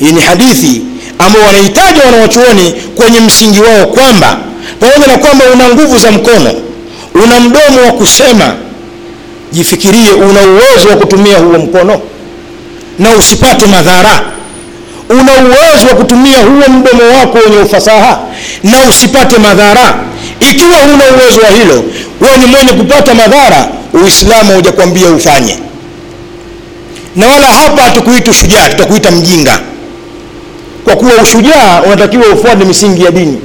Hii 0.00 0.12
ni 0.12 0.20
hadithi 0.20 0.82
ambao 1.18 1.42
wanahitaji 1.46 2.00
wanawachuoni 2.06 2.72
kwenye 2.94 3.20
msingi 3.20 3.60
wao 3.60 3.86
kwamba 3.86 4.36
pamoja 4.80 5.06
na 5.06 5.18
kwamba 5.18 5.44
una 5.54 5.68
nguvu 5.68 5.98
za 5.98 6.10
mkono 6.10 6.52
una 7.14 7.40
mdomo 7.40 7.80
wa 7.86 7.92
kusema 7.92 8.54
jifikirie 9.52 10.12
una 10.12 10.40
uwezo 10.40 10.88
wa 10.90 10.96
kutumia 10.96 11.38
huo 11.38 11.58
mkono 11.58 12.00
na 12.98 13.10
usipate 13.16 13.66
madhara. 13.66 14.20
Una 15.08 15.32
uwezo 15.32 15.86
wa 15.88 15.94
kutumia 15.94 16.38
huo 16.38 16.68
mdomo 16.68 17.02
wako 17.18 17.38
wenye 17.38 17.56
ufasaha 17.56 18.18
na 18.64 18.80
usipate 18.88 19.38
madhara. 19.38 19.94
Ikiwa 20.40 20.76
huna 20.78 21.04
uwezo 21.16 21.40
wa 21.40 21.48
hilo 21.50 21.84
wewe 22.20 22.38
ni 22.38 22.46
mwenye 22.46 22.72
kupata 22.72 23.14
madhara 23.14 23.68
uislamu 23.92 24.52
haujakwambia 24.52 25.08
ufanye. 25.08 25.58
Na 27.16 27.26
wala 27.26 27.46
hapa 27.46 27.82
hatukuita 27.82 28.32
shujaa, 28.34 28.68
tutakuita 28.68 29.10
mjinga 29.10 29.60
kwa 30.88 30.96
kuwa 30.96 31.12
ushujaa 31.22 31.80
unatakiwa 31.86 32.26
ufuate 32.28 32.64
misingi 32.64 33.04
ya 33.04 33.10
dini. 33.10 33.38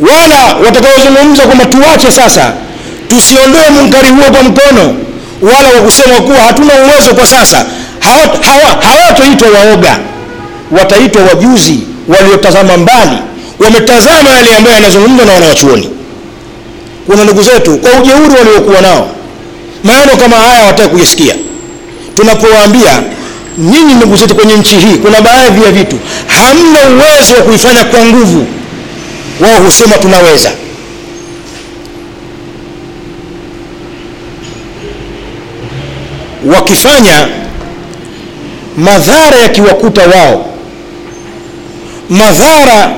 Wala 0.00 0.54
watakaozungumza 0.64 1.42
kwamba 1.42 1.64
tuwache 1.64 2.12
sasa 2.12 2.52
tusiondoe 3.08 3.70
munkari 3.70 4.08
huo 4.08 4.24
kwa 4.24 4.42
mkono 4.42 4.94
wala 5.42 5.68
kwa 5.70 5.80
kusema 5.80 6.20
kuwa 6.20 6.38
hatuna 6.38 6.72
uwezo 6.74 7.14
kwa 7.14 7.26
sasa. 7.26 7.66
Hawatoitwa 8.80 9.48
hawa, 9.48 9.64
waoga. 9.66 9.98
Wataitwa 10.70 11.22
wajuzi 11.22 11.80
waliotazama 12.08 12.76
mbali. 12.76 13.18
Wametazama 13.58 14.30
yale 14.30 14.56
ambayo 14.56 14.74
yanazungumzwa 14.76 15.26
na 15.26 15.32
wanawachuoni. 15.32 15.88
Kuna 17.06 17.24
ndugu 17.24 17.42
zetu 17.42 17.78
kwa 17.78 17.90
ujeuri 18.00 18.34
waliokuwa 18.38 18.80
nao 18.80 19.08
maneno 19.84 20.16
kama 20.16 20.36
haya 20.36 20.60
hawataki 20.60 20.88
kuyasikia. 20.88 21.34
Tunapowaambia 22.14 23.02
nyinyi 23.58 23.94
ndugu 23.94 24.16
zetu 24.16 24.34
kwenye 24.34 24.56
nchi 24.56 24.74
hii 24.78 24.96
kuna 24.96 25.20
baadhi 25.20 25.62
ya 25.64 25.72
vitu 25.72 25.98
hamna 26.26 26.78
uwezo 26.96 27.34
wa 27.34 27.42
kuifanya 27.42 27.84
kwa 27.84 28.04
nguvu. 28.04 28.46
Wao 29.40 29.62
husema 29.64 29.98
tunaweza. 29.98 30.50
Wakifanya 36.54 37.28
madhara 38.76 39.38
yakiwakuta 39.38 40.02
wao 40.06 40.46
madhara 42.10 42.96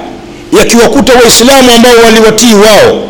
yakiwakuta 0.59 1.13
waislamu 1.15 1.71
ambao 1.73 1.97
waliwatii 2.05 2.55
wao 2.55 3.09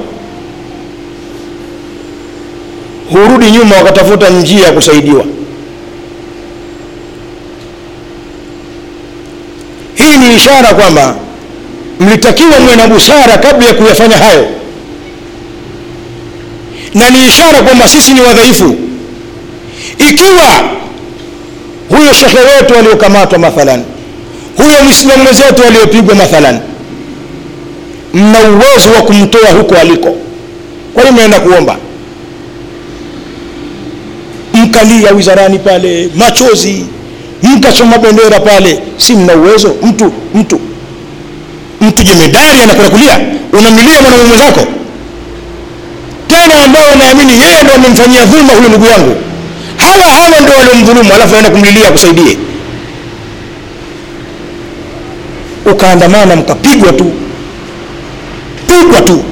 hurudi 3.12 3.50
nyuma 3.50 3.76
wakatafuta 3.76 4.30
njia 4.30 4.66
ya 4.66 4.72
kusaidiwa 4.72 5.24
hii 9.94 10.16
ni 10.16 10.27
ishara 10.38 10.74
kwamba 10.74 11.14
mlitakiwa 12.00 12.60
mwe 12.60 12.76
na 12.76 12.86
busara 12.88 13.38
kabla 13.38 13.66
ya 13.68 13.74
kuyafanya 13.74 14.16
hayo. 14.16 14.46
Na 16.94 17.10
ni 17.10 17.26
ishara 17.26 17.62
kwamba 17.62 17.88
sisi 17.88 18.12
ni 18.14 18.20
wadhaifu. 18.20 18.76
Ikiwa 19.98 20.44
huyo 21.88 22.12
shekhe 22.14 22.38
wetu 22.38 22.74
aliyokamatwa 22.78 23.38
mathalan 23.38 23.82
huyo 24.56 24.82
mwislamu 24.84 25.22
mwenzetu 25.22 25.64
aliyopigwa 25.64 26.14
mathalan 26.14 26.60
mna 28.14 28.38
uwezo 28.40 28.90
wa 28.96 29.02
kumtoa 29.02 29.50
huko 29.50 29.74
aliko. 29.76 30.16
Kwa 30.94 31.02
hiyo 31.02 31.12
mnaenda 31.14 31.40
kuomba. 31.40 31.76
Mkalia 34.54 35.10
wizarani 35.12 35.58
pale 35.58 36.08
machozi 36.16 36.86
mkachoma 37.42 37.98
bendera 37.98 38.40
pale. 38.40 38.78
Si 38.96 39.14
mna 39.14 39.34
uwezo. 39.34 39.74
Mtu 39.82 40.12
mtu. 40.34 40.60
Mtu 41.80 42.02
jemedari 42.02 42.60
anakwenda 42.62 42.90
kulia. 42.90 43.18
Unamlilia 43.52 44.02
mwanamume 44.02 44.28
mwenzako 44.28 44.60
tena 46.28 46.64
ambao 46.64 46.84
unaamini 46.94 47.32
yeye 47.32 47.62
ndo 47.62 47.74
amemfanyia 47.74 48.24
dhulma 48.24 48.52
huyo 48.52 48.68
ndugu 48.68 48.86
yangu. 48.86 49.14
Hawa 49.76 50.04
hawa 50.04 50.40
ndio 50.40 50.54
waliomdhulumu 50.56 51.12
alafu 51.14 51.34
aenda 51.34 51.50
kumlilia 51.50 51.88
akusaidie 51.88 52.36
ukaandamana 55.66 56.36
mkapigwa 56.36 56.92
tu. 56.92 57.12
Pigwa 58.66 59.00
tu. 59.00 59.22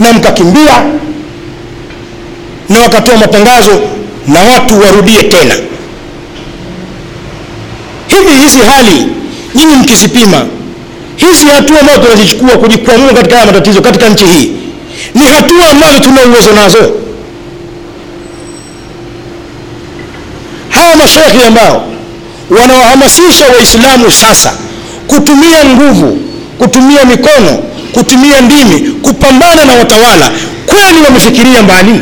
Na 0.00 0.12
mkakimbia. 0.12 0.82
Na 2.68 2.78
wakatoa 2.80 3.16
matangazo 3.16 3.80
na 4.28 4.40
watu 4.40 4.80
warudie 4.80 5.22
tena 5.22 5.54
hivi 8.18 8.42
hizi 8.42 8.58
hali 8.60 9.06
nyinyi 9.54 9.74
mkizipima 9.76 10.46
hizi 11.16 11.46
hatua 11.48 11.80
ambazo 11.80 11.98
tunazichukua 12.00 12.50
kujikwamua 12.58 13.12
katika 13.12 13.34
haya 13.34 13.46
matatizo 13.46 13.80
katika 13.82 14.08
nchi 14.08 14.24
hii 14.24 14.52
ni 15.14 15.24
hatua 15.24 15.70
ambazo 15.70 16.00
tuna 16.00 16.20
uwezo 16.26 16.52
nazo? 16.52 16.92
Hawa 20.70 20.96
mashekhi 20.96 21.42
ambao 21.46 21.88
wanawahamasisha 22.50 23.44
waislamu 23.56 24.10
sasa 24.10 24.52
kutumia 25.06 25.64
nguvu 25.64 26.18
kutumia 26.58 27.04
mikono 27.04 27.58
kutumia 27.92 28.40
ndimi 28.40 28.90
kupambana 28.90 29.64
na 29.64 29.72
watawala 29.74 30.30
kweli 30.66 31.02
wamefikiria 31.04 31.62
mbali? 31.62 32.00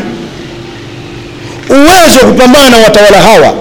Uwezo 1.69 2.19
wa 2.19 2.25
kupambana 2.31 2.69
na 2.69 2.77
watawala 2.77 3.21
hawa 3.21 3.53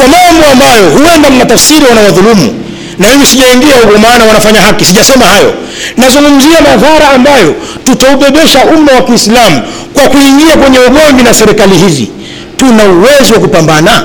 kwa 0.00 0.08
mambo 0.08 0.46
ambayo 0.52 0.90
huenda 0.90 1.30
mnatafsiri 1.30 1.84
wanawadhulumu 1.88 2.54
na 2.98 3.08
mimi 3.08 3.26
sijaingia 3.26 3.76
huko 3.76 3.98
maana 3.98 4.24
wanafanya 4.24 4.60
haki 4.62 4.84
sijasema 4.84 5.24
hayo. 5.24 5.54
Nazungumzia 5.96 6.60
madhara 6.60 7.08
ambayo 7.10 7.54
tutaubebesha 7.84 8.64
umma 8.64 8.92
wa 8.92 9.02
kiislamu 9.02 9.62
kwa 9.94 10.02
kuingia 10.08 10.56
kwenye 10.56 10.78
ugomvi 10.78 11.22
na 11.22 11.34
serikali 11.34 11.76
hizi. 11.78 12.10
Tuna 12.56 12.84
uwezo 12.84 13.34
wa 13.34 13.40
kupambana? 13.40 14.02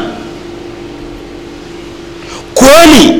Kweli 2.53 3.13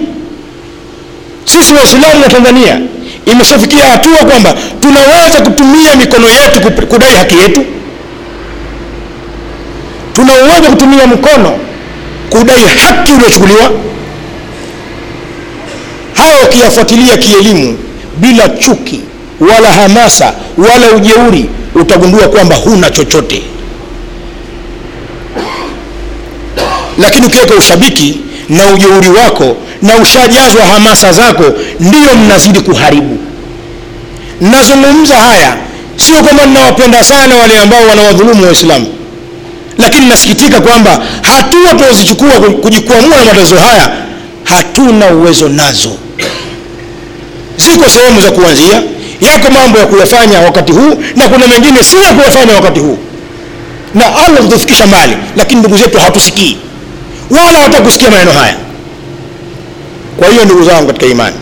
sisi 1.45 1.73
waislamu 1.73 2.21
wa 2.23 2.29
tanzania 2.29 2.79
imeshafikia 3.25 3.85
hatua 3.85 4.17
kwamba 4.17 4.53
tunaweza 4.79 5.41
kutumia 5.41 5.95
mikono 5.95 6.27
yetu 6.29 6.71
kudai 6.87 7.15
haki 7.15 7.37
yetu? 7.37 7.61
Tuna 10.13 10.33
uwezo 10.33 10.61
kutumia 10.69 11.07
mkono 11.07 11.59
kudai 12.29 12.67
haki 12.67 13.11
uliochukuliwa 13.13 13.71
hayo 16.13 16.37
ukiyafuatilia 16.45 17.17
kielimu 17.17 17.77
bila 18.17 18.49
chuki 18.49 18.99
wala 19.39 19.71
hamasa 19.73 20.33
wala 20.57 20.91
ujeuri 20.95 21.45
utagundua 21.75 22.27
kwamba 22.27 22.55
huna 22.55 22.89
chochote. 22.89 23.41
Lakini 26.97 27.25
ukiweka 27.27 27.55
ushabiki 27.55 28.17
na 28.49 28.67
ujeuri 28.73 29.09
wako 29.09 29.57
na 29.81 29.95
ushajazwa 29.97 30.65
hamasa 30.65 31.11
zako 31.13 31.43
ndiyo 31.79 32.15
mnazidi 32.15 32.59
kuharibu. 32.61 33.17
Nazungumza 34.41 35.15
haya 35.17 35.57
sio 35.97 36.23
kwamba 36.23 36.45
ninawapenda 36.45 37.03
sana 37.03 37.35
wale 37.35 37.57
ambao 37.59 37.87
wanawadhulumu 37.87 38.45
waislamu 38.45 38.87
lakini 39.77 40.05
nasikitika 40.05 40.61
kwamba 40.61 41.03
hatua 41.21 41.73
tunazozichukua 41.73 42.29
kujikwamua 42.61 43.17
na 43.17 43.25
matatizo 43.25 43.55
haya 43.59 43.91
hatuna 44.43 45.07
uwezo 45.07 45.49
nazo. 45.49 45.91
Ziko 47.57 47.89
sehemu 47.89 48.21
za 48.21 48.31
kuanzia 48.31 48.83
yako 49.21 49.51
mambo 49.51 49.77
ya 49.79 49.85
kuyafanya 49.85 50.39
wakati 50.39 50.71
huu 50.71 50.97
na 51.15 51.27
kuna 51.29 51.47
mengine 51.47 51.83
si 51.83 51.97
ya 51.97 52.13
kuyafanya 52.13 52.53
wakati 52.55 52.79
huu. 52.79 52.97
Na 53.93 54.05
allah 54.15 54.41
kutufikisha 54.43 54.87
mbali 54.87 55.17
lakini 55.35 55.59
ndugu 55.59 55.77
zetu 55.77 55.97
hawatusikii 55.97 56.57
wala 57.29 57.45
hatakusikia 57.59 57.81
kusikia 57.81 58.09
maneno 58.09 58.31
haya. 58.31 58.55
Kwa 60.17 60.27
hiyo 60.29 60.45
ndugu 60.45 60.63
zangu 60.63 60.87
katika 60.87 61.05
imani 61.05 61.35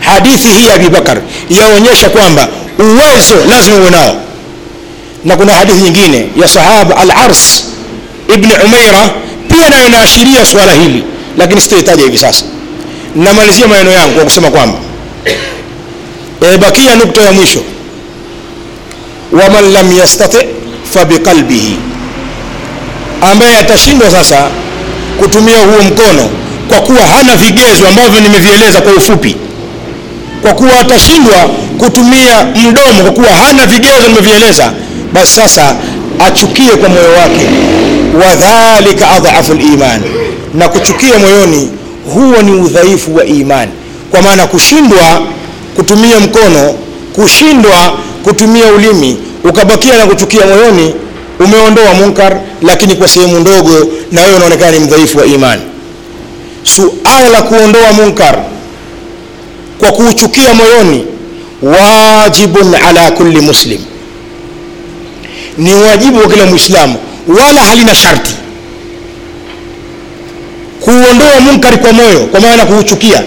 hadithi 0.00 0.48
hii 0.48 0.66
ya 0.66 0.74
abibakar 0.74 1.18
yaonyesha 1.50 2.08
kwamba 2.10 2.48
uwezo 2.78 3.34
lazima 3.48 3.76
uwe 3.76 3.90
nao. 3.90 4.16
Na 5.24 5.36
kuna 5.36 5.52
hadithi 5.52 5.82
nyingine 5.82 6.28
ya 6.36 6.48
sahaba 6.48 6.96
al-ars 6.96 7.64
ibni 8.34 8.52
umaira 8.64 9.10
pia 9.48 9.70
nayo 9.70 9.86
inaashiria 9.86 10.46
swala 10.46 10.72
hili 10.72 11.04
lakini 11.38 11.60
sitoitaja 11.60 12.02
hivi 12.04 12.18
sasa. 12.18 12.44
Namalizia 13.16 13.68
maneno 13.68 13.90
yangu 13.90 14.14
kwa 14.14 14.24
kusema 14.24 14.50
kwamba 14.50 14.78
bakia 16.60 16.96
nukta 16.96 17.22
ya 17.22 17.32
mwisho. 17.32 17.62
Waman 19.32 19.72
lam 19.72 19.92
yastati 19.98 20.36
fabiqalbihi 20.94 21.76
ambaye 23.32 23.56
atashindwa 23.56 24.10
sasa 24.10 24.48
kutumia 25.18 25.58
huo 25.58 25.82
mkono 25.82 26.30
kwa 26.68 26.80
kuwa 26.80 27.02
hana 27.06 27.36
vigezo 27.36 27.88
ambavyo 27.88 28.20
nimevieleza 28.20 28.80
kwa 28.80 28.92
ufupi 28.92 29.36
kwa 30.42 30.54
kuwa 30.54 30.78
atashindwa 30.80 31.36
kutumia 31.78 32.44
mdomo 32.44 33.02
kwa 33.02 33.12
kuwa 33.12 33.28
hana 33.32 33.66
vigezo 33.66 34.08
nimevieleza 34.08 34.72
basi 35.12 35.34
sasa 35.36 35.76
achukie 36.26 36.70
kwa 36.76 36.88
moyo 36.88 37.12
wake. 37.12 37.46
Wadhalika 38.26 39.10
adhafu 39.10 39.54
liman 39.54 40.00
na 40.54 40.68
kuchukia 40.68 41.18
moyoni 41.18 41.70
huo 42.14 42.42
ni 42.42 42.52
udhaifu 42.52 43.16
wa 43.16 43.24
imani 43.24 43.70
kwa 44.10 44.22
maana 44.22 44.46
kushindwa 44.46 45.22
kutumia 45.76 46.20
mkono 46.20 46.74
kushindwa 47.12 47.98
kutumia 48.24 48.66
ulimi 48.66 49.16
ukabakia 49.44 49.96
na 49.96 50.06
kuchukia 50.06 50.46
moyoni 50.46 50.94
umeondoa 51.40 51.94
munkar 51.94 52.40
lakini 52.62 52.94
kwa 52.96 53.08
sehemu 53.08 53.40
ndogo 53.40 53.88
na 54.12 54.20
wewe 54.22 54.34
unaonekana 54.36 54.72
ni 54.72 54.78
mdhaifu 54.78 55.18
wa 55.18 55.26
imani 55.26 55.62
suala 56.62 57.28
la 57.30 57.42
kuondoa 57.42 57.92
munkar 57.92 58.38
kwa 59.78 59.92
kuuchukia 59.92 60.54
moyoni 60.54 61.04
wajibun 61.62 62.74
ala 62.88 63.10
kulli 63.10 63.40
muslim 63.40 63.80
ni 65.58 65.74
wajibu 65.74 66.18
wa 66.18 66.28
kila 66.28 66.46
mwislamu 66.46 66.96
wala 67.28 67.62
halina 67.62 67.94
sharti 67.94 68.34
kuondoa 70.80 71.40
munkari 71.40 71.76
kwa 71.76 71.92
moyo 71.92 72.18
kwa 72.20 72.40
maana 72.40 72.66
kuuchukia. 72.66 73.22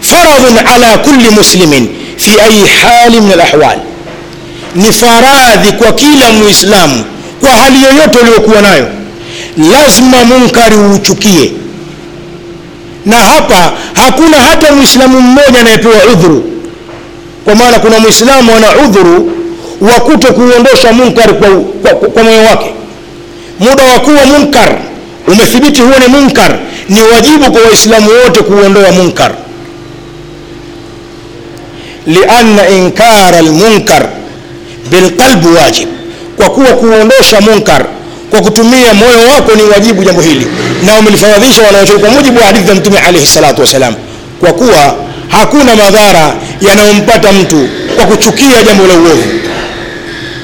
Faradhun 0.00 0.58
ala 0.74 0.98
kulli 0.98 1.30
muslimin 1.30 1.88
fi 2.16 2.30
ayi 2.40 2.62
hali 2.82 3.20
min 3.20 3.32
alahwal. 3.32 3.78
Ni 4.74 4.92
faradhi 4.92 5.72
kwa 5.72 5.92
kila 5.92 6.32
muislamu 6.32 7.04
kwa 7.40 7.50
hali 7.50 7.82
yoyote 7.82 8.18
uliyokuwa 8.18 8.62
nayo. 8.62 8.88
Lazima 9.72 10.24
munkari 10.24 10.76
uuchukie. 10.76 11.52
Na 13.06 13.16
hapa 13.16 13.72
hakuna 13.94 14.36
hata 14.36 14.72
mwislamu 14.72 15.20
mmoja 15.20 15.60
anayepewa 15.60 16.04
udhuru. 16.12 16.44
Kwa 17.44 17.54
maana 17.54 17.78
kuna 17.78 17.98
mwislamu 18.00 18.52
ana 18.56 18.76
udhuru 18.86 19.32
wa 19.80 20.00
kuto 20.00 20.32
kuondosha 20.32 20.92
munkar 20.92 21.34
kwa, 21.34 21.48
kwa, 21.82 22.08
kwa, 22.10 22.22
moyo 22.22 22.42
wake. 22.44 22.74
Muda 23.60 23.84
wa 23.84 23.98
kuwa 24.00 24.24
munkar 24.26 24.76
umethibiti 25.26 25.80
huo 25.82 25.98
ni 25.98 26.06
munkar 26.08 26.58
ni 26.88 27.02
wajibu 27.02 27.52
kwa 27.52 27.62
waislamu 27.62 28.10
wote 28.24 28.40
kuondoa 28.42 28.92
munkar. 28.92 29.32
Lianna 32.06 32.68
inkara 32.68 33.42
lmunkar 33.42 34.08
bilqalbi 34.90 35.46
wajib. 35.48 35.88
Kwa 36.36 36.50
kuwa 36.50 36.66
kuondosha 36.72 37.40
munkar 37.40 37.86
kwa 38.30 38.40
kutumia 38.40 38.94
moyo 38.94 39.28
wako 39.34 39.52
ni 39.54 39.62
wajibu 39.62 40.04
jambo 40.04 40.20
hili. 40.22 40.46
Na 40.86 40.98
umelifaradhisha 40.98 41.62
wanaochori 41.62 41.98
kwa 41.98 42.10
mujibu 42.10 42.38
wa 42.38 42.44
hadithi 42.46 42.66
za 42.66 42.74
mtume 42.74 42.98
alaihi 42.98 43.26
salatu 43.26 43.60
wassalam 43.60 43.94
kwa 44.40 44.52
kuwa 44.52 44.96
hakuna 45.28 45.76
madhara 45.76 46.34
yanayompata 46.60 47.32
mtu 47.32 47.68
kwa 47.96 48.04
kuchukia 48.06 48.62
jambo 48.62 48.86
la 48.86 48.94
uovu 48.94 49.24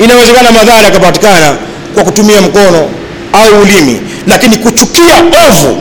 inawezekana 0.04 0.52
madhara 0.52 0.82
yakapatikana 0.84 1.56
kwa 1.94 2.04
kutumia 2.04 2.40
mkono 2.40 2.88
au 3.32 3.60
ulimi 3.62 4.00
lakini 4.26 4.56
kuchukia 4.56 5.16
ovu 5.48 5.78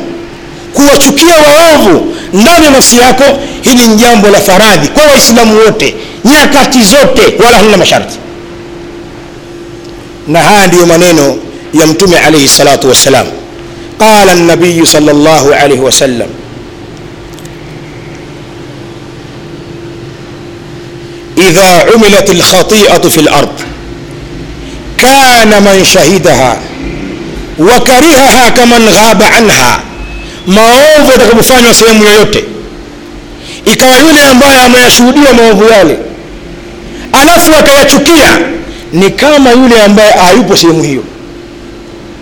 kuwachukia 0.73 1.35
waovu 1.35 2.15
ndani 2.33 2.65
ya 2.65 2.71
nafsi 2.71 2.97
yako 2.97 3.23
hili 3.61 3.87
ni 3.87 3.95
jambo 3.95 4.27
la 4.29 4.39
faradhi 4.39 4.87
kwa 4.87 5.03
waislamu 5.03 5.57
wote 5.57 5.95
nyakati 6.25 6.81
zote 6.83 7.43
wala 7.45 7.57
halina 7.57 7.77
masharti. 7.77 8.15
Na 10.27 10.39
haya 10.39 10.67
ndiyo 10.67 10.85
maneno 10.85 11.37
ya 11.73 11.87
mtume 11.87 12.17
alaihi 12.19 12.47
salatu 12.47 12.89
wassalam. 12.89 13.27
Qala 13.99 14.35
nabiyu 14.35 14.85
sal 14.85 15.03
llahu 15.03 15.53
alaihi 15.53 15.81
wasallam 15.83 16.27
idha 21.37 21.85
umilat 21.95 22.29
lkhatiatu 22.29 23.11
fi 23.11 23.21
lard 23.21 23.49
kana 25.05 25.61
man 25.61 25.85
shahidaha. 25.85 26.57
Wakarihaha 27.59 28.51
kaman 28.51 28.83
ghaba 28.89 29.25
anha. 29.37 29.79
Maovu 30.47 31.11
yatakapofanywa 31.11 31.73
sehemu 31.73 32.03
yoyote. 32.03 32.43
Ikawa 33.65 33.99
yule 33.99 34.21
ambaye 34.31 34.61
ameyashuhudia 34.61 35.33
maovu 35.33 35.63
yale. 35.71 35.97
Alafu 37.11 37.55
akayachukia 37.55 38.37
ni 38.93 39.09
kama 39.11 39.49
yule 39.51 39.81
ambaye 39.83 40.11
hayupo 40.11 40.55
sehemu 40.57 40.83
hiyo. 40.83 41.03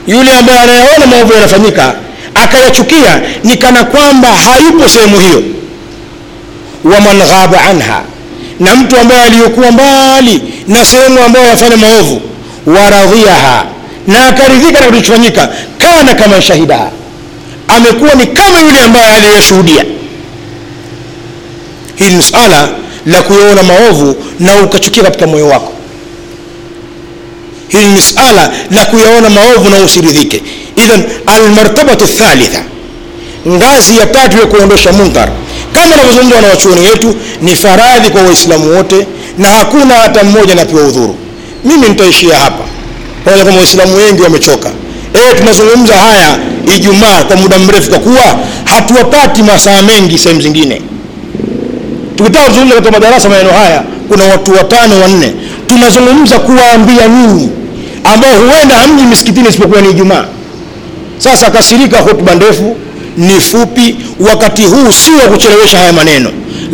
Yule 0.07 0.31
ambaye 0.37 0.59
anayaona 0.59 1.05
maovu 1.07 1.33
yanafanyika 1.33 1.95
akayachukia 2.35 3.21
ni 3.43 3.57
kana 3.57 3.83
kwamba 3.83 4.27
hayupo 4.27 4.89
sehemu 4.89 5.19
hiyo. 5.19 5.43
Waman 6.83 7.17
ghaba 7.17 7.61
anha. 7.61 8.01
Na 8.59 8.75
mtu 8.75 8.97
ambaye 8.99 9.21
aliyokuwa 9.23 9.71
mbali 9.71 10.41
na 10.67 10.85
sehemu 10.85 11.19
ambayo 11.23 11.45
yafanya 11.47 11.77
maovu 11.77 12.21
waradhiaha 12.65 13.65
na 14.07 14.27
akaridhika 14.27 14.79
na 14.79 14.85
kilichofanyika 14.85 15.49
kana 15.77 16.13
kama 16.15 16.41
shahidaha 16.41 16.91
amekuwa 17.67 18.13
ni 18.15 18.27
kama 18.27 18.59
yule 18.59 18.79
ambaye 18.79 19.15
aliyeshuhudia. 19.15 19.85
Hili 21.95 22.15
ni 22.15 22.23
suala 22.23 22.69
la 23.05 23.21
kuyaona 23.21 23.63
maovu 23.63 24.15
na 24.39 24.55
ukachukia 24.55 25.03
katika 25.03 25.27
moyo 25.27 25.47
wako. 25.47 25.73
Hili 27.67 27.85
ni 27.87 28.01
suala 28.01 28.51
la 28.71 28.85
kuyaona 28.85 29.29
maovu 29.29 29.69
na 29.69 29.77
usiridhike. 29.79 30.43
Idhan 30.75 31.03
almartabatu 31.25 32.07
thalitha 32.07 32.63
ngazi 33.47 33.97
ya 33.97 34.05
tatu 34.07 34.37
ya 34.37 34.45
kuondosha 34.45 34.91
munkar 34.93 35.29
kama 35.73 35.93
anavyozungumza 35.95 36.35
wanawachuoni 36.35 36.81
wetu 36.87 37.15
ni 37.41 37.55
faradhi 37.55 38.09
kwa 38.09 38.21
waislamu 38.21 38.75
wote 38.77 39.07
na 39.37 39.47
hakuna 39.47 39.95
hata 39.95 40.23
mmoja 40.23 40.51
anapewa 40.53 40.83
udhuru 40.87 41.15
mimi 41.65 41.89
nitaishia 41.89 42.35
hapa. 42.37 42.63
Pamoja 43.25 43.45
kama 43.45 43.57
waislamu 43.57 43.95
wengi 43.97 44.21
wamechoka. 44.21 44.69
E, 45.13 45.35
tunazungumza 45.37 45.93
haya 45.95 46.37
ijumaa 46.75 47.23
kwa 47.23 47.35
muda 47.35 47.59
mrefu 47.59 47.89
kwa 47.89 47.99
kuwa 47.99 48.39
hatuwapati 48.65 49.43
masaa 49.43 49.81
mengi 49.81 50.17
sehemu 50.17 50.41
zingine. 50.41 50.81
Tukitaka 52.15 52.45
kuzungumza 52.45 52.75
katika 52.75 52.91
madarasa 52.91 53.29
maneno 53.29 53.49
haya 53.51 53.83
kuna 54.07 54.23
watu 54.25 54.51
watano 54.53 55.01
wanne. 55.01 55.33
Tunazungumza 55.67 56.39
kuwaambia 56.39 57.07
nyinyi 57.07 57.49
ambao 58.03 58.31
huenda 58.33 58.75
hamji 58.75 59.03
misikitini 59.03 59.49
isipokuwa 59.49 59.81
ni 59.81 59.89
ijumaa. 59.89 60.25
Sasa 61.17 61.51
kasirika 61.51 61.97
hotuba 61.99 62.35
ndefu 62.35 62.75
ni 63.17 63.41
fupi 63.41 63.95
wakati 64.19 64.61
huu 64.63 64.91
si 64.91 65.11
wa 65.11 65.27
kuchelewesha 65.31 65.77
haya 65.77 65.93
maneno. 65.93 66.29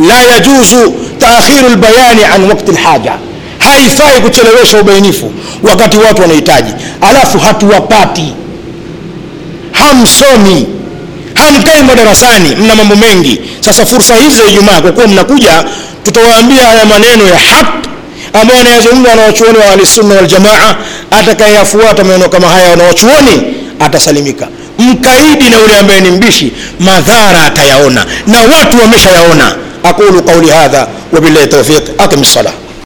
La 0.08 0.22
yajuzu 0.22 0.94
taakhiru 1.18 1.68
lbayani 1.68 2.24
an 2.34 2.44
wakti 2.44 2.72
lhaja 2.72 3.12
haifai 3.60 4.20
kuchelewesha 4.20 4.78
ubainifu 4.80 5.32
wakati 5.62 5.98
watu 5.98 6.22
wanahitaji. 6.22 6.72
Alafu 7.00 7.38
hatuwapati. 7.38 8.32
Hamsomi. 9.72 10.66
Hamkai 11.34 11.82
madarasani. 11.82 12.56
Mna 12.56 12.74
mambo 12.74 12.96
mengi. 12.96 13.40
Sasa 13.60 13.86
fursa 13.86 14.14
hizi 14.16 14.36
za 14.36 14.44
ijumaa 14.44 14.80
kwa 14.80 14.92
kuwa 14.92 15.06
mnakuja 15.08 15.64
tutawaambia 16.04 16.64
haya 16.64 16.84
maneno 16.86 17.24
ya 17.28 17.38
haq 17.38 17.66
ambayo 18.32 18.60
anayazungumza 18.60 19.10
wanawachuoni 19.10 19.58
wa 19.58 19.64
ahlisunna 19.64 20.14
waljamaa 20.14 20.74
atakayeyafuata 21.10 22.04
maneno 22.04 22.28
kama 22.28 22.48
haya 22.48 22.70
wanawachuoni 22.70 23.42
atasalimika. 23.80 24.48
Mkaidi 24.78 25.50
na 25.50 25.58
yule 25.58 25.76
ambaye 25.78 26.00
ni 26.00 26.10
mbishi 26.10 26.52
madhara 26.80 27.42
atayaona 27.46 28.06
na 28.26 28.38
watu 28.40 28.80
wameshayaona. 28.82 29.54
Aqulu 29.82 30.22
qauli 30.22 30.48
hadha 30.50 30.86
wabillahi 31.12 31.46
taufiq 31.46 31.82
aqim 31.98 32.24
salah 32.24 32.52